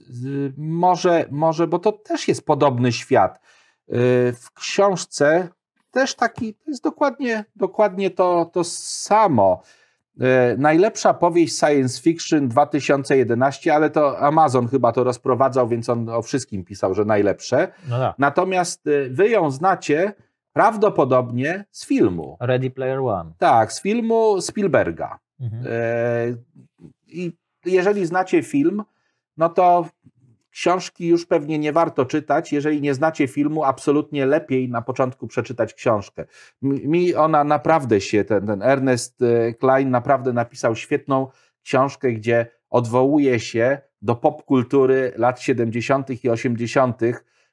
[0.57, 3.41] Może, może, bo to też jest podobny świat.
[3.89, 3.93] Y,
[4.33, 5.49] W książce
[5.91, 9.62] też taki, to jest dokładnie, dokładnie to, to samo.
[10.20, 16.22] Y, Najlepsza powieść science fiction 2011, ale to Amazon chyba to rozprowadzał, więc on o
[16.22, 17.68] wszystkim pisał, że najlepsze.
[17.88, 18.18] No tak.
[18.18, 20.12] Natomiast y, wy ją znacie
[20.52, 22.36] prawdopodobnie z filmu.
[22.40, 23.32] Ready Player One.
[23.38, 25.18] Tak, z filmu Spielberga.
[25.40, 25.64] Mhm.
[25.66, 25.70] E,
[27.06, 27.32] I
[27.64, 28.82] jeżeli znacie film,
[29.36, 29.86] no to
[30.57, 32.52] książki już pewnie nie warto czytać.
[32.52, 36.24] Jeżeli nie znacie filmu, absolutnie lepiej na początku przeczytać książkę.
[36.62, 41.26] Mi ona naprawdę się, ten, ten Ernest e, Klein naprawdę napisał świetną
[41.62, 46.24] książkę, gdzie odwołuje się do popkultury lat 70.
[46.24, 47.01] i 80.,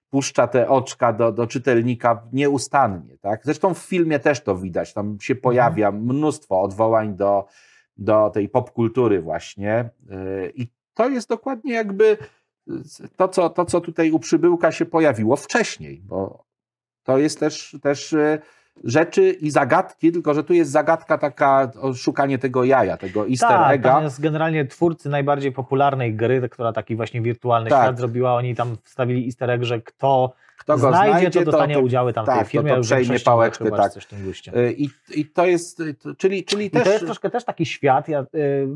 [0.09, 3.17] puszcza te oczka do, do czytelnika nieustannie.
[3.17, 3.41] Tak?
[3.43, 4.93] Zresztą w filmie też to widać.
[4.93, 7.45] Tam się pojawia mnóstwo odwołań do,
[7.97, 9.89] do tej popkultury właśnie.
[10.09, 12.17] Yy, I to jest dokładnie jakby
[13.15, 16.43] to co, to, co tutaj u przybyłka się pojawiło wcześniej, bo
[17.03, 18.39] to jest też, też yy,
[18.83, 23.73] rzeczy i zagadki, tylko że tu jest zagadka taka, szukanie tego jaja, tego easter Tak,
[23.75, 23.89] egga.
[23.89, 27.83] tam jest generalnie twórcy najbardziej popularnej gry, która taki właśnie wirtualny Tak.
[27.83, 28.35] świat zrobiła.
[28.35, 30.33] Oni tam wstawili easter egg, że kto,
[30.63, 32.75] Kto go znajdzie, znajdzie, to dostanie udziały tam w tak, tej to- firmie.
[32.75, 33.91] to w przejmie pałeczkę, tak.
[33.91, 34.19] Coś tym.
[34.55, 37.65] Yy, I, I to jest, to- czyli, czyli I też to jest troszkę też taki
[37.65, 38.67] świat, ja y,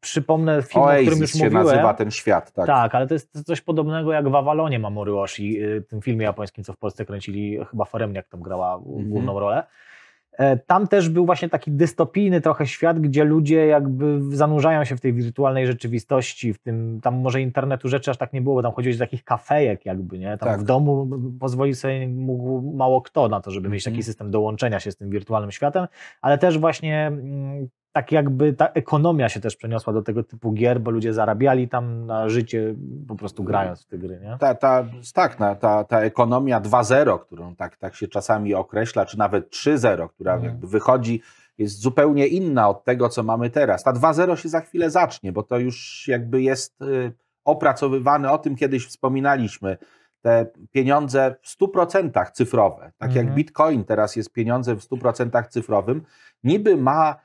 [0.00, 1.64] przypomnę film, o którym Oasis już się mówiłem.
[1.66, 2.52] nazywa ten świat.
[2.52, 2.66] Tak.
[2.66, 6.64] Tak, ale to jest coś podobnego jak w Avalonie Mamoru Oshii, y, tym filmie japońskim,
[6.64, 9.08] co w Polsce kręcili, chyba Foremniak tam grała Mhm.
[9.10, 9.64] główną rolę.
[10.38, 15.00] E, tam też był właśnie taki dystopijny trochę świat, gdzie ludzie jakby zanurzają się w
[15.00, 18.72] tej wirtualnej rzeczywistości, w tym, tam może internetu rzeczy aż tak nie było, bo tam
[18.72, 20.38] chodziło o takich kafejek jakby, nie?
[20.38, 20.60] Tam Tak.
[20.60, 24.04] w domu pozwoli sobie mógł mało kto na to, żeby mieć taki Mhm.
[24.04, 25.86] system dołączenia się z tym wirtualnym światem,
[26.22, 30.80] ale też właśnie mm, tak jakby ta ekonomia się też przeniosła do tego typu gier,
[30.80, 32.74] bo ludzie zarabiali tam na życie
[33.08, 34.36] po prostu grając w te gry, nie?
[34.40, 34.84] Ta, ta,
[35.14, 40.32] tak, ta, ta ekonomia 2.0, którą tak, tak się czasami określa, czy nawet 3.0, która
[40.34, 40.52] Mhm.
[40.52, 41.22] jakby wychodzi,
[41.58, 43.82] jest zupełnie inna od tego, co mamy teraz.
[43.82, 47.12] Ta 2.0 się za chwilę zacznie, bo to już jakby jest y,
[47.44, 49.76] opracowywane, o tym kiedyś wspominaliśmy.
[50.22, 53.26] Te pieniądze w 100% cyfrowe, tak Mhm.
[53.26, 56.02] jak Bitcoin teraz jest pieniądze w 100% cyfrowym,
[56.44, 57.23] niby ma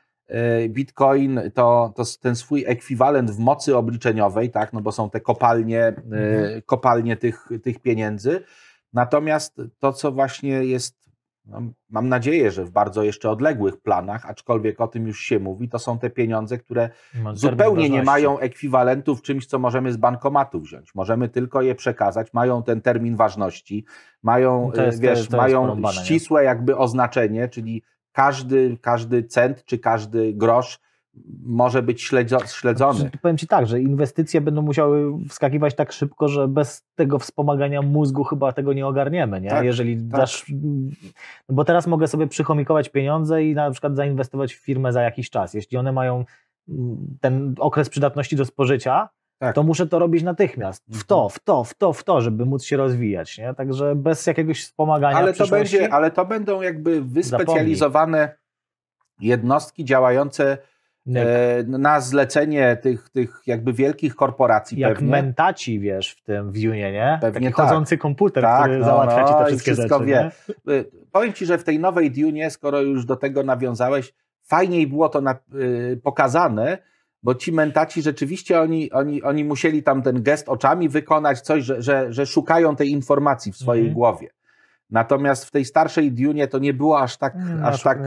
[0.69, 5.87] Bitcoin to, to ten swój ekwiwalent w mocy obliczeniowej, tak, no bo są te kopalnie,
[5.87, 6.61] y, Mhm.
[6.65, 8.43] kopalnie tych, tych pieniędzy.
[8.93, 10.99] Natomiast to, co właśnie jest,
[11.45, 15.69] no, mam nadzieję, że w bardzo jeszcze odległych planach, aczkolwiek o tym już się mówi,
[15.69, 16.89] to są te pieniądze, które
[17.33, 20.95] zupełnie nie mają ekwiwalentu w czymś, co możemy z bankomatu wziąć.
[20.95, 23.85] Możemy tylko je przekazać, mają ten termin ważności,
[24.23, 28.77] mają, No jest- y, to wiesz, jest- to jest mają ścisłe jakby oznaczenie, czyli każdy,
[28.81, 30.79] każdy cent czy każdy grosz
[31.43, 32.99] może być śledzo, śledzony.
[32.99, 37.81] Znaczy, Powiem Ci tak, że inwestycje będą musiały wskakiwać tak szybko, że bez tego wspomagania
[37.81, 39.49] mózgu chyba tego nie ogarniemy, nie?
[39.49, 40.05] Tak, Jeżeli tak.
[40.05, 40.45] dasz...
[41.49, 45.53] Bo teraz mogę sobie przychomikować pieniądze i na przykład zainwestować w firmę za jakiś czas.
[45.53, 46.25] Jeśli one mają
[46.69, 49.09] mm, ten okres przydatności do spożycia,
[49.39, 49.55] Tak.
[49.55, 50.83] to muszę to robić natychmiast.
[50.89, 51.29] W to, Mhm.
[51.29, 53.53] w to, w to, w to, żeby móc się rozwijać, nie?
[53.53, 58.35] Także bez jakiegoś wspomagania ale w to, będzie, ale to będą jakby wyspecjalizowane
[59.19, 60.57] jednostki działające
[61.15, 65.11] e, na zlecenie tych, tych jakby wielkich korporacji jak pewnie.
[65.11, 67.17] mentaci, wiesz, w tym Vue'ie, nie?
[67.21, 67.65] Pewnie Taki tak.
[67.65, 70.31] chodzący komputer, Tak, który no, załatwia Ci no te i wszystkie rzeczy, wie.
[70.67, 70.73] nie?
[70.73, 74.13] Y, Powiem Ci, że w tej nowej Dune, skoro już do tego nawiązałeś,
[74.43, 76.77] fajniej było to na, y, pokazane,
[77.23, 81.81] bo ci mentaci rzeczywiście oni, oni, oni musieli tam ten gest oczami wykonać, coś, że,
[81.81, 83.93] że, że szukają tej informacji w swojej Mhm.
[83.95, 84.27] głowie.
[84.91, 87.99] Natomiast w tej starszej Dune to nie było aż tak, Nie, aż aż- tak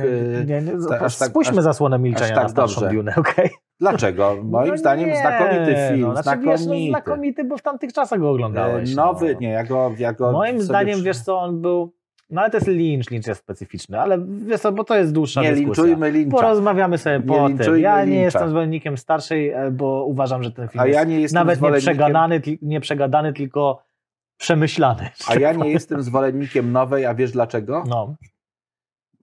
[0.46, 2.96] nie, nie, ta- aż tak- Spójrzmy aż- zasłonę milczenia tak na starszą dobrze.
[2.96, 3.50] Dune, okej?
[3.80, 4.36] Dlaczego?
[4.44, 6.90] Moim No zdaniem nie, znakomity film, no, znaczy, wiesz, no, znakomity.
[6.90, 8.92] znakomity, bo w tamtych czasach go oglądałeś.
[8.92, 9.40] E, Nowy, no.
[9.40, 11.92] nie, ja go, ja go Moim zdaniem, przy- wiesz co, on był...
[12.32, 15.42] No ale to jest Lynch, Lynch jest specyficzny, ale wiesz co, bo to jest dłuższa
[15.42, 15.84] Nie dyskusja.
[15.84, 16.36] linczujmy Lyncha.
[16.36, 17.78] Porozmawiamy sobie Nie po tym.
[17.80, 18.22] Ja nie Lyncha.
[18.24, 21.68] jestem zwolennikiem starszej, e, bo uważam, że ten film A jest ja nie nawet nie
[21.68, 23.82] zwolennikiem- przegadany, tl- nie przegadany, tylko
[24.36, 25.08] przemyślany.
[25.28, 27.84] A ja nie jestem zwolennikiem nowej, a wiesz dlaczego?
[27.88, 28.14] No,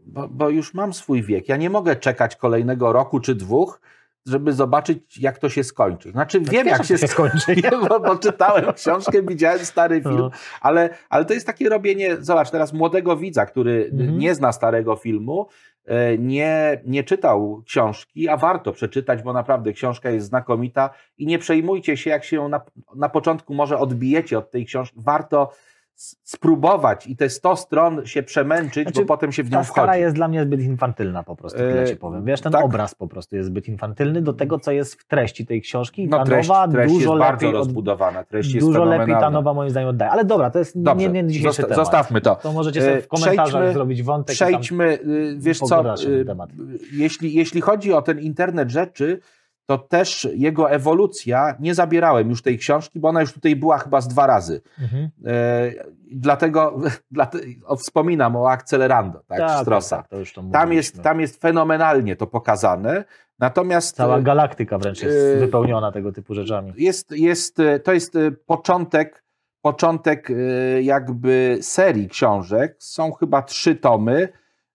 [0.05, 1.49] Bo, bo już mam swój wiek.
[1.49, 3.81] Ja nie mogę czekać kolejnego roku czy dwóch,
[4.25, 6.11] żeby zobaczyć, jak to się skończy.
[6.11, 7.55] Znaczy, wiem, wiesz, jak się skończy.
[7.89, 10.29] Bo, bo czytałem książkę, widziałem stary film, No.
[10.61, 14.17] ale, ale to jest takie robienie, zobacz, teraz młodego widza, który Mhm.
[14.19, 15.47] nie zna starego filmu,
[15.85, 21.39] e, nie, nie czytał książki, a warto przeczytać, bo naprawdę książka jest znakomita i nie
[21.39, 22.61] przejmujcie się, jak się ją na,
[22.95, 24.99] na początku może odbijecie od tej książki.
[25.01, 25.51] Warto
[26.23, 29.87] spróbować i te 100 stron się przemęczyć, Znaczy, bo potem się w nią Ta skala
[29.87, 30.01] wchodzi.
[30.01, 32.25] jest dla mnie zbyt infantylna po prostu, tyle E, ci powiem.
[32.25, 32.65] Wiesz, ten tak.
[32.65, 36.07] obraz po prostu jest zbyt infantylny do tego, co jest w treści tej książki.
[36.07, 39.15] No ta treść, nowa treść dużo jest bardzo lepiej od, rozbudowana, treść jest Dużo lepiej
[39.19, 40.11] ta nowa moim zdaniem oddaje.
[40.11, 41.77] Ale dobra, to jest Dobrze, nie, nie dzisiejszy zosta- temat.
[41.85, 42.35] zostawmy to.
[42.35, 44.35] To możecie sobie E, w komentarzach przejdźmy- zrobić wątek.
[44.35, 46.49] Przejdźmy, y, wiesz co, y, temat.
[46.93, 49.19] jeśli, jeśli chodzi o ten internet rzeczy,
[49.69, 54.01] to też jego ewolucja, nie zabierałem już tej książki, bo ona już tutaj była chyba
[54.01, 54.61] z dwa razy.
[54.81, 55.09] Mhm.
[55.25, 55.71] E,
[56.11, 56.79] dlatego
[57.11, 59.97] dlate, o, wspominam o Accelerando, tak, Tak, Strossa.
[59.97, 63.03] tak, to Tam, jest, tam jest fenomenalnie to pokazane,
[63.39, 66.73] natomiast Cała e, galaktyka wręcz jest e, wypełniona tego typu rzeczami.
[66.77, 69.23] jest, jest, e, to jest e, początek,
[69.61, 70.29] początek
[70.81, 72.75] jakby serii książek.
[72.79, 74.29] Są chyba trzy tomy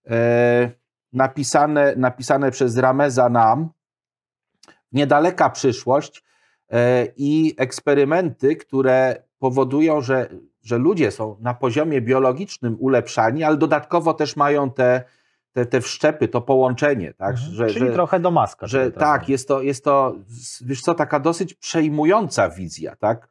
[0.09, 0.71] e,
[1.13, 3.69] napisane, napisane przez Rameza Nam.
[4.95, 6.23] Niedaleka przyszłość
[6.69, 10.29] e, i eksperymenty, które powodują, że,
[10.63, 15.03] że ludzie są na poziomie biologicznym ulepszani, ale dodatkowo też mają te,
[15.51, 17.13] te, te wszczepy, to połączenie.
[17.13, 17.35] Tak?
[17.35, 17.53] Mhm.
[17.53, 18.67] Że, Czyli że, trochę do maska.
[18.67, 19.31] że tak, trochę.
[19.31, 20.15] jest to, jest to,
[20.65, 23.27] wiesz co, taka dosyć przejmująca wizja, tak?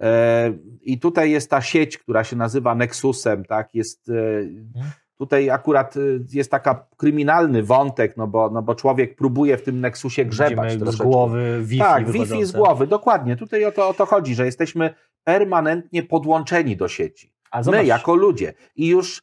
[0.00, 3.74] E, I tutaj jest ta sieć, która się nazywa Nexusem, tak?
[3.74, 4.90] Jest, e, Mhm.
[5.20, 6.00] Tutaj akurat e,
[6.32, 10.92] jest taka kryminalny wątek, no bo, no bo człowiek próbuje w tym Nexusie grzebać Widzimy
[10.92, 13.36] z głowy Wi-Fi Tak, Wi-Fi z głowy, dokładnie.
[13.36, 14.94] Tutaj o to, o to chodzi, że jesteśmy
[15.24, 17.32] permanentnie podłączeni do sieci.
[17.50, 18.54] A zobacz, My jako ludzie.
[18.76, 19.22] I już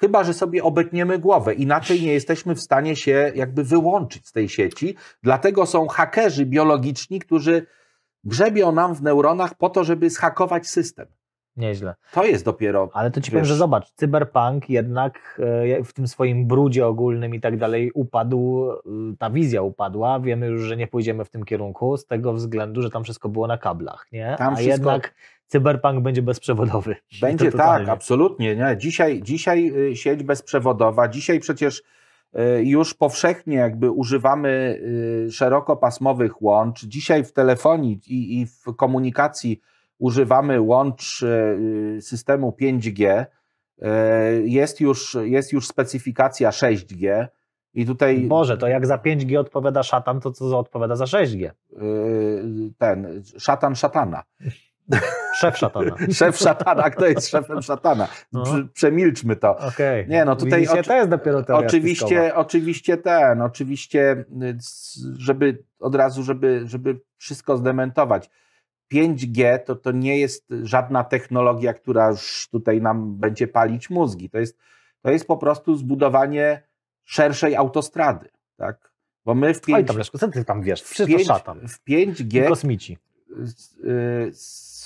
[0.00, 4.48] chyba, że sobie obetniemy głowę, inaczej nie jesteśmy w stanie się jakby wyłączyć z tej
[4.48, 4.96] sieci.
[5.22, 7.66] Dlatego są hakerzy biologiczni, którzy
[8.24, 11.06] grzebią nam w neuronach po to, żeby zhakować system.
[11.56, 11.94] Nieźle.
[12.12, 12.90] To jest dopiero.
[12.92, 15.40] Ale to ci wiesz, powiem, że zobacz, cyberpunk jednak
[15.78, 18.76] e, w tym swoim brudzie ogólnym i tak dalej upadł, e,
[19.18, 20.20] ta wizja upadła.
[20.20, 23.46] Wiemy już, że nie pójdziemy w tym kierunku z tego względu, że tam wszystko było
[23.46, 24.34] na kablach, nie?
[24.38, 25.14] Tam A wszystko- jednak
[25.46, 26.96] cyberpunk będzie bezprzewodowy.
[27.20, 28.56] Będzie tak, absolutnie.
[28.56, 28.76] Nie?
[28.78, 31.82] Dzisiaj, dzisiaj y, sieć bezprzewodowa, dzisiaj przecież
[32.38, 34.80] y, już powszechnie jakby używamy
[35.26, 36.84] y, szerokopasmowych łącz.
[36.84, 39.60] Dzisiaj w telefonii i, i w komunikacji
[39.98, 43.24] używamy łącz y, systemu 5G.
[43.78, 43.86] Y,
[44.44, 47.26] Jest już, jest już specyfikacja 6G.
[47.74, 51.50] I tutaj Boże, to jak za 5G odpowiada szatan, to co odpowiada za 6G?
[51.72, 54.22] y, ten szatan szatana.
[55.36, 55.96] Szef szatana.
[56.18, 58.08] Szef szatana, kto jest szefem szatana?
[58.32, 58.42] No.
[58.42, 59.56] Prze- Przemilczmy to.
[59.58, 60.08] Okej.
[60.08, 62.34] Nie, no tutaj Widzicie, oczy- to jest dopiero teoria Oczywiście, spiskowa.
[62.34, 64.24] oczywiście ten, oczywiście,
[65.18, 68.30] żeby od razu, żeby, żeby wszystko zdementować.
[68.92, 74.30] 5G to, to nie jest żadna technologia, która już tutaj nam będzie palić mózgi.
[74.30, 74.58] To jest,
[75.02, 76.62] to jest po prostu zbudowanie
[77.04, 78.28] szerszej autostrady.
[78.56, 78.92] Tak?
[79.24, 80.82] Bo my w Oj 5, tam, Leszku, co ty tam wiesz?
[80.82, 81.68] w Wszystko 5, szatan.
[81.68, 82.98] w 5G Kosmici.
[83.30, 84.32] y, y,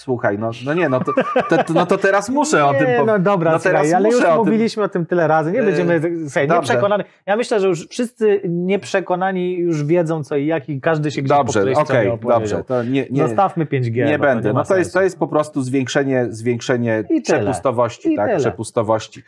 [0.00, 1.12] słuchaj, no, no nie, no to,
[1.48, 3.06] to, to, no to teraz muszę o tym Nie, powiedzieć.
[3.06, 5.58] no dobra, no teraz słuchaj, ale już o tym- mówiliśmy o tym tyle razy, nie
[5.58, 6.60] Yy, będziemy, słuchaj, dobrze.
[6.72, 11.22] nieprzekonani, ja myślę, że już wszyscy nieprzekonani już wiedzą co i jak i każdy się
[11.22, 12.40] gdzieś Dobrze, okej, opowiedział.
[12.40, 12.64] dobrze.
[12.64, 14.06] To nie, nie, Zostawmy 5G.
[14.06, 14.48] nie bo będę.
[14.48, 18.26] nie no to jest, to jest po prostu zwiększenie, zwiększenie I przepustowości, I tak?
[18.26, 18.38] tyle.
[18.38, 19.22] Przepustowości.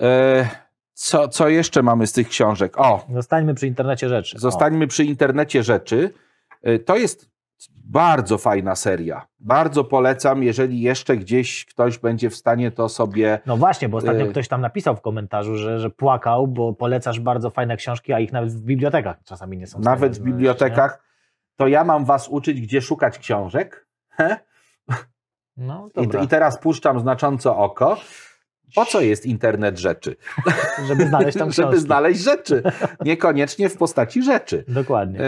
[0.00, 0.48] E,
[0.92, 2.80] co, co jeszcze mamy z tych książek?
[2.80, 4.38] O, Zostańmy przy internecie rzeczy.
[4.38, 6.10] zostańmy przy internecie rzeczy.
[6.62, 7.35] E, To jest
[7.84, 9.26] bardzo fajna seria.
[9.40, 13.38] Bardzo polecam, jeżeli jeszcze gdzieś ktoś będzie w stanie to sobie.
[13.46, 17.20] No właśnie, bo ostatnio Y- ktoś tam napisał w komentarzu, że, że płakał, bo polecasz
[17.20, 19.78] bardzo fajne książki, a ich nawet w bibliotekach czasami nie są.
[19.78, 21.02] Nawet w znaleźć, bibliotekach,
[21.56, 23.86] to ja mam was uczyć, gdzie szukać książek.
[25.56, 25.88] No
[26.20, 27.96] I, I teraz puszczam znacząco oko.
[28.74, 30.16] Po co jest internet rzeczy?
[30.86, 31.86] żeby znaleźć tam Żeby książki.
[31.86, 32.62] znaleźć rzeczy.
[33.04, 34.64] Niekoniecznie w postaci rzeczy.
[34.68, 35.20] Dokładnie.
[35.20, 35.24] E,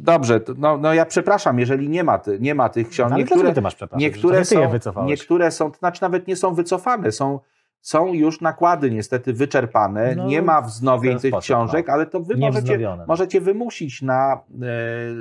[0.00, 3.12] Dobrze, no, no ja przepraszam, jeżeli nie ma, ty, nie ma tych No, książek.
[3.12, 4.00] ale Niektóre, ty masz przepraszam?
[4.00, 7.40] niektóre, są, niektóre są, znaczy nawet nie są wycofane, są,
[7.80, 10.14] są już nakłady niestety wyczerpane.
[10.16, 11.92] No, nie ma wznowień tych sposób, książek, no.
[11.94, 13.04] ale to wy możecie, wznowione.
[13.08, 14.66] możecie wymusić na, e,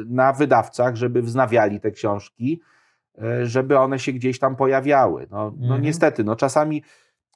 [0.05, 2.61] na wydawcach, żeby wznawiali te książki,
[3.21, 5.27] e, żeby one się gdzieś tam pojawiały.
[5.31, 5.81] No, no Mhm.
[5.81, 6.83] niestety, no czasami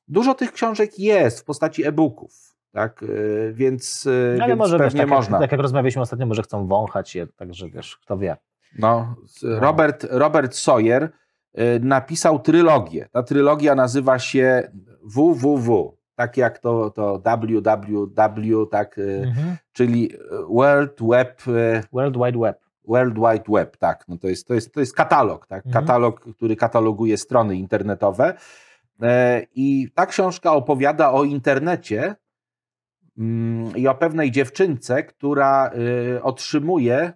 [0.07, 2.54] dużo tych książek jest w postaci e-booków.
[2.75, 3.07] Tak, e,
[3.53, 5.37] więc, e, No, ale więc może pewnie tak, można.
[5.37, 8.37] Jak, tak jak rozmawialiśmy ostatnio, może chcą wąchać je, także wiesz, kto wie.
[8.79, 13.07] No, z- Robert, Robert Sawyer y, napisał trylogię.
[13.11, 14.71] Ta trylogia nazywa się
[15.03, 19.55] WWW, tak jak to, to www, tak, y, Mhm.
[19.73, 20.11] czyli
[20.49, 22.59] World Web, y, World Wide Web.
[22.87, 24.05] World Wide Web, tak.
[24.07, 25.65] No to, jest, to, jest, to jest katalog, tak?
[25.65, 25.83] Mhm.
[25.85, 28.33] katalog, który kataloguje strony internetowe.
[29.55, 32.15] I ta książka opowiada o internecie
[33.75, 35.71] i o pewnej dziewczynce, która
[36.17, 37.13] y, otrzymuje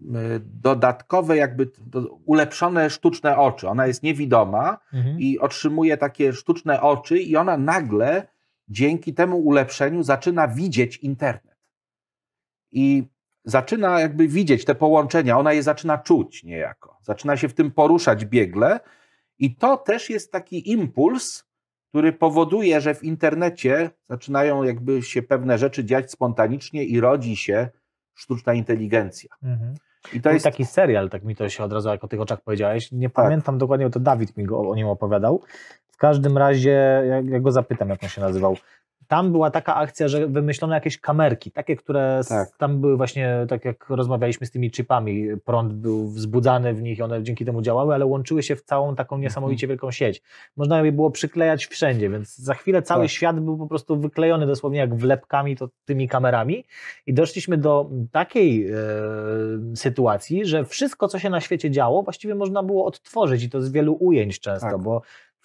[0.00, 1.70] y, dodatkowe, jakby
[2.24, 3.68] ulepszone sztuczne oczy.
[3.68, 5.20] Ona jest niewidoma Mhm.
[5.20, 8.26] i otrzymuje takie sztuczne oczy, i ona nagle
[8.68, 11.56] dzięki temu ulepszeniu zaczyna widzieć internet.
[12.72, 13.04] I
[13.44, 16.98] zaczyna jakby widzieć te połączenia, ona je zaczyna czuć niejako.
[17.02, 18.80] Zaczyna się w tym poruszać biegle,
[19.38, 21.44] i to też jest taki impuls,
[21.92, 27.68] który powoduje, że w internecie zaczynają jakby się pewne rzeczy dziać spontanicznie i rodzi się
[28.14, 29.30] sztuczna inteligencja.
[29.42, 29.74] Mhm.
[30.12, 32.20] I to Był jest taki serial, tak mi to się od razu, jak o tych
[32.20, 32.92] oczach powiedziałeś.
[32.92, 33.24] Nie Tak.
[33.24, 35.42] pamiętam dokładnie, bo to Dawid mi go, o nim opowiadał.
[35.88, 38.56] W każdym razie, jak, jak go zapytam, jak on się nazywał.
[39.12, 42.56] Tam była taka akcja, że wymyślono jakieś kamerki, takie, które Tak.
[42.58, 47.02] tam były właśnie, tak jak rozmawialiśmy z tymi chipami, prąd był wzbudzany w nich i
[47.02, 49.22] one dzięki temu działały, ale łączyły się w całą taką Mhm.
[49.22, 50.22] niesamowicie wielką sieć.
[50.56, 53.10] Można je było przyklejać wszędzie, więc za chwilę cały Tak.
[53.10, 56.64] świat był po prostu wyklejony dosłownie jak wlepkami, to tymi kamerami
[57.06, 58.76] i doszliśmy do takiej e,
[59.76, 63.72] sytuacji, że wszystko, co się na świecie działo, właściwie można było odtworzyć i to z
[63.72, 64.78] wielu ujęć często, Tak.
[64.82, 65.02] bo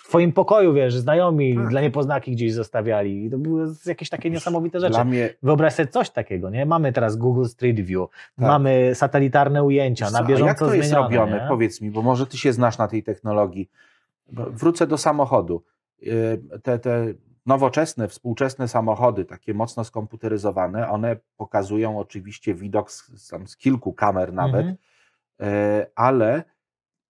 [0.08, 1.68] twoim pokoju, wiesz, znajomi Tak.
[1.70, 3.26] dla niepoznaki gdzieś zostawiali.
[3.26, 4.94] I to były jakieś takie niesamowite rzeczy.
[4.94, 6.66] dla mnie Wyobraź sobie coś takiego, nie?
[6.66, 8.48] Mamy teraz Google Street View, Tak.
[8.48, 11.42] mamy satelitarne ujęcia, na a bieżąco Jak to jest robione?
[11.42, 11.48] nie?
[11.48, 13.70] Powiedz mi, bo może ty się znasz na tej technologii.
[14.32, 15.64] Wrócę do samochodu.
[16.02, 17.06] Yy, Te, te
[17.46, 23.12] nowoczesne, współczesne samochody, takie mocno skomputeryzowane, one pokazują oczywiście widok z,
[23.46, 24.78] z kilku kamer nawet, Mhm.
[25.42, 26.44] e, ale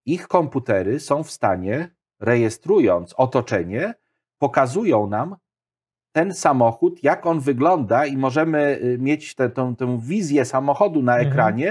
[0.06, 3.94] ich komputery są w stanie, rejestrując otoczenie,
[4.40, 5.36] pokazują nam
[6.12, 9.50] ten samochód, jak on wygląda i możemy y, mieć tę,
[10.00, 11.20] wizję samochodu na
[11.58, 11.68] Mhm.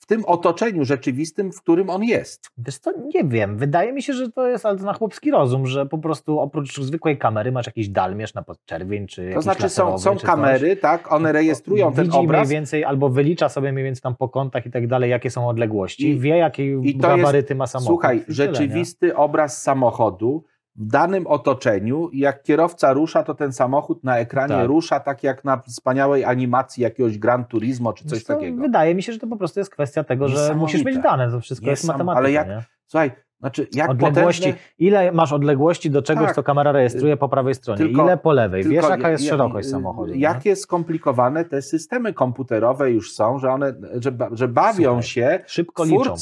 [0.00, 2.50] W tym otoczeniu rzeczywistym, w którym on jest.
[2.58, 3.56] Wiesz co, nie wiem.
[3.58, 7.18] Wydaje mi się, że to jest ale na chłopski rozum, że po prostu oprócz zwykłej
[7.18, 10.26] kamery masz jakiś dalmierz na podczerwień, czy To znaczy są, są czy coś.
[10.26, 12.48] kamery, tak, one rejestrują ten Widzi obraz.
[12.48, 15.48] mniej więcej, albo wylicza sobie mniej więcej tam po kątach i tak dalej, jakie są
[15.48, 17.88] odległości, I- wie jakie i gabaryty ma samochód.
[17.88, 20.44] Słuchaj, tyle, rzeczywisty obraz samochodu
[20.80, 24.66] w danym otoczeniu, jak kierowca rusza, to ten samochód na ekranie Tak.
[24.68, 28.62] rusza tak jak na wspaniałej animacji jakiegoś Gran Turismo czy coś Wiesz takiego.
[28.62, 31.40] Wydaje mi się, że to po prostu jest kwestia tego, że musisz mieć dane, to
[31.40, 32.18] wszystko jest Niesam- matematyka.
[32.18, 32.62] ale jak nie?
[32.86, 36.34] Słuchaj, znaczy jak odległości, potężne, ile masz odległości do czegoś, Tak.
[36.34, 40.12] co kamera rejestruje po prawej stronie, Tylko- ile po lewej, wiesz jaka jest szerokość samochodu.
[40.14, 40.20] nie?
[40.20, 45.84] Jakie skomplikowane te systemy komputerowe już są, że one, że, że bawią Słuchaj, się Szybko
[45.84, 46.14] liczą.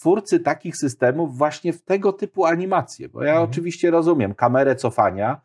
[0.00, 3.08] Twórcy, takich systemów właśnie w tego typu animacje.
[3.08, 3.50] Bo ja Mhm.
[3.50, 5.40] oczywiście rozumiem kamerę cofania,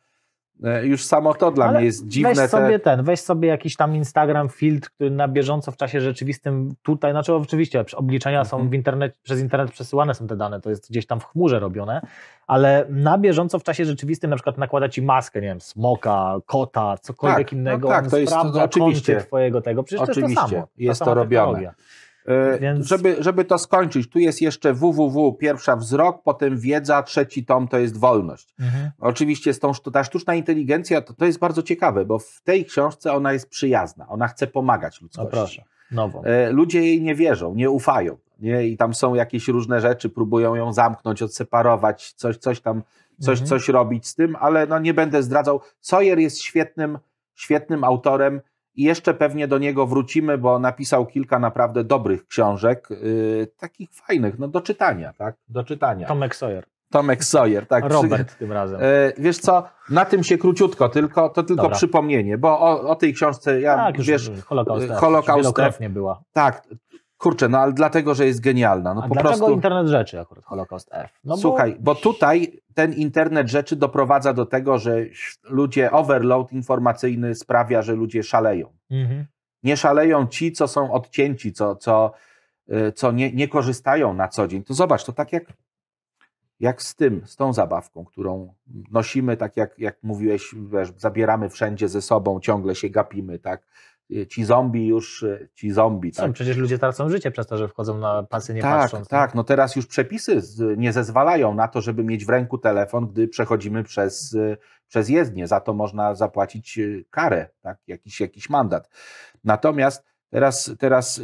[0.64, 2.34] e, już samo to dla Ale mnie jest dziwne.
[2.36, 6.02] Weź sobie te, ten, weź sobie jakiś tam Instagram filtr, który na bieżąco w czasie
[6.02, 8.69] rzeczywistym tutaj, znaczy oczywiście obliczenia są Mhm.
[8.69, 12.02] w internet, przez internet przesyłane są te dane, to jest gdzieś tam w chmurze robione,
[12.48, 16.95] ale na bieżąco w czasie rzeczywistym na przykład nakłada ci maskę, nie wiem, smoka, kota,
[17.02, 19.15] cokolwiek Tak, no innego, tak, on to jest- to oczywiście.
[19.22, 20.68] twojego tego, przecież to jest Oczywiście, to samo.
[20.78, 21.45] jest to robione.
[21.45, 21.73] technologia.
[22.26, 27.45] E, więc- żeby, żeby to skończyć, tu jest jeszcze www, pierwsza wzrok, potem wiedza, trzeci
[27.45, 28.53] tom to jest wolność.
[28.60, 28.91] Mhm.
[28.99, 33.14] Oczywiście z tą, ta sztuczna inteligencja to, to jest bardzo ciekawe, bo w tej książce
[33.14, 35.31] ona jest przyjazna, ona chce pomagać No ludzkości.
[35.31, 36.22] proszę, nowo.
[36.26, 38.18] E, Ludzie jej nie wierzą, nie ufają.
[38.39, 38.68] Nie?
[38.68, 42.84] I tam są jakieś różne rzeczy, próbują ją zamknąć, odseparować, coś, coś tam,
[43.19, 43.48] coś, Mhm.
[43.48, 45.61] coś robić z tym, ale no nie będę zdradzał.
[45.80, 46.98] Sawyer jest świetnym,
[47.35, 48.41] świetnym autorem
[48.76, 54.39] i jeszcze pewnie do niego wrócimy, bo napisał kilka naprawdę dobrych książek, yy, takich fajnych,
[54.39, 55.35] no do czytania, tak?
[55.49, 56.07] Do czytania.
[56.07, 57.85] Tomek Sawyer, Tomek Sawyer, tak.
[57.85, 58.80] Robert tym razem.
[58.81, 61.77] E, wiesz co, na tym się króciutko, tylko, to tylko Dobra.
[61.77, 66.23] przypomnienie, bo o, o tej książce ja, tak, wiesz, Holokaust, Holokaust wielokrotnie była.
[66.34, 66.68] tak,
[67.22, 68.93] kurczę, no ale dlatego, że jest genialna.
[68.93, 69.53] No A po dlaczego prostu.
[69.56, 71.19] internet rzeczy akurat Holocaust F?
[71.23, 75.06] No bo- Słuchaj, bo tutaj ten internet rzeczy doprowadza do tego, że
[75.43, 78.69] ludzie, overload informacyjny sprawia, że ludzie szaleją.
[78.91, 79.26] Mhm.
[79.64, 82.11] Nie szaleją ci, co są odcięci, co, co,
[82.72, 84.64] y, co nie, nie korzystają na co dzień.
[84.64, 85.43] To zobacz, to tak jak,
[86.60, 88.53] jak z tym, z tą zabawką, którą
[88.91, 93.61] nosimy, tak jak, jak mówiłeś, wiesz, zabieramy wszędzie ze sobą, ciągle się gapimy, tak.
[94.12, 96.32] Y, Ci zombie już, y, ci zombie, Są, tak.
[96.34, 99.08] przecież ludzie tracą życie przez to, że wchodzą na pasy nie Tak, patrząc.
[99.08, 99.36] tak.
[99.36, 100.42] No teraz już przepisy
[100.78, 104.58] nie zezwalają na to, żeby mieć w ręku telefon, gdy przechodzimy przez, y,
[104.88, 105.48] przez jezdnię.
[105.48, 106.80] Za to można zapłacić
[107.10, 107.78] karę, tak?
[107.88, 108.90] jakiś, jakiś mandat.
[109.44, 111.22] Natomiast teraz, teraz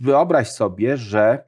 [0.00, 1.44] wyobraź sobie, że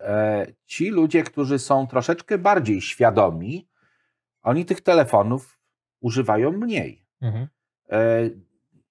[0.00, 3.68] e, ci ludzie, którzy są troszeczkę bardziej świadomi,
[4.42, 5.58] oni tych telefonów
[6.00, 7.48] używają mniej Mhm.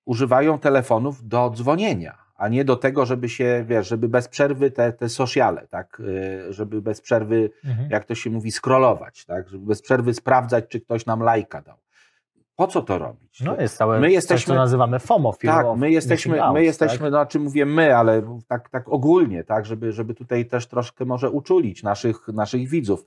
[0.08, 4.94] Używają telefonów do dzwonienia, a nie do tego, żeby się, wiesz, żeby bez przerwy te,
[4.94, 6.02] te sociale, tak,
[6.50, 7.90] e, żeby bez przerwy, Mhm.
[7.92, 11.76] jak to się mówi, scrollować, tak, żeby bez przerwy sprawdzać, czy ktoś nam lajka dał.
[12.56, 13.42] Po co to robić?
[13.42, 15.34] No jest całe My coś, jesteśmy- co nazywamy FOMO.
[15.42, 17.12] tak, my jesteśmy, out, my jesteśmy, tak?
[17.12, 21.30] no czym mówię my, ale tak, tak ogólnie, tak, żeby, żeby tutaj też troszkę może
[21.30, 23.06] uczulić naszych, naszych widzów.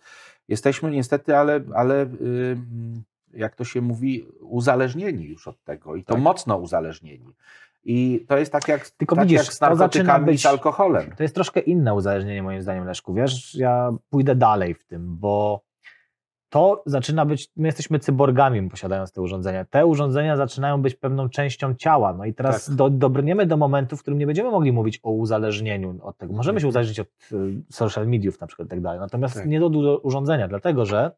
[0.48, 3.02] Jesteśmy niestety, ale, ale ym,
[3.34, 6.22] jak to się mówi, uzależnieni już od tego i to Tak.
[6.22, 7.26] mocno uzależnieni.
[7.84, 11.10] I to jest tak jak, Tylko tak widzisz, jak z narkotykami być- z alkoholem.
[11.16, 13.14] To jest troszkę inne uzależnienie moim zdaniem, Leszku.
[13.14, 15.62] Wiesz, ja pójdę dalej w tym, bo
[16.48, 19.64] to zaczyna być, my jesteśmy cyborgami posiadając te urządzenia.
[19.64, 22.12] Te urządzenia zaczynają być pewną częścią ciała.
[22.14, 22.74] No i teraz Tak.
[22.74, 26.32] do, dobrniemy do momentu, w którym nie będziemy mogli mówić o uzależnieniu od tego.
[26.32, 26.68] Możemy się Mhm.
[26.70, 29.00] uzależnić od y, social mediów na przykład i tak dalej.
[29.00, 29.46] Natomiast Tak.
[29.46, 31.10] nie do, do urządzenia, dlatego że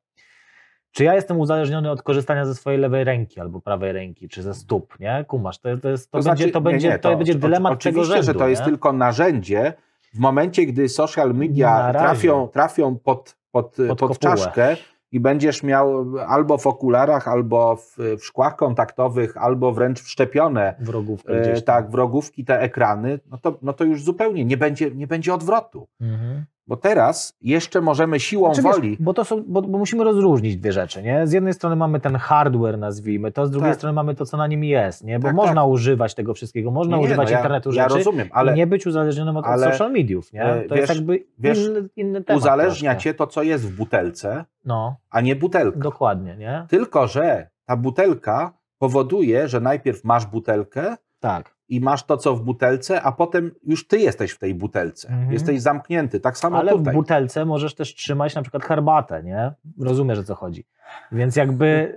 [0.93, 4.55] czy ja jestem uzależniony od korzystania ze swojej lewej ręki albo prawej ręki, czy ze
[4.55, 5.25] stóp, nie?
[5.29, 7.73] Kumasz, to, to, jest, to, będzie, znaczy- to, nie, będzie, nie, to, będzie oczy- dylemat
[7.73, 8.27] oczywiście, tego rzędu.
[8.27, 8.69] że to jest nie?
[8.69, 9.73] tylko narzędzie.
[10.15, 14.77] W momencie, gdy social media trafią, trafią pod, pod, Pod pod, czaszkę
[15.13, 21.33] i będziesz miał albo w okularach, albo w, w szkłach kontaktowych, albo wręcz wszczepione wrogówkę
[21.39, 21.77] e, gdzieś tam.
[21.77, 25.89] tak, wrogówki, te ekrany, no to, no to już zupełnie nie będzie, nie będzie odwrotu.
[26.01, 26.45] Mhm.
[26.67, 28.97] Bo teraz jeszcze możemy siłą Znaczy, wiesz, woli.
[29.01, 31.27] bo, to są, bo, bo musimy rozróżnić dwie rzeczy, nie?
[31.27, 33.77] Z jednej strony mamy ten hardware, nazwijmy to, z drugiej Tak.
[33.79, 35.19] strony mamy to, co na nim jest, nie?
[35.19, 35.71] Bo Tak, można tak.
[35.71, 38.87] używać tego wszystkiego, można Nie, używać no ja, internetu Ja rzeczy rozumiem, ale, nie być
[38.87, 40.43] uzależnionym od, od ale, social mediów, nie?
[40.45, 43.05] e, To wiesz- jest jakby wiesz, inny, inny temat uzależnia troszkę.
[43.05, 45.79] cię to, co jest w butelce, No, a nie butelka.
[45.79, 46.67] dokładnie, nie?
[46.69, 51.55] Tylko, że ta butelka powoduje, że najpierw masz butelkę Tak.
[51.73, 55.09] I masz to, co w butelce, a potem już ty jesteś w tej butelce.
[55.09, 55.33] Mhm.
[55.33, 56.21] Jesteś zamknięty.
[56.21, 56.93] Tak samo Ale tutaj.
[56.95, 59.53] w butelce możesz też trzymać na przykład herbatę, nie?
[59.81, 60.67] Rozumiesz, o co chodzi.
[61.13, 61.97] Więc jakby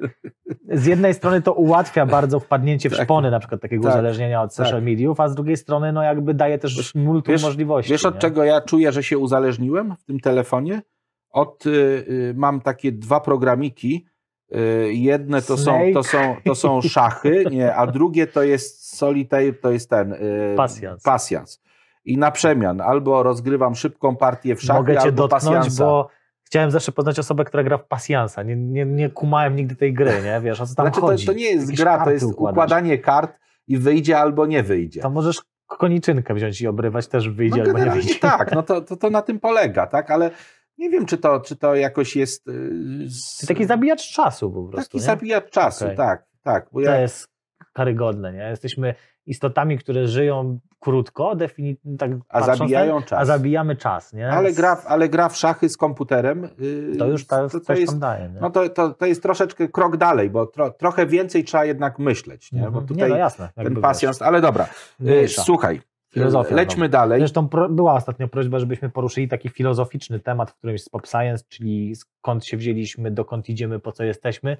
[0.71, 3.03] z jednej strony to ułatwia bardzo wpadnięcie w Tak.
[3.05, 3.91] szpony na przykład takiego Tak.
[3.93, 4.83] uzależnienia od social Tak.
[4.83, 7.91] mediów, a z drugiej strony no jakby daje też multum wiesz- możliwości.
[7.91, 8.21] Wiesz, od nie?
[8.21, 10.81] czego ja czuję, że się uzależniłem w tym telefonie?
[11.29, 14.05] Od, y, y, mam takie dwa programiki.
[14.55, 19.53] Y, jedne to są, to, są, to są szachy, nie, a drugie to jest solitaire,
[19.61, 21.03] to jest ten y, Pasjans.
[21.03, 21.61] pasjans.
[22.05, 25.83] I na przemian albo rozgrywam szybką partię w szachy, Mogę cię albo dotknąć, pasjansa.
[25.85, 26.09] bo
[26.43, 28.43] chciałem zawsze poznać osobę, która gra w pasjansa.
[28.43, 30.41] Nie, nie, nie kumałem nigdy tej gry, nie?
[30.41, 31.25] Wiesz, o co tam Znaczy, to, chodzi.
[31.25, 32.53] to nie jest Jakieś gra, to jest układasz.
[32.53, 35.01] układanie kart i wyjdzie albo nie wyjdzie.
[35.01, 38.15] To możesz koniczynkę wziąć i obrywać, też wyjdzie no, albo nie wyjdzie.
[38.15, 40.31] tak, no to, to, to na tym polega, tak, ale
[40.77, 42.47] nie wiem, czy to, czy to jakoś jest...
[42.47, 42.71] y,
[43.09, 45.03] z- taki zabijacz czasu po prostu, Taki nie?
[45.03, 45.97] zabijacz czasu, Okej.
[45.97, 46.67] tak, tak.
[46.71, 47.27] Bo To ja, jest
[47.73, 48.39] karygodne, nie?
[48.49, 48.95] Jesteśmy
[49.25, 53.19] istotami, które żyją krótko, defini- tak a zabijają czas.
[53.19, 54.29] a zabijamy czas, nie?
[54.29, 56.49] ale, gra, w- ale gra w szachy z komputerem.
[56.93, 59.97] y, To już ta, to, to jest, daje, no to, to, to jest troszeczkę krok
[59.97, 62.61] dalej, bo tro, trochę więcej trzeba jednak myśleć, nie?
[62.61, 62.85] Bo Mhm.
[62.87, 63.49] tutaj nie, no jasne.
[63.55, 64.63] ten pasjans, ale dobra.
[64.65, 64.67] Y,
[65.03, 65.41] mniejsza.
[65.43, 65.81] Słuchaj,
[66.19, 66.91] Filozofia lećmy znowu.
[66.91, 67.19] dalej.
[67.19, 71.43] Zresztą pro, była ostatnio prośba, żebyśmy poruszyli taki filozoficzny temat w którymś z Pop Science,
[71.49, 74.57] czyli skąd się wzięliśmy, dokąd idziemy, po co jesteśmy.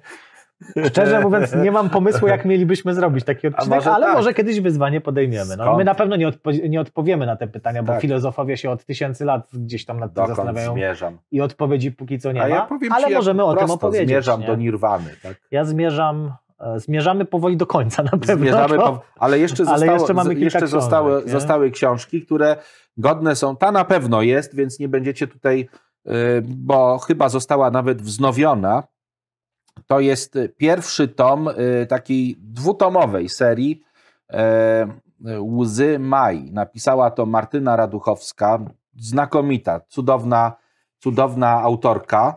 [0.88, 4.16] Szczerze mówiąc, nie mam pomysłu, jak mielibyśmy zrobić taki odcinek, może ale tak.
[4.16, 5.56] może kiedyś wyzwanie podejmiemy.
[5.56, 8.02] No, my na pewno nie, odpo- nie odpowiemy na te pytania, bo Tak.
[8.02, 11.18] filozofowie się od tysięcy lat gdzieś tam nad tym zastanawiają zmierzam?
[11.30, 14.08] i odpowiedzi póki co nie ma, ja ale ci, możemy o tym opowiedzieć.
[14.08, 14.46] zmierzam nie?
[14.46, 15.36] do Nirwany, tak?
[15.50, 16.32] Ja zmierzam,
[16.76, 18.36] zmierzamy powoli do końca na pewno.
[18.36, 21.30] Zmierzamy to- ale jeszcze, Ale zostało, jeszcze mamy kilka jeszcze książek, zostały, nie?
[21.32, 22.56] zostały książki, które
[22.96, 23.56] godne są.
[23.56, 25.68] Ta na pewno jest, więc nie będziecie tutaj,
[26.06, 26.12] y,
[26.46, 28.82] bo chyba została nawet wznowiona.
[29.86, 33.82] To jest pierwszy tom y, takiej dwutomowej serii
[34.32, 34.86] e,
[35.40, 36.50] Łzy Maj.
[36.52, 38.58] Napisała to Martyna Raduchowska,
[38.96, 40.52] znakomita, cudowna,
[40.98, 42.36] cudowna autorka.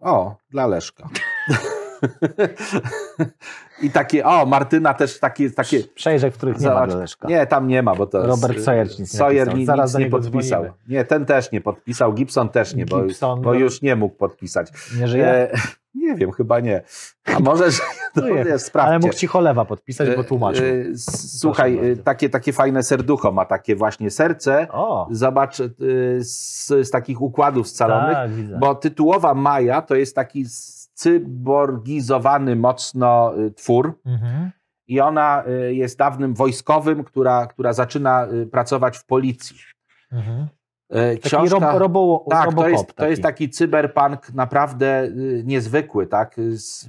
[0.00, 1.08] O, dla Leszka.
[3.82, 7.28] I takie, o, Martyna też takie, takie Przejrzeć, w których nie ma Leszka.
[7.28, 10.62] Nie, tam nie ma, bo to Robert Sawyer nic nie Sawyer Zaraz nic nie podpisał.
[10.62, 10.78] dzwonimy.
[10.88, 13.58] Nie, ten też nie podpisał, Gibson też nie, bo, Gibson, bo no.
[13.58, 14.72] już nie mógł podpisać.
[14.98, 15.26] Nie żyje?
[15.26, 15.50] E,
[15.94, 16.82] nie wiem, chyba nie.
[17.36, 17.82] A może, że
[18.16, 18.22] No
[18.58, 18.80] sprawdźcie.
[18.80, 20.64] Ale mógł ci cholewa podpisać, bo E, tłumaczył.
[20.66, 20.84] e,
[21.38, 24.66] Słuchaj, e, takie, takie fajne serducho ma takie właśnie serce.
[24.70, 25.64] O, Zobacz, e,
[26.18, 30.44] z, z takich układów scalonych, tak, bo tytułowa Maja to jest taki
[30.96, 34.00] cyborgizowany mocno e, twór.
[34.06, 34.50] Mhm.
[34.88, 39.56] i ona y, jest dawnym wojskowym, która, która zaczyna y, pracować w policji.
[40.12, 40.46] Mhm.
[40.94, 43.10] Y, Taki rob, robo, tak, robocop to jest, to taki.
[43.10, 46.36] jest taki cyberpunk naprawdę y, niezwykły, tak?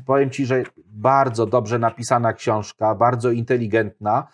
[0.05, 4.27] Powiem ci, że bardzo dobrze napisana książka, bardzo inteligentna,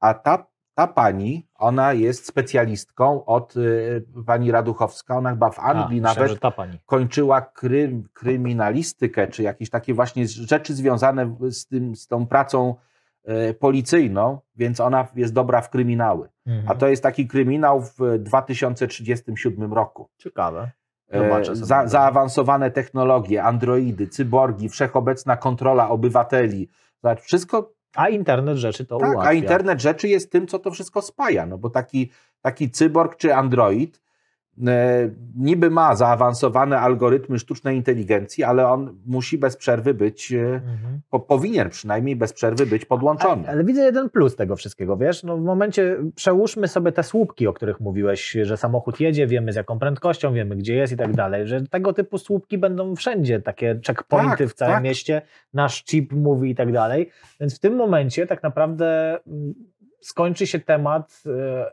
[0.00, 0.46] a ta,
[0.80, 6.18] ta pani, ona jest specjalistką od y, pani Raduchowska, ona chyba w A, Anglii myślałem,
[6.18, 6.78] nawet że ta pani.
[6.86, 12.74] kończyła krym, kryminalistykę, czy jakieś takie właśnie rzeczy związane z, tym, z tą pracą
[13.24, 16.28] e, policyjną, więc ona jest dobra w kryminały.
[16.46, 16.68] Mhm.
[16.68, 20.08] A to jest taki kryminał w 2037 roku.
[20.18, 20.70] Ciekawe.
[21.08, 21.56] E, sobie.
[21.56, 26.70] Za, zaawansowane technologie, androidy, cyborgi, wszechobecna kontrola obywateli.
[27.20, 29.30] Wszystko, A internet rzeczy to tak, ułatwia.
[29.30, 32.10] a internet rzeczy jest tym, co to wszystko spaja, no bo taki,
[32.42, 34.00] taki cyborg czy android
[35.36, 41.00] niby ma zaawansowane algorytmy sztucznej inteligencji, ale on musi bez przerwy być, e, Mhm.
[41.10, 43.42] po, powinien przynajmniej bez przerwy być podłączony.
[43.42, 45.22] Ale, ale widzę jeden plus tego wszystkiego, wiesz?
[45.22, 49.56] No w momencie, przełóżmy sobie te słupki, o których mówiłeś, że samochód jedzie, wiemy z
[49.56, 53.80] jaką prędkością, wiemy gdzie jest i tak dalej, że tego typu słupki będą wszędzie, takie
[53.86, 54.84] checkpointy Tak, w całym tak.
[54.84, 55.22] mieście,
[55.54, 57.10] nasz chip mówi i tak dalej,
[57.40, 59.54] więc w tym momencie tak naprawdę mm,
[60.00, 61.70] skończy się temat e,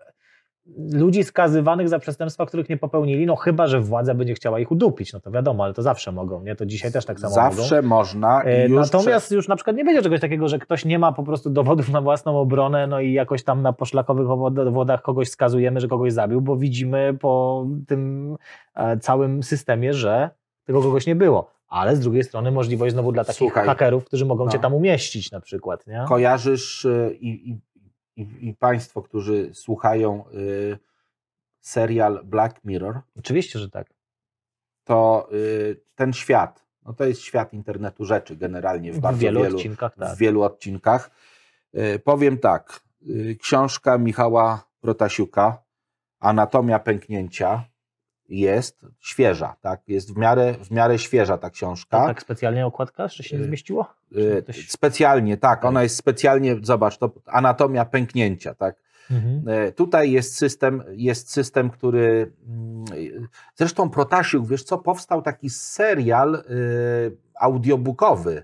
[0.93, 5.13] ludzi skazywanych za przestępstwa, których nie popełnili, no chyba, że władza będzie chciała ich udupić,
[5.13, 6.55] no to wiadomo, ale to zawsze mogą, nie?
[6.55, 7.55] To dzisiaj też tak samo mogą.
[7.55, 8.43] Zawsze można.
[8.43, 11.11] I E, już Natomiast już na przykład nie będzie czegoś takiego, że ktoś nie ma
[11.11, 15.29] po prostu dowodów na własną obronę, no i jakoś tam na poszlakowych owod- wodach kogoś
[15.29, 18.35] skazujemy, że kogoś zabił, bo widzimy po tym
[18.75, 20.29] e, całym systemie, że
[20.65, 21.57] tego kogoś nie było.
[21.67, 24.51] Ale z drugiej strony możliwość znowu dla takich Słuchaj, hakerów, którzy mogą no.
[24.51, 26.05] cię tam umieścić na przykład, nie?
[26.07, 27.57] kojarzysz y, i, i,
[28.17, 30.77] i, i Państwo, którzy słuchają y,
[31.59, 33.87] serial Black Mirror, Oczywiście, że tak.
[34.83, 39.43] to y, ten świat, no to jest świat internetu rzeczy generalnie w W bardzo wielu,
[39.43, 40.15] wielu, odcinkach, tak.
[40.15, 41.11] w wielu odcinkach.
[41.77, 45.63] Y, powiem tak, y, książka Michała Protasiuka,
[46.19, 47.63] Anatomia pęknięcia,
[48.29, 49.81] jest świeża, tak?
[49.87, 51.99] Jest w miarę, w miarę świeża ta książka.
[52.01, 53.87] To tak specjalnie okładka jeszcze się nie Y, zmieściło?
[54.17, 55.65] Y, ktoś- Specjalnie, tak.
[55.65, 58.75] Ona jest specjalnie, zobacz, to anatomia pęknięcia, tak?
[59.11, 59.43] Mhm.
[59.47, 62.31] E, Tutaj jest system, jest system, który.
[62.47, 62.85] mm,
[63.55, 68.43] Zresztą Protasiuk, wiesz co, powstał taki serial y, audiobookowy.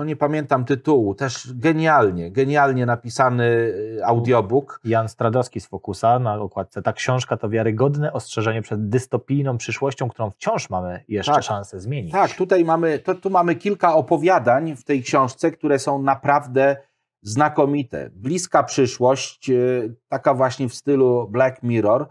[0.00, 1.14] Tylko nie pamiętam tytułu.
[1.14, 4.80] Też genialnie, genialnie napisany y, audiobook.
[4.84, 6.82] Jan Stradowski z Fokusa na okładce.
[6.82, 11.42] Ta książka to wiarygodne ostrzeżenie przed dystopijną przyszłością, którą wciąż mamy jeszcze Tak.
[11.42, 12.12] szansę zmienić.
[12.12, 16.76] Tak, tutaj mamy, to, tu mamy kilka opowiadań w tej książce, które są naprawdę
[17.22, 18.10] znakomite.
[18.12, 22.08] Bliska przyszłość, y, taka właśnie w stylu Black Mirror,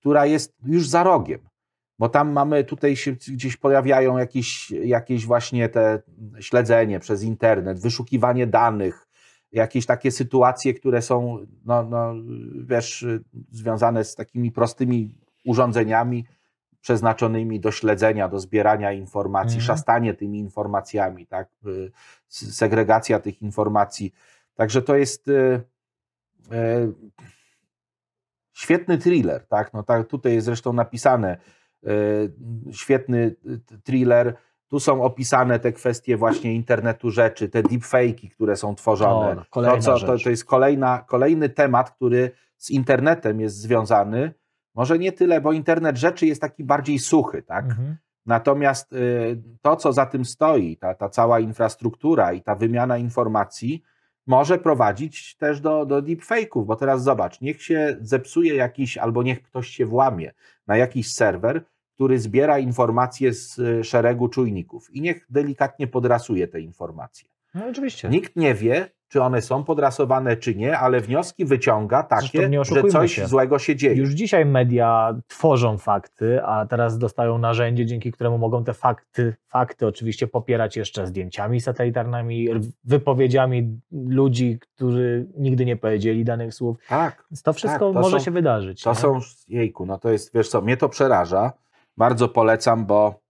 [0.00, 1.40] która jest już za rogiem.
[1.98, 6.02] Bo tam mamy, tutaj się gdzieś pojawiają jakieś, jakieś właśnie te
[6.40, 9.08] śledzenie przez internet, wyszukiwanie danych,
[9.52, 12.14] jakieś takie sytuacje, które są, no, no,
[12.64, 13.06] wiesz,
[13.50, 15.14] związane z takimi prostymi
[15.44, 16.24] urządzeniami
[16.80, 19.66] przeznaczonymi do śledzenia, do zbierania informacji, Mhm.
[19.66, 21.92] szastanie tymi informacjami, tak, y,
[22.28, 24.12] segregacja tych informacji.
[24.54, 25.32] Także to jest y,
[26.52, 26.92] y,
[28.52, 31.38] świetny thriller, tak, no tak, tutaj jest zresztą napisane,
[32.72, 34.36] świetny y, thriller,
[34.68, 39.42] tu są opisane te kwestie właśnie internetu rzeczy, te deepfake'i, które są tworzone.
[39.50, 44.34] O, to, co, to, to jest kolejna, kolejny temat, który z internetem jest związany.
[44.74, 47.64] Może nie tyle, bo internet rzeczy jest taki bardziej suchy, tak?
[47.64, 47.96] Mhm.
[48.26, 53.82] Natomiast y, to, co za tym stoi, ta, ta cała infrastruktura i ta wymiana informacji,
[54.26, 59.42] może prowadzić też do, do deepfake'ów, bo teraz zobacz, niech się zepsuje jakiś, albo niech
[59.42, 60.32] ktoś się włamie
[60.66, 66.60] na jakiś serwer, który zbiera informacje z y, szeregu czujników i niech delikatnie podrasuje te
[66.60, 67.28] informacje.
[67.54, 68.08] No oczywiście.
[68.08, 73.14] Nikt nie wie, czy one są podrasowane, czy nie, ale wnioski wyciąga takie, że coś
[73.14, 73.26] się.
[73.26, 73.94] złego się dzieje.
[73.94, 79.86] Już dzisiaj media tworzą fakty, a teraz dostają narzędzie, dzięki któremu mogą te fakty, fakty
[79.86, 82.48] oczywiście popierać jeszcze zdjęciami satelitarnymi,
[82.84, 86.76] wypowiedziami ludzi, którzy nigdy nie powiedzieli danych słów.
[86.88, 87.24] Tak.
[87.30, 88.82] Więc to wszystko Tak, to może są- się wydarzyć.
[88.82, 88.96] To nie?
[88.96, 91.52] są, jejku, no to jest, wiesz co, mnie to przeraża.
[91.96, 93.20] Bardzo polecam, bo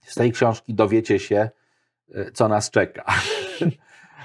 [0.00, 1.50] z tej książki dowiecie się,
[2.16, 3.04] y, co nas czeka.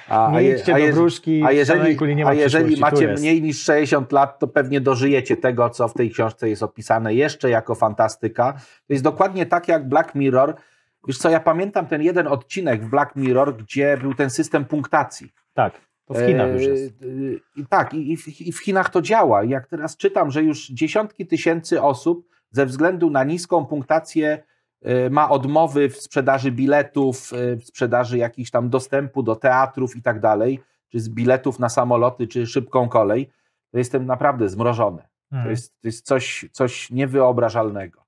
[0.09, 3.41] A, Nie idźcie do je- wróżki, a jeżeli, kuli nie ma a jeżeli macie mniej
[3.41, 7.75] niż 60 lat, to pewnie dożyjecie tego, co w tej książce jest opisane jeszcze jako
[7.75, 8.53] fantastyka.
[8.87, 10.55] To jest dokładnie tak jak Black Mirror.
[11.07, 15.31] Wiesz co, ja pamiętam ten jeden odcinek w Black Mirror, gdzie był ten system punktacji.
[15.53, 15.73] Tak,
[16.05, 16.93] to w Chinach już E, jest.
[17.55, 18.13] I tak, i,
[18.47, 19.43] i, w, Chinach to działa.
[19.43, 24.43] Jak teraz czytam, że już dziesiątki tysięcy osób ze względu na niską punktację
[25.09, 30.19] ma odmowy w sprzedaży biletów, y, w sprzedaży jakichś tam dostępu do teatrów i tak
[30.19, 30.59] dalej,
[30.91, 33.29] czy z biletów na samoloty, czy szybką kolej,
[33.71, 35.01] to jestem naprawdę zmrożony.
[35.29, 35.51] To Mhm.
[35.51, 37.99] jest, to jest coś, coś niewyobrażalnego.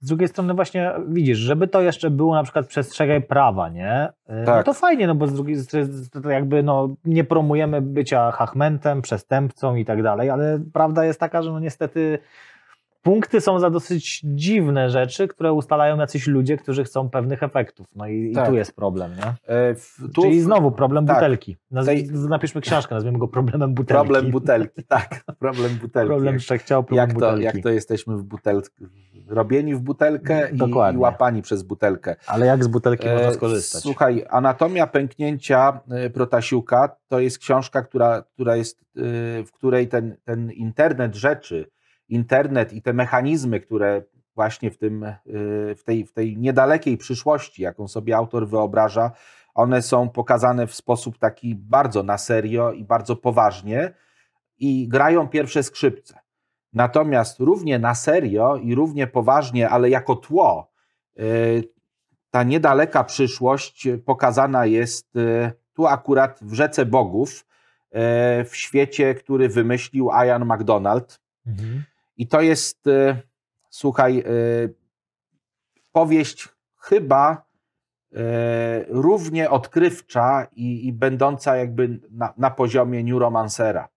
[0.00, 4.08] Z drugiej strony właśnie widzisz, żeby to jeszcze było na przykład przestrzegaj prawa, nie?
[4.30, 4.66] Y, No Tak.
[4.66, 9.02] to fajnie, no bo z drugiej strony to- to jakby no, nie promujemy bycia hachmentem,
[9.02, 12.18] przestępcą i tak dalej, ale prawda jest taka, że no niestety
[13.08, 17.86] punkty są za dosyć dziwne rzeczy, które ustalają jacyś ludzie, którzy chcą pewnych efektów.
[17.96, 18.44] No i, Tak.
[18.46, 19.54] i tu jest problem, nie?
[19.54, 21.16] E, w- tu Czyli znowu problem tak.
[21.16, 21.56] butelki.
[21.72, 23.92] Naz- Tej- Napiszmy książkę, nazwiemy go problemem butelki.
[24.04, 26.08] problem butelki, tak, problem butelki.
[26.08, 27.44] Problem problem jak to, butelki.
[27.44, 28.70] jak to jesteśmy w butelce,
[29.28, 30.58] robieni w butelkę i,
[30.94, 32.16] i łapani przez butelkę.
[32.26, 33.82] Ale jak z butelki można E, skorzystać?
[33.82, 38.84] Słuchaj, Anatomia pęknięcia e, Protasiuka to jest książka, która, która jest, e,
[39.44, 41.70] w której ten, ten internet rzeczy,
[42.08, 44.02] internet i te mechanizmy, które
[44.34, 45.18] właśnie w, tym, e,
[45.74, 49.10] w, tej, w tej niedalekiej przyszłości, jaką sobie autor wyobraża,
[49.54, 53.92] one są pokazane w sposób taki bardzo na serio i bardzo poważnie
[54.58, 56.18] i grają pierwsze skrzypce.
[56.72, 60.72] Natomiast równie na serio i równie poważnie, ale jako tło,
[61.16, 61.22] e,
[62.30, 67.48] ta niedaleka przyszłość pokazana jest e, tu akurat w Rzece Bogów,
[68.44, 71.20] w świecie, który wymyślił Ian MacDonald.
[71.46, 71.84] Mhm.
[72.18, 73.22] I to jest, e,
[73.70, 74.24] słuchaj, e,
[75.92, 77.44] powieść chyba
[78.12, 83.88] e, równie odkrywcza i, i będąca jakby na, na poziomie Neuromancera.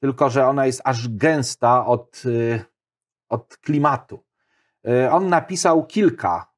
[0.00, 2.22] Tylko, że ona jest aż gęsta od,
[3.28, 4.24] od klimatu.
[5.10, 6.52] On napisał kilka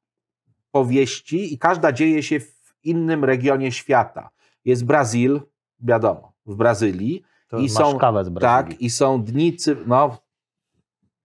[0.71, 4.29] powieści i każda dzieje się w innym regionie świata.
[4.65, 5.41] Jest Brazil,
[5.79, 7.23] wiadomo, w Brazylii.
[7.47, 8.71] To I masz są- kawę z Brazylii.
[8.73, 10.17] Tak, i są dni, no,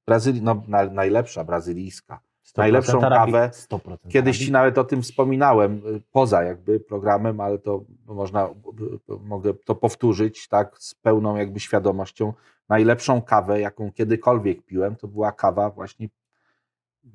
[0.07, 2.21] Brazylii, no na, najlepsza brazylijska.
[2.45, 3.51] 100% najlepszą kawę.
[3.53, 9.15] 100% Kiedyś ci nawet o tym wspominałem, y, poza jakby programem, ale to można, y,
[9.15, 12.33] y, mogę to powtórzyć, tak, z pełną jakby świadomością.
[12.69, 16.09] Najlepszą kawę, jaką kiedykolwiek piłem, to była kawa właśnie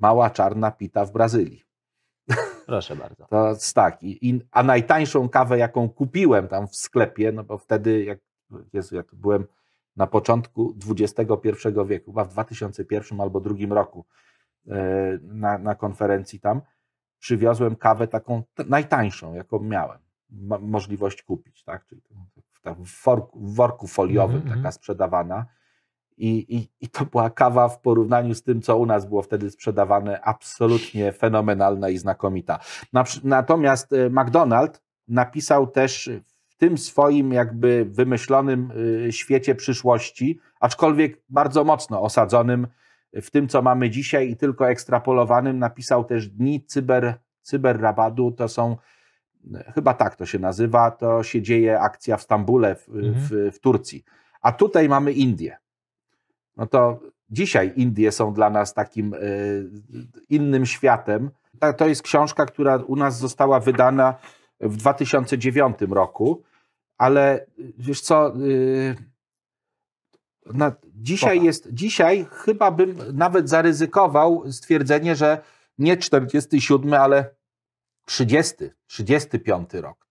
[0.00, 1.62] mała czarna pita w Brazylii.
[2.66, 3.26] Proszę bardzo.
[3.26, 4.02] To tak.
[4.02, 8.18] I, i, a najtańszą kawę, jaką kupiłem tam w sklepie, no bo wtedy, jak,
[8.72, 9.46] Jezu, jak byłem
[9.96, 11.26] na początku XXI
[11.86, 14.04] wieku, chyba w 2001 albo drugim roku
[14.68, 16.60] e, na, na konferencji tam,
[17.18, 19.98] przywiozłem kawę taką najtańszą, jaką miałem
[20.30, 21.86] ma, możliwość kupić, tak?
[21.86, 22.02] Czyli
[22.64, 24.56] w, worku, w worku foliowym mm -hmm.
[24.56, 25.46] taka sprzedawana.
[26.16, 29.50] I, i, I to była kawa w porównaniu z tym, co u nas było wtedy
[29.50, 32.58] sprzedawane, absolutnie fenomenalna i znakomita.
[33.24, 36.10] Natomiast e, McDonald napisał też
[36.62, 38.72] tym swoim jakby wymyślonym
[39.08, 42.66] e, świecie przyszłości, aczkolwiek bardzo mocno osadzonym
[43.12, 48.32] w tym, co mamy dzisiaj i tylko ekstrapolowanym, napisał też Dni cyber, cyberrabadu.
[48.32, 48.76] To są,
[49.74, 53.14] chyba tak to się nazywa, to się dzieje akcja w Stambule, w, mhm.
[53.14, 54.04] w, w Turcji.
[54.40, 55.56] A tutaj mamy Indię
[56.56, 59.70] no to dzisiaj Indie są dla nas takim y,
[60.28, 61.30] innym światem.
[61.76, 64.14] To jest książka, która u nas została wydana
[64.60, 66.42] w 2009 roku,
[67.02, 67.46] ale
[67.78, 68.96] wiesz co, y,
[70.46, 75.42] na, dzisiaj jest, dzisiaj chyba bym nawet zaryzykował stwierdzenie, że
[75.78, 77.34] nie 47, ale
[78.06, 78.54] 30,
[78.86, 80.06] 35 rok.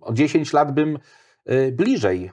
[0.00, 0.98] O 10 lat bym
[1.50, 2.30] y, bliżej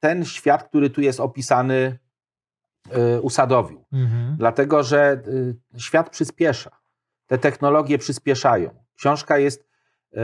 [0.00, 1.98] ten świat, który tu jest opisany,
[2.96, 3.84] Y, usadowił.
[3.92, 4.36] Mhm.
[4.38, 6.70] Dlatego, że y, świat przyspiesza.
[7.26, 8.84] Te technologie przyspieszają.
[8.96, 9.68] Książka jest,
[10.12, 10.18] y,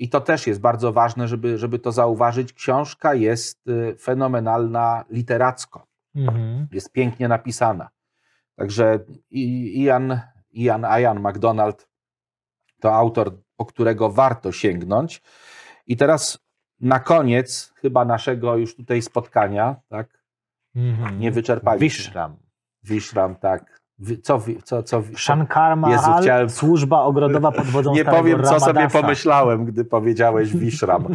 [0.00, 3.64] i to też jest bardzo ważne, żeby, żeby to zauważyć, książka jest
[4.00, 5.86] fenomenalna literacko.
[6.14, 6.68] Mhm.
[6.72, 7.88] Jest pięknie napisana.
[8.56, 8.98] Także
[9.30, 10.20] Ian,
[10.52, 11.88] Ian, Ian MacDonald
[12.80, 15.22] to autor, po którego warto sięgnąć.
[15.86, 16.38] I teraz
[16.80, 20.20] na koniec chyba naszego już tutaj spotkania, tak,
[20.76, 21.18] Mm-hmm.
[21.18, 22.04] Nie wyczerpaliśmy.
[22.04, 22.36] Wiszram.
[22.82, 23.79] Wiszram, tak.
[24.22, 26.50] Co, co, co, Shankar Mahal, chciałem...
[26.50, 31.06] służba ogrodowa pod wodzą Nie powiem, co sobie pomyślałem, gdy powiedziałeś Wiszram.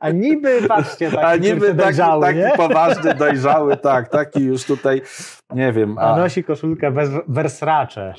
[0.00, 5.02] A niby, patrzcie, taki, A niby taki, taki poważny, dojrzały, tak, taki już tutaj,
[5.54, 5.98] nie wiem.
[5.98, 6.92] A, a nosi koszulkę
[7.28, 8.14] wersracze.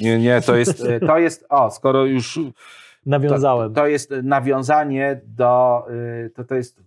[0.00, 2.40] Nie, nie, to jest, to jest, o, skoro już
[3.06, 3.74] Nawiązałem.
[3.74, 6.82] To, to, jest nawiązanie do, y, to, to jest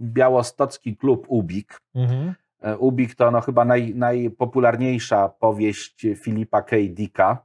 [0.00, 1.80] białostocki klub Ubik.
[1.94, 2.34] Mhm.
[2.64, 6.76] E, Ubik to no chyba naj, najpopularniejsza powieść Filipa K.
[6.90, 7.44] Dicka.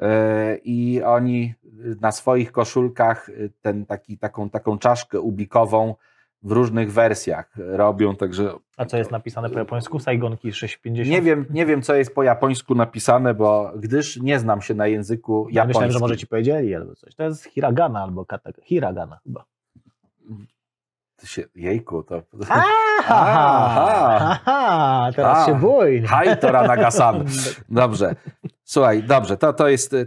[0.00, 1.54] E, I oni
[2.00, 3.30] na swoich koszulkach
[3.62, 5.94] ten, taki, taką, taką czaszkę ubikową
[6.42, 8.52] w różnych wersjach robią, także...
[8.76, 9.98] A co jest napisane po japońsku?
[9.98, 11.10] Saigonki 650?
[11.10, 14.86] Nie wiem, nie wiem, co jest po japońsku napisane, bo gdyż nie znam się na
[14.86, 15.68] języku japońskim.
[15.68, 17.14] Myślałem, że może ci powiedzieli albo coś.
[17.14, 18.60] To jest hiragana albo katak.
[18.64, 19.44] Hiragana chyba.
[21.24, 22.22] Się, jejku, to...
[22.48, 26.02] Aha, aha, teraz A, się bój.
[26.02, 27.24] Haj, to Ranagasan.
[27.68, 28.14] Dobrze.
[28.64, 29.92] Słuchaj, dobrze, to, to jest...
[29.92, 30.06] Yy,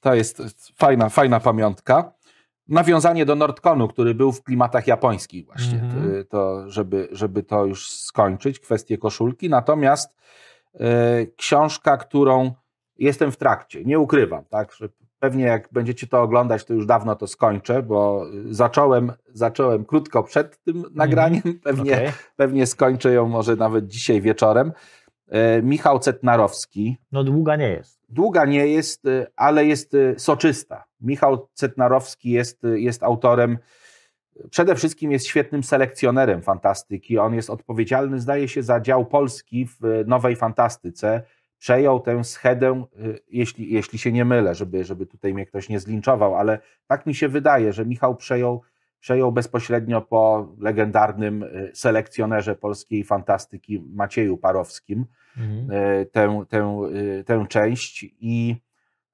[0.00, 0.42] to jest
[0.76, 2.12] fajna, fajna pamiątka
[2.68, 6.24] nawiązanie do Nordkonu, który był w klimatach japońskich właśnie, mm-hmm.
[6.28, 9.50] to, żeby, żeby to już skończyć, kwestię koszulki.
[9.50, 10.16] Natomiast
[10.74, 12.52] e, książka, którą
[12.98, 14.88] jestem w trakcie, nie ukrywam, tak, że
[15.24, 20.62] pewnie jak będziecie to oglądać, to już dawno to skończę, bo zacząłem, zacząłem krótko przed
[20.62, 20.94] tym mm-hmm.
[20.94, 22.12] nagraniem, pewnie, okay.
[22.36, 24.72] pewnie skończę ją może nawet dzisiaj wieczorem.
[25.28, 26.96] E, Michał Cetnarowski.
[27.12, 28.00] No długa nie jest.
[28.08, 30.84] Długa nie jest, e, ale jest e, soczysta.
[31.00, 33.58] Michał Cetnarowski jest, jest autorem,
[34.50, 37.18] przede wszystkim jest świetnym selekcjonerem fantastyki.
[37.18, 41.22] On jest odpowiedzialny, zdaje się, za dział polski w nowej fantastyce.
[41.64, 42.84] Przejął tę schedę,
[43.28, 47.14] jeśli, jeśli się nie mylę, żeby, żeby tutaj mnie ktoś nie zlinczował, ale tak mi
[47.14, 48.62] się wydaje, że Michał przejął
[49.00, 55.70] przejął bezpośrednio po legendarnym y, selekcjonerze polskiej fantastyki Macieju Parowskim mhm.
[55.70, 56.88] Y, tę, tę,
[57.20, 58.56] y, tę część i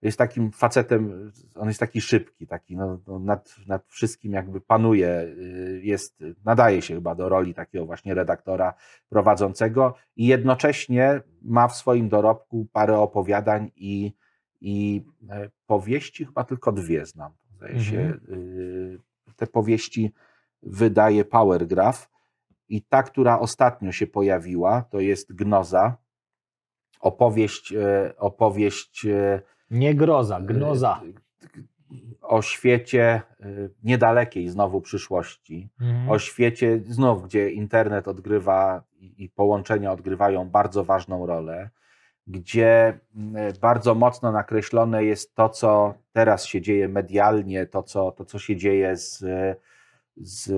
[0.02, 5.34] jest takim facetem, on jest taki szybki, taki no, no, nad, nad wszystkim jakby panuje,
[5.82, 8.74] jest, nadaje się chyba do roli takiego właśnie redaktora
[9.08, 14.12] prowadzącego i jednocześnie ma w swoim dorobku parę opowiadań i,
[14.60, 17.90] i e, powieści, chyba tylko dwie znam, zdaje mhm.
[17.90, 18.18] się,
[19.36, 20.12] te powieści
[20.62, 22.10] wydaje Powergraph
[22.68, 25.96] i ta, która ostatnio się pojawiła, to jest Gnoza,
[27.00, 31.00] opowieść, e, opowieść e, nie groza, gnoza.
[32.22, 33.46] O świecie e,
[33.82, 36.10] niedalekiej znowu przyszłości, mhm.
[36.10, 41.70] o świecie znów, gdzie internet odgrywa i połączenia odgrywają bardzo ważną rolę,
[42.26, 42.98] gdzie
[43.60, 48.56] bardzo mocno nakreślone jest to, co teraz się dzieje medialnie, to, co, to, co się
[48.56, 49.24] dzieje z,
[50.20, 50.52] z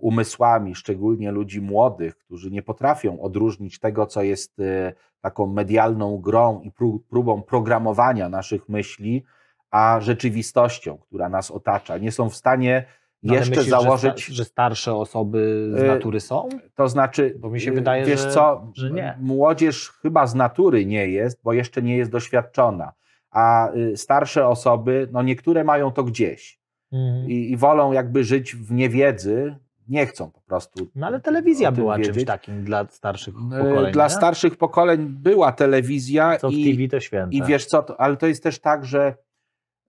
[0.00, 6.60] umysłami, szczególnie ludzi młodych, którzy nie potrafią odróżnić tego, co jest e, taką medialną grą
[6.60, 6.72] i
[7.08, 9.24] próbą programowania naszych myśli,
[9.70, 11.98] a rzeczywistością, która nas otacza.
[11.98, 12.84] Nie są w stanie
[13.22, 14.24] no, jeszcze myślisz, założyć.
[14.24, 16.48] Że, że, starsze osoby z e, natury są?
[16.74, 19.18] To znaczy, bo mi się wydaje, wiesz że, co, że nie.
[19.20, 22.92] Młodzież chyba z natury nie jest, bo jeszcze nie jest doświadczona.
[23.30, 26.59] A y, starsze osoby, no niektóre mają to gdzieś
[26.92, 27.30] mhm.
[27.30, 29.56] i, i wolą jakby żyć w niewiedzy,
[29.88, 30.88] nie chcą po prostu.
[30.94, 32.14] No ale telewizja była wiedzieć.
[32.14, 33.92] czymś takim dla starszych e, pokoleń.
[33.92, 34.10] Dla nie?
[34.10, 36.38] starszych pokoleń była telewizja.
[36.38, 37.36] Co w i, TV to święte.
[37.36, 39.14] I wiesz co, to, ale to jest też tak, że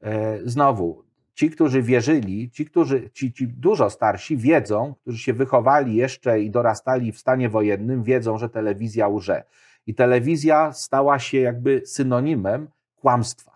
[0.01, 1.03] e, znowu
[1.33, 6.49] ci, którzy wierzyli, ci, którzy, ci, ci dużo starsi wiedzą, którzy się wychowali jeszcze i
[6.49, 9.43] dorastali w stanie wojennym, wiedzą, że telewizja łże.
[9.87, 13.50] I telewizja stała się jakby synonimem kłamstwa.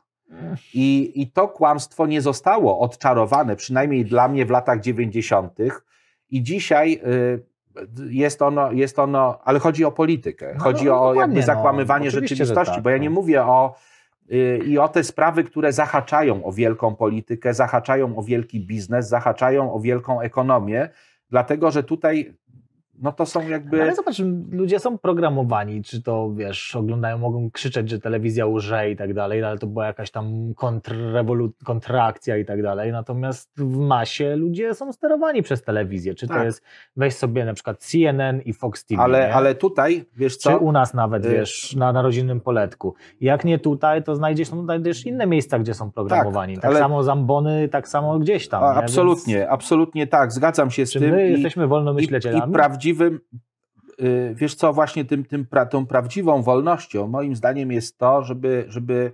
[0.74, 5.57] I, I to kłamstwo nie zostało odczarowane, przynajmniej dla mnie w latach 90.
[6.30, 7.44] I dzisiaj y,
[8.10, 11.45] jest ono, jest ono, ale chodzi o politykę, no, chodzi no, o jakby no.
[11.45, 13.16] zakłamywanie no, rzeczywistości, tak, bo ja nie no.
[13.16, 13.76] mówię o
[14.32, 19.74] y, i o te sprawy, które zahaczają o wielką politykę, zahaczają o wielki biznes, zahaczają
[19.74, 20.90] o wielką ekonomię,
[21.30, 22.34] dlatego że tutaj
[23.01, 23.81] no to są jakby...
[23.81, 28.95] Ale zobacz, ludzie są programowani, czy to, wiesz, oglądają, mogą krzyczeć, że telewizja łże i
[28.95, 30.53] tak dalej, ale to była jakaś tam
[31.65, 36.45] kontraakcja i tak dalej, natomiast w masie ludzie są sterowani przez telewizję, czy to tak.
[36.45, 36.63] jest,
[36.95, 40.49] weź sobie na przykład CNN i Fox TV, Ale, ale tutaj, wiesz co?
[40.49, 42.95] Czy u nas nawet, y- wiesz, na, na rodzinnym poletku.
[43.22, 46.53] Jak nie tutaj, to znajdziesz, no, znajdziesz inne miejsca, gdzie są programowani.
[46.53, 46.80] Tak, tak ale...
[46.80, 48.63] samo zambony, tak samo gdzieś tam.
[48.63, 49.49] A, absolutnie, Więc...
[49.51, 51.11] absolutnie tak, zgadzam się z tym.
[51.11, 52.45] my i, jesteśmy wolnomyślicielami?
[52.45, 52.53] I, i
[52.86, 53.20] prawdziwym,
[54.02, 59.12] y, wiesz co, właśnie tym, tym, tą prawdziwą wolnością, moim zdaniem, jest to, żeby, żeby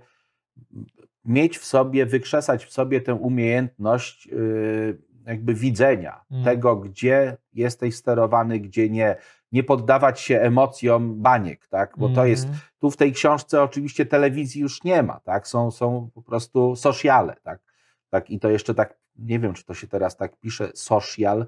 [1.24, 6.44] mieć w sobie, wykrzesać w sobie tę umiejętność y, jakby widzenia mm.
[6.44, 9.16] tego, gdzie jesteś sterowany, gdzie nie.
[9.52, 11.94] Nie poddawać się emocjom baniek, tak?
[11.98, 12.16] Bo mm.
[12.16, 12.60] to jest, mhm.
[12.78, 15.48] tu w tej książce oczywiście telewizji już nie ma, tak?
[15.48, 17.60] Są, są po prostu sociale, tak?
[18.10, 18.30] tak?
[18.30, 21.46] I to jeszcze tak, nie wiem, czy to się teraz tak pisze, social,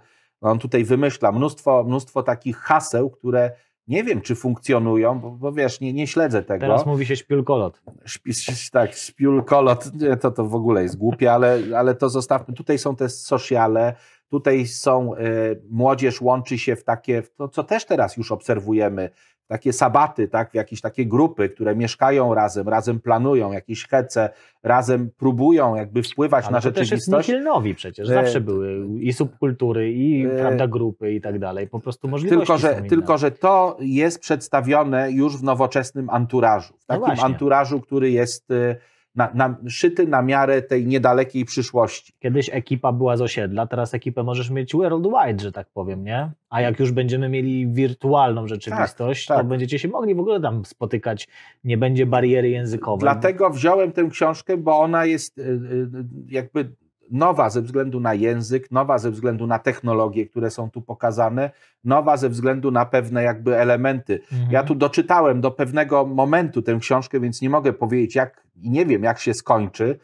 [0.50, 3.50] on tutaj wymyśla mnóstwo, mnóstwo takich haseł, które
[3.88, 6.60] nie wiem, czy funkcjonują, bo, bo wiesz, nie, nie śledzę tego.
[6.60, 7.82] Teraz mówi się śpiulkolot.
[8.04, 8.32] Szpi,
[8.72, 9.90] tak, śpiulkolot,
[10.20, 12.54] to, to w ogóle jest głupie, ale, ale to zostawmy.
[12.54, 13.94] Tutaj są te sociale,
[14.28, 19.10] tutaj są, y, młodzież łączy się w takie, to co też teraz już obserwujemy,
[19.46, 24.30] takie sabaty, tak, w jakieś takie grupy, które mieszkają razem, razem planują jakieś hece,
[24.62, 27.26] razem próbują jakby wpływać Ale na to rzeczywistość.
[27.26, 30.28] Też jest przecież, zawsze były i subkultury, i e...
[30.28, 35.10] prawda, grupy i tak dalej, po prostu możliwości tylko że, tylko, że to jest przedstawione
[35.10, 38.76] już w nowoczesnym anturażu, w no takim no anturażu, który jest y,
[39.14, 42.12] na, na, szyty na miarę tej niedalekiej przyszłości.
[42.18, 46.30] Kiedyś ekipa była z osiedla, teraz ekipę możesz mieć worldwide, że tak powiem, nie?
[46.50, 49.44] A jak już będziemy mieli wirtualną rzeczywistość, tak, tak.
[49.44, 51.28] to będziecie się mogli w ogóle tam spotykać,
[51.64, 53.00] nie będzie bariery językowej.
[53.00, 55.88] Dlatego wziąłem tę książkę, bo ona jest y, y,
[56.28, 56.72] jakby
[57.10, 61.50] nowa ze względu na język, nowa ze względu na technologie, które są tu pokazane,
[61.84, 64.20] nowa ze względu na pewne jakby elementy.
[64.32, 64.50] Mhm.
[64.50, 68.86] Ja tu doczytałem do pewnego momentu tę książkę, więc nie mogę powiedzieć jak i nie
[68.86, 69.98] wiem jak się skończy.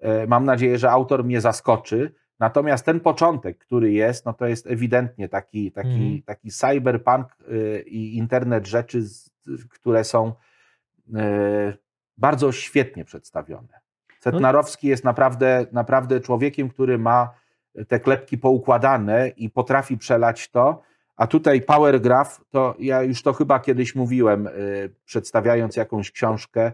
[0.00, 2.14] E, mam nadzieję, że autor mnie zaskoczy.
[2.40, 6.22] Natomiast ten początek, który jest, no to jest ewidentnie taki, taki, mhm.
[6.22, 9.02] taki cyberpunk e, i internet rzeczy,
[9.70, 10.32] które są
[11.14, 11.76] e,
[12.16, 13.87] bardzo świetnie przedstawione.
[14.20, 17.30] Setnarowski jest naprawdę, naprawdę człowiekiem, który ma
[17.88, 20.82] te klepki poukładane i potrafi przelać to.
[21.16, 26.72] A tutaj Power Graph, to ja już to chyba kiedyś mówiłem, y, przedstawiając jakąś książkę.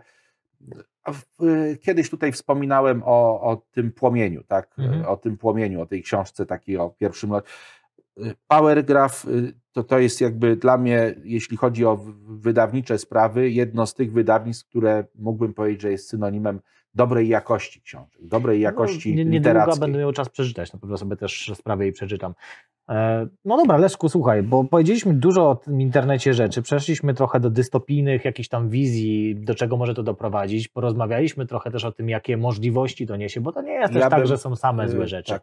[1.43, 4.79] Y, kiedyś tutaj wspominałem o, o tym płomieniu, tak?
[4.79, 5.07] Mhm.
[5.07, 7.45] O tym płomieniu, o tej książce takiej o pierwszym lat.
[8.19, 9.27] Y, Power Graph
[9.73, 11.97] to, to jest jakby dla mnie, jeśli chodzi o
[12.27, 16.61] wydawnicze sprawy, jedno z tych wydawnictw, które mógłbym powiedzieć, że jest synonimem
[16.95, 20.97] dobrej jakości książek, dobrej no, jakości no, nie, Niedługo będę miał czas przeczytać, na pewno
[20.97, 22.35] sobie też sprawę i przeczytam.
[22.89, 27.51] E, no dobra, Leszku, słuchaj, bo powiedzieliśmy dużo o tym internecie rzeczy, przeszliśmy trochę do
[27.51, 32.37] dystopijnych jakichś tam wizji, do czego może to doprowadzić, porozmawialiśmy trochę też o tym, jakie
[32.37, 35.09] możliwości to niesie, bo to nie jest ja też tak, bym, że są same złe
[35.09, 35.33] rzeczy.
[35.33, 35.43] Tak.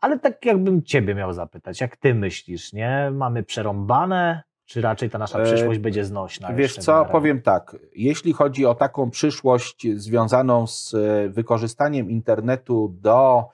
[0.00, 3.10] Ale tak jakbym ciebie miał zapytać, jak ty myślisz, nie?
[3.14, 6.52] Mamy przerąbane, czy raczej ta nasza przyszłość e, będzie znośna?
[6.52, 7.76] Wiesz co, powiem tak.
[7.94, 13.48] Jeśli chodzi o taką przyszłość związaną z e, wykorzystaniem internetu do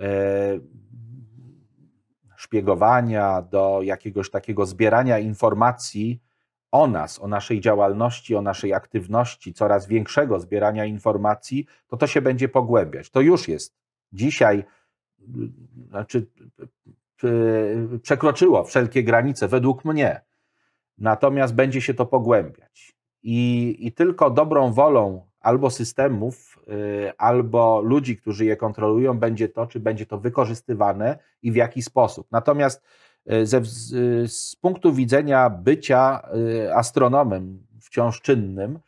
[0.00, 0.58] e,
[2.36, 6.22] szpiegowania, do jakiegoś takiego zbierania informacji
[6.70, 12.22] o nas, o naszej działalności, o naszej aktywności, coraz większego zbierania informacji, to to się
[12.22, 13.10] będzie pogłębiać.
[13.10, 13.76] To już jest.
[14.12, 14.64] Dzisiaj,
[15.88, 16.26] znaczy
[18.02, 20.20] przekroczyło wszelkie granice, według mnie.
[20.98, 22.96] Natomiast będzie się to pogłębiać.
[23.22, 29.66] I, i tylko dobrą wolą albo systemów, y, albo ludzi, którzy je kontrolują, będzie to,
[29.66, 32.26] czy będzie to wykorzystywane i w jaki sposób.
[32.30, 32.82] Natomiast
[33.32, 33.60] y, ze,
[34.26, 38.78] z punktu widzenia bycia y, astronomem wciąż czynnym,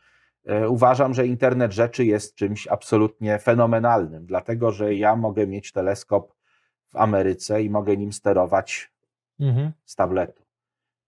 [0.69, 6.35] uważam, że internet rzeczy jest czymś absolutnie fenomenalnym, dlatego że ja mogę mieć teleskop
[6.89, 8.93] w Ameryce i mogę nim sterować
[9.41, 9.73] mhm.
[9.85, 10.44] z tabletu.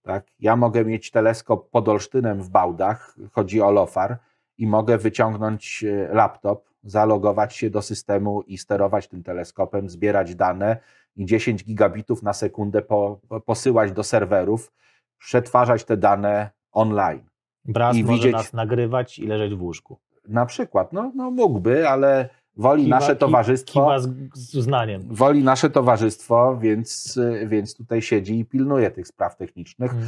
[0.06, 0.26] Tak?
[0.40, 4.18] Ja mogę mieć teleskop pod Olsztynem w Bałdach, chodzi o LOFAR,
[4.58, 10.76] i mogę wyciągnąć e, laptop, zalogować się do systemu i sterować tym teleskopem, zbierać dane
[11.16, 14.72] i 10 gigabitów na sekundę po, posyłać do serwerów,
[15.18, 17.24] przetwarzać te dane online.
[17.64, 19.98] Braz I może widzieć, nas nagrywać i leżeć w łóżku.
[20.28, 23.80] Na przykład, no, no mógłby, ale woli kiwa, nasze towarzystwo.
[23.80, 25.02] Kiwa z, z uznaniem.
[25.10, 29.92] Woli nasze towarzystwo, więc, więc tutaj siedzi i pilnuje tych spraw technicznych.
[29.92, 30.06] Mm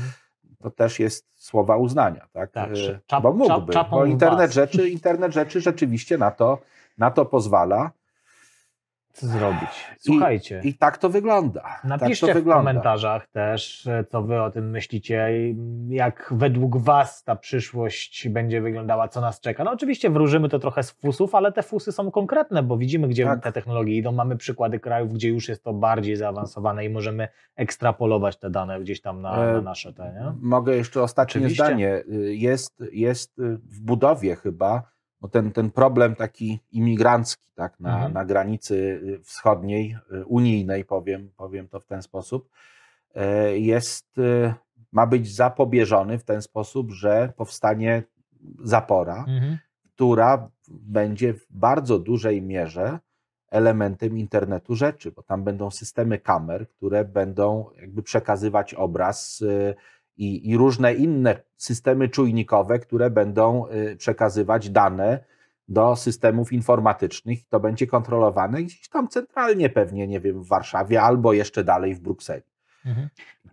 [0.63, 2.51] to też jest słowa uznania, tak?
[2.51, 6.59] tak e, czap, bo mógłby, czap, bo internet rzeczy, internet rzeczy rzeczywiście na to,
[6.99, 7.91] na to pozwala.
[9.21, 9.87] Zrobić?
[9.99, 10.61] Słuchajcie.
[10.65, 11.81] I, I, tak to wygląda.
[11.85, 12.71] Napiszcie tak to w wygląda.
[12.71, 15.31] komentarzach też, co wy o tym myślicie,
[15.89, 19.65] jak według was ta przyszłość będzie wyglądała, co nas czeka.
[19.65, 23.25] No oczywiście wróżymy to trochę z fusów, ale te fusy są konkretne, bo widzimy, gdzie
[23.25, 23.43] tak.
[23.43, 24.13] te technologie idą.
[24.13, 29.01] Mamy przykłady krajów, gdzie już jest to bardziej zaawansowane i możemy ekstrapolować te dane gdzieś
[29.01, 30.33] tam na, na e, nasze te, nie?
[30.41, 31.65] Mogę jeszcze ostatnie oczywiście.
[31.65, 32.03] zdanie.
[32.27, 38.13] Jest, jest w budowie chyba no ten, ten problem taki imigrancki tak, na, mhm.
[38.13, 42.51] na granicy y, wschodniej, y, unijnej, powiem, powiem to w ten sposób,
[43.15, 44.55] e, jest, y,
[44.93, 48.03] ma być zapobieżony w ten sposób, że powstanie
[48.65, 49.59] zapora, mhm.
[49.95, 52.99] która będzie w bardzo dużej mierze
[53.51, 59.45] elementem internetu rzeczy, bo tam będą systemy kamer, które będą jakby przekazywać obraz
[60.19, 65.19] i, i różne inne systemy czujnikowe, które będą y, przekazywać dane
[65.69, 67.39] do systemów informatycznych.
[67.49, 72.01] To będzie kontrolowane gdzieś tam centralnie pewnie, nie wiem, w Warszawie albo jeszcze dalej w
[72.01, 72.43] Brukseli.
[72.87, 73.09] Mhm.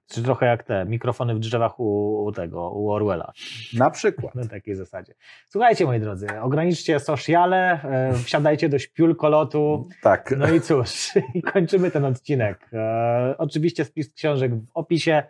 [0.08, 3.32] Czy trochę jak te mikrofony w drzewach u, u tego, u Orwella.
[3.74, 4.36] Na przykład.
[4.46, 5.14] Na takiej zasadzie.
[5.50, 9.88] Słuchajcie, moi drodzy, ograniczcie sociale, e, wsiadajcie do śpiulkolotu.
[10.02, 10.34] Tak.
[10.38, 12.70] No i cóż, i kończymy ten odcinek.
[12.74, 15.24] E, oczywiście spis książek w opisie.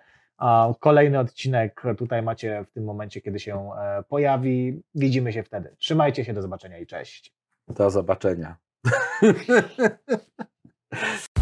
[0.80, 4.82] Kolejny odcinek tutaj macie w tym momencie, kiedy się e, pojawi.
[4.96, 5.76] Widzimy się wtedy.
[5.78, 7.34] Trzymajcie się, do zobaczenia i cześć.
[7.68, 8.58] Do zobaczenia.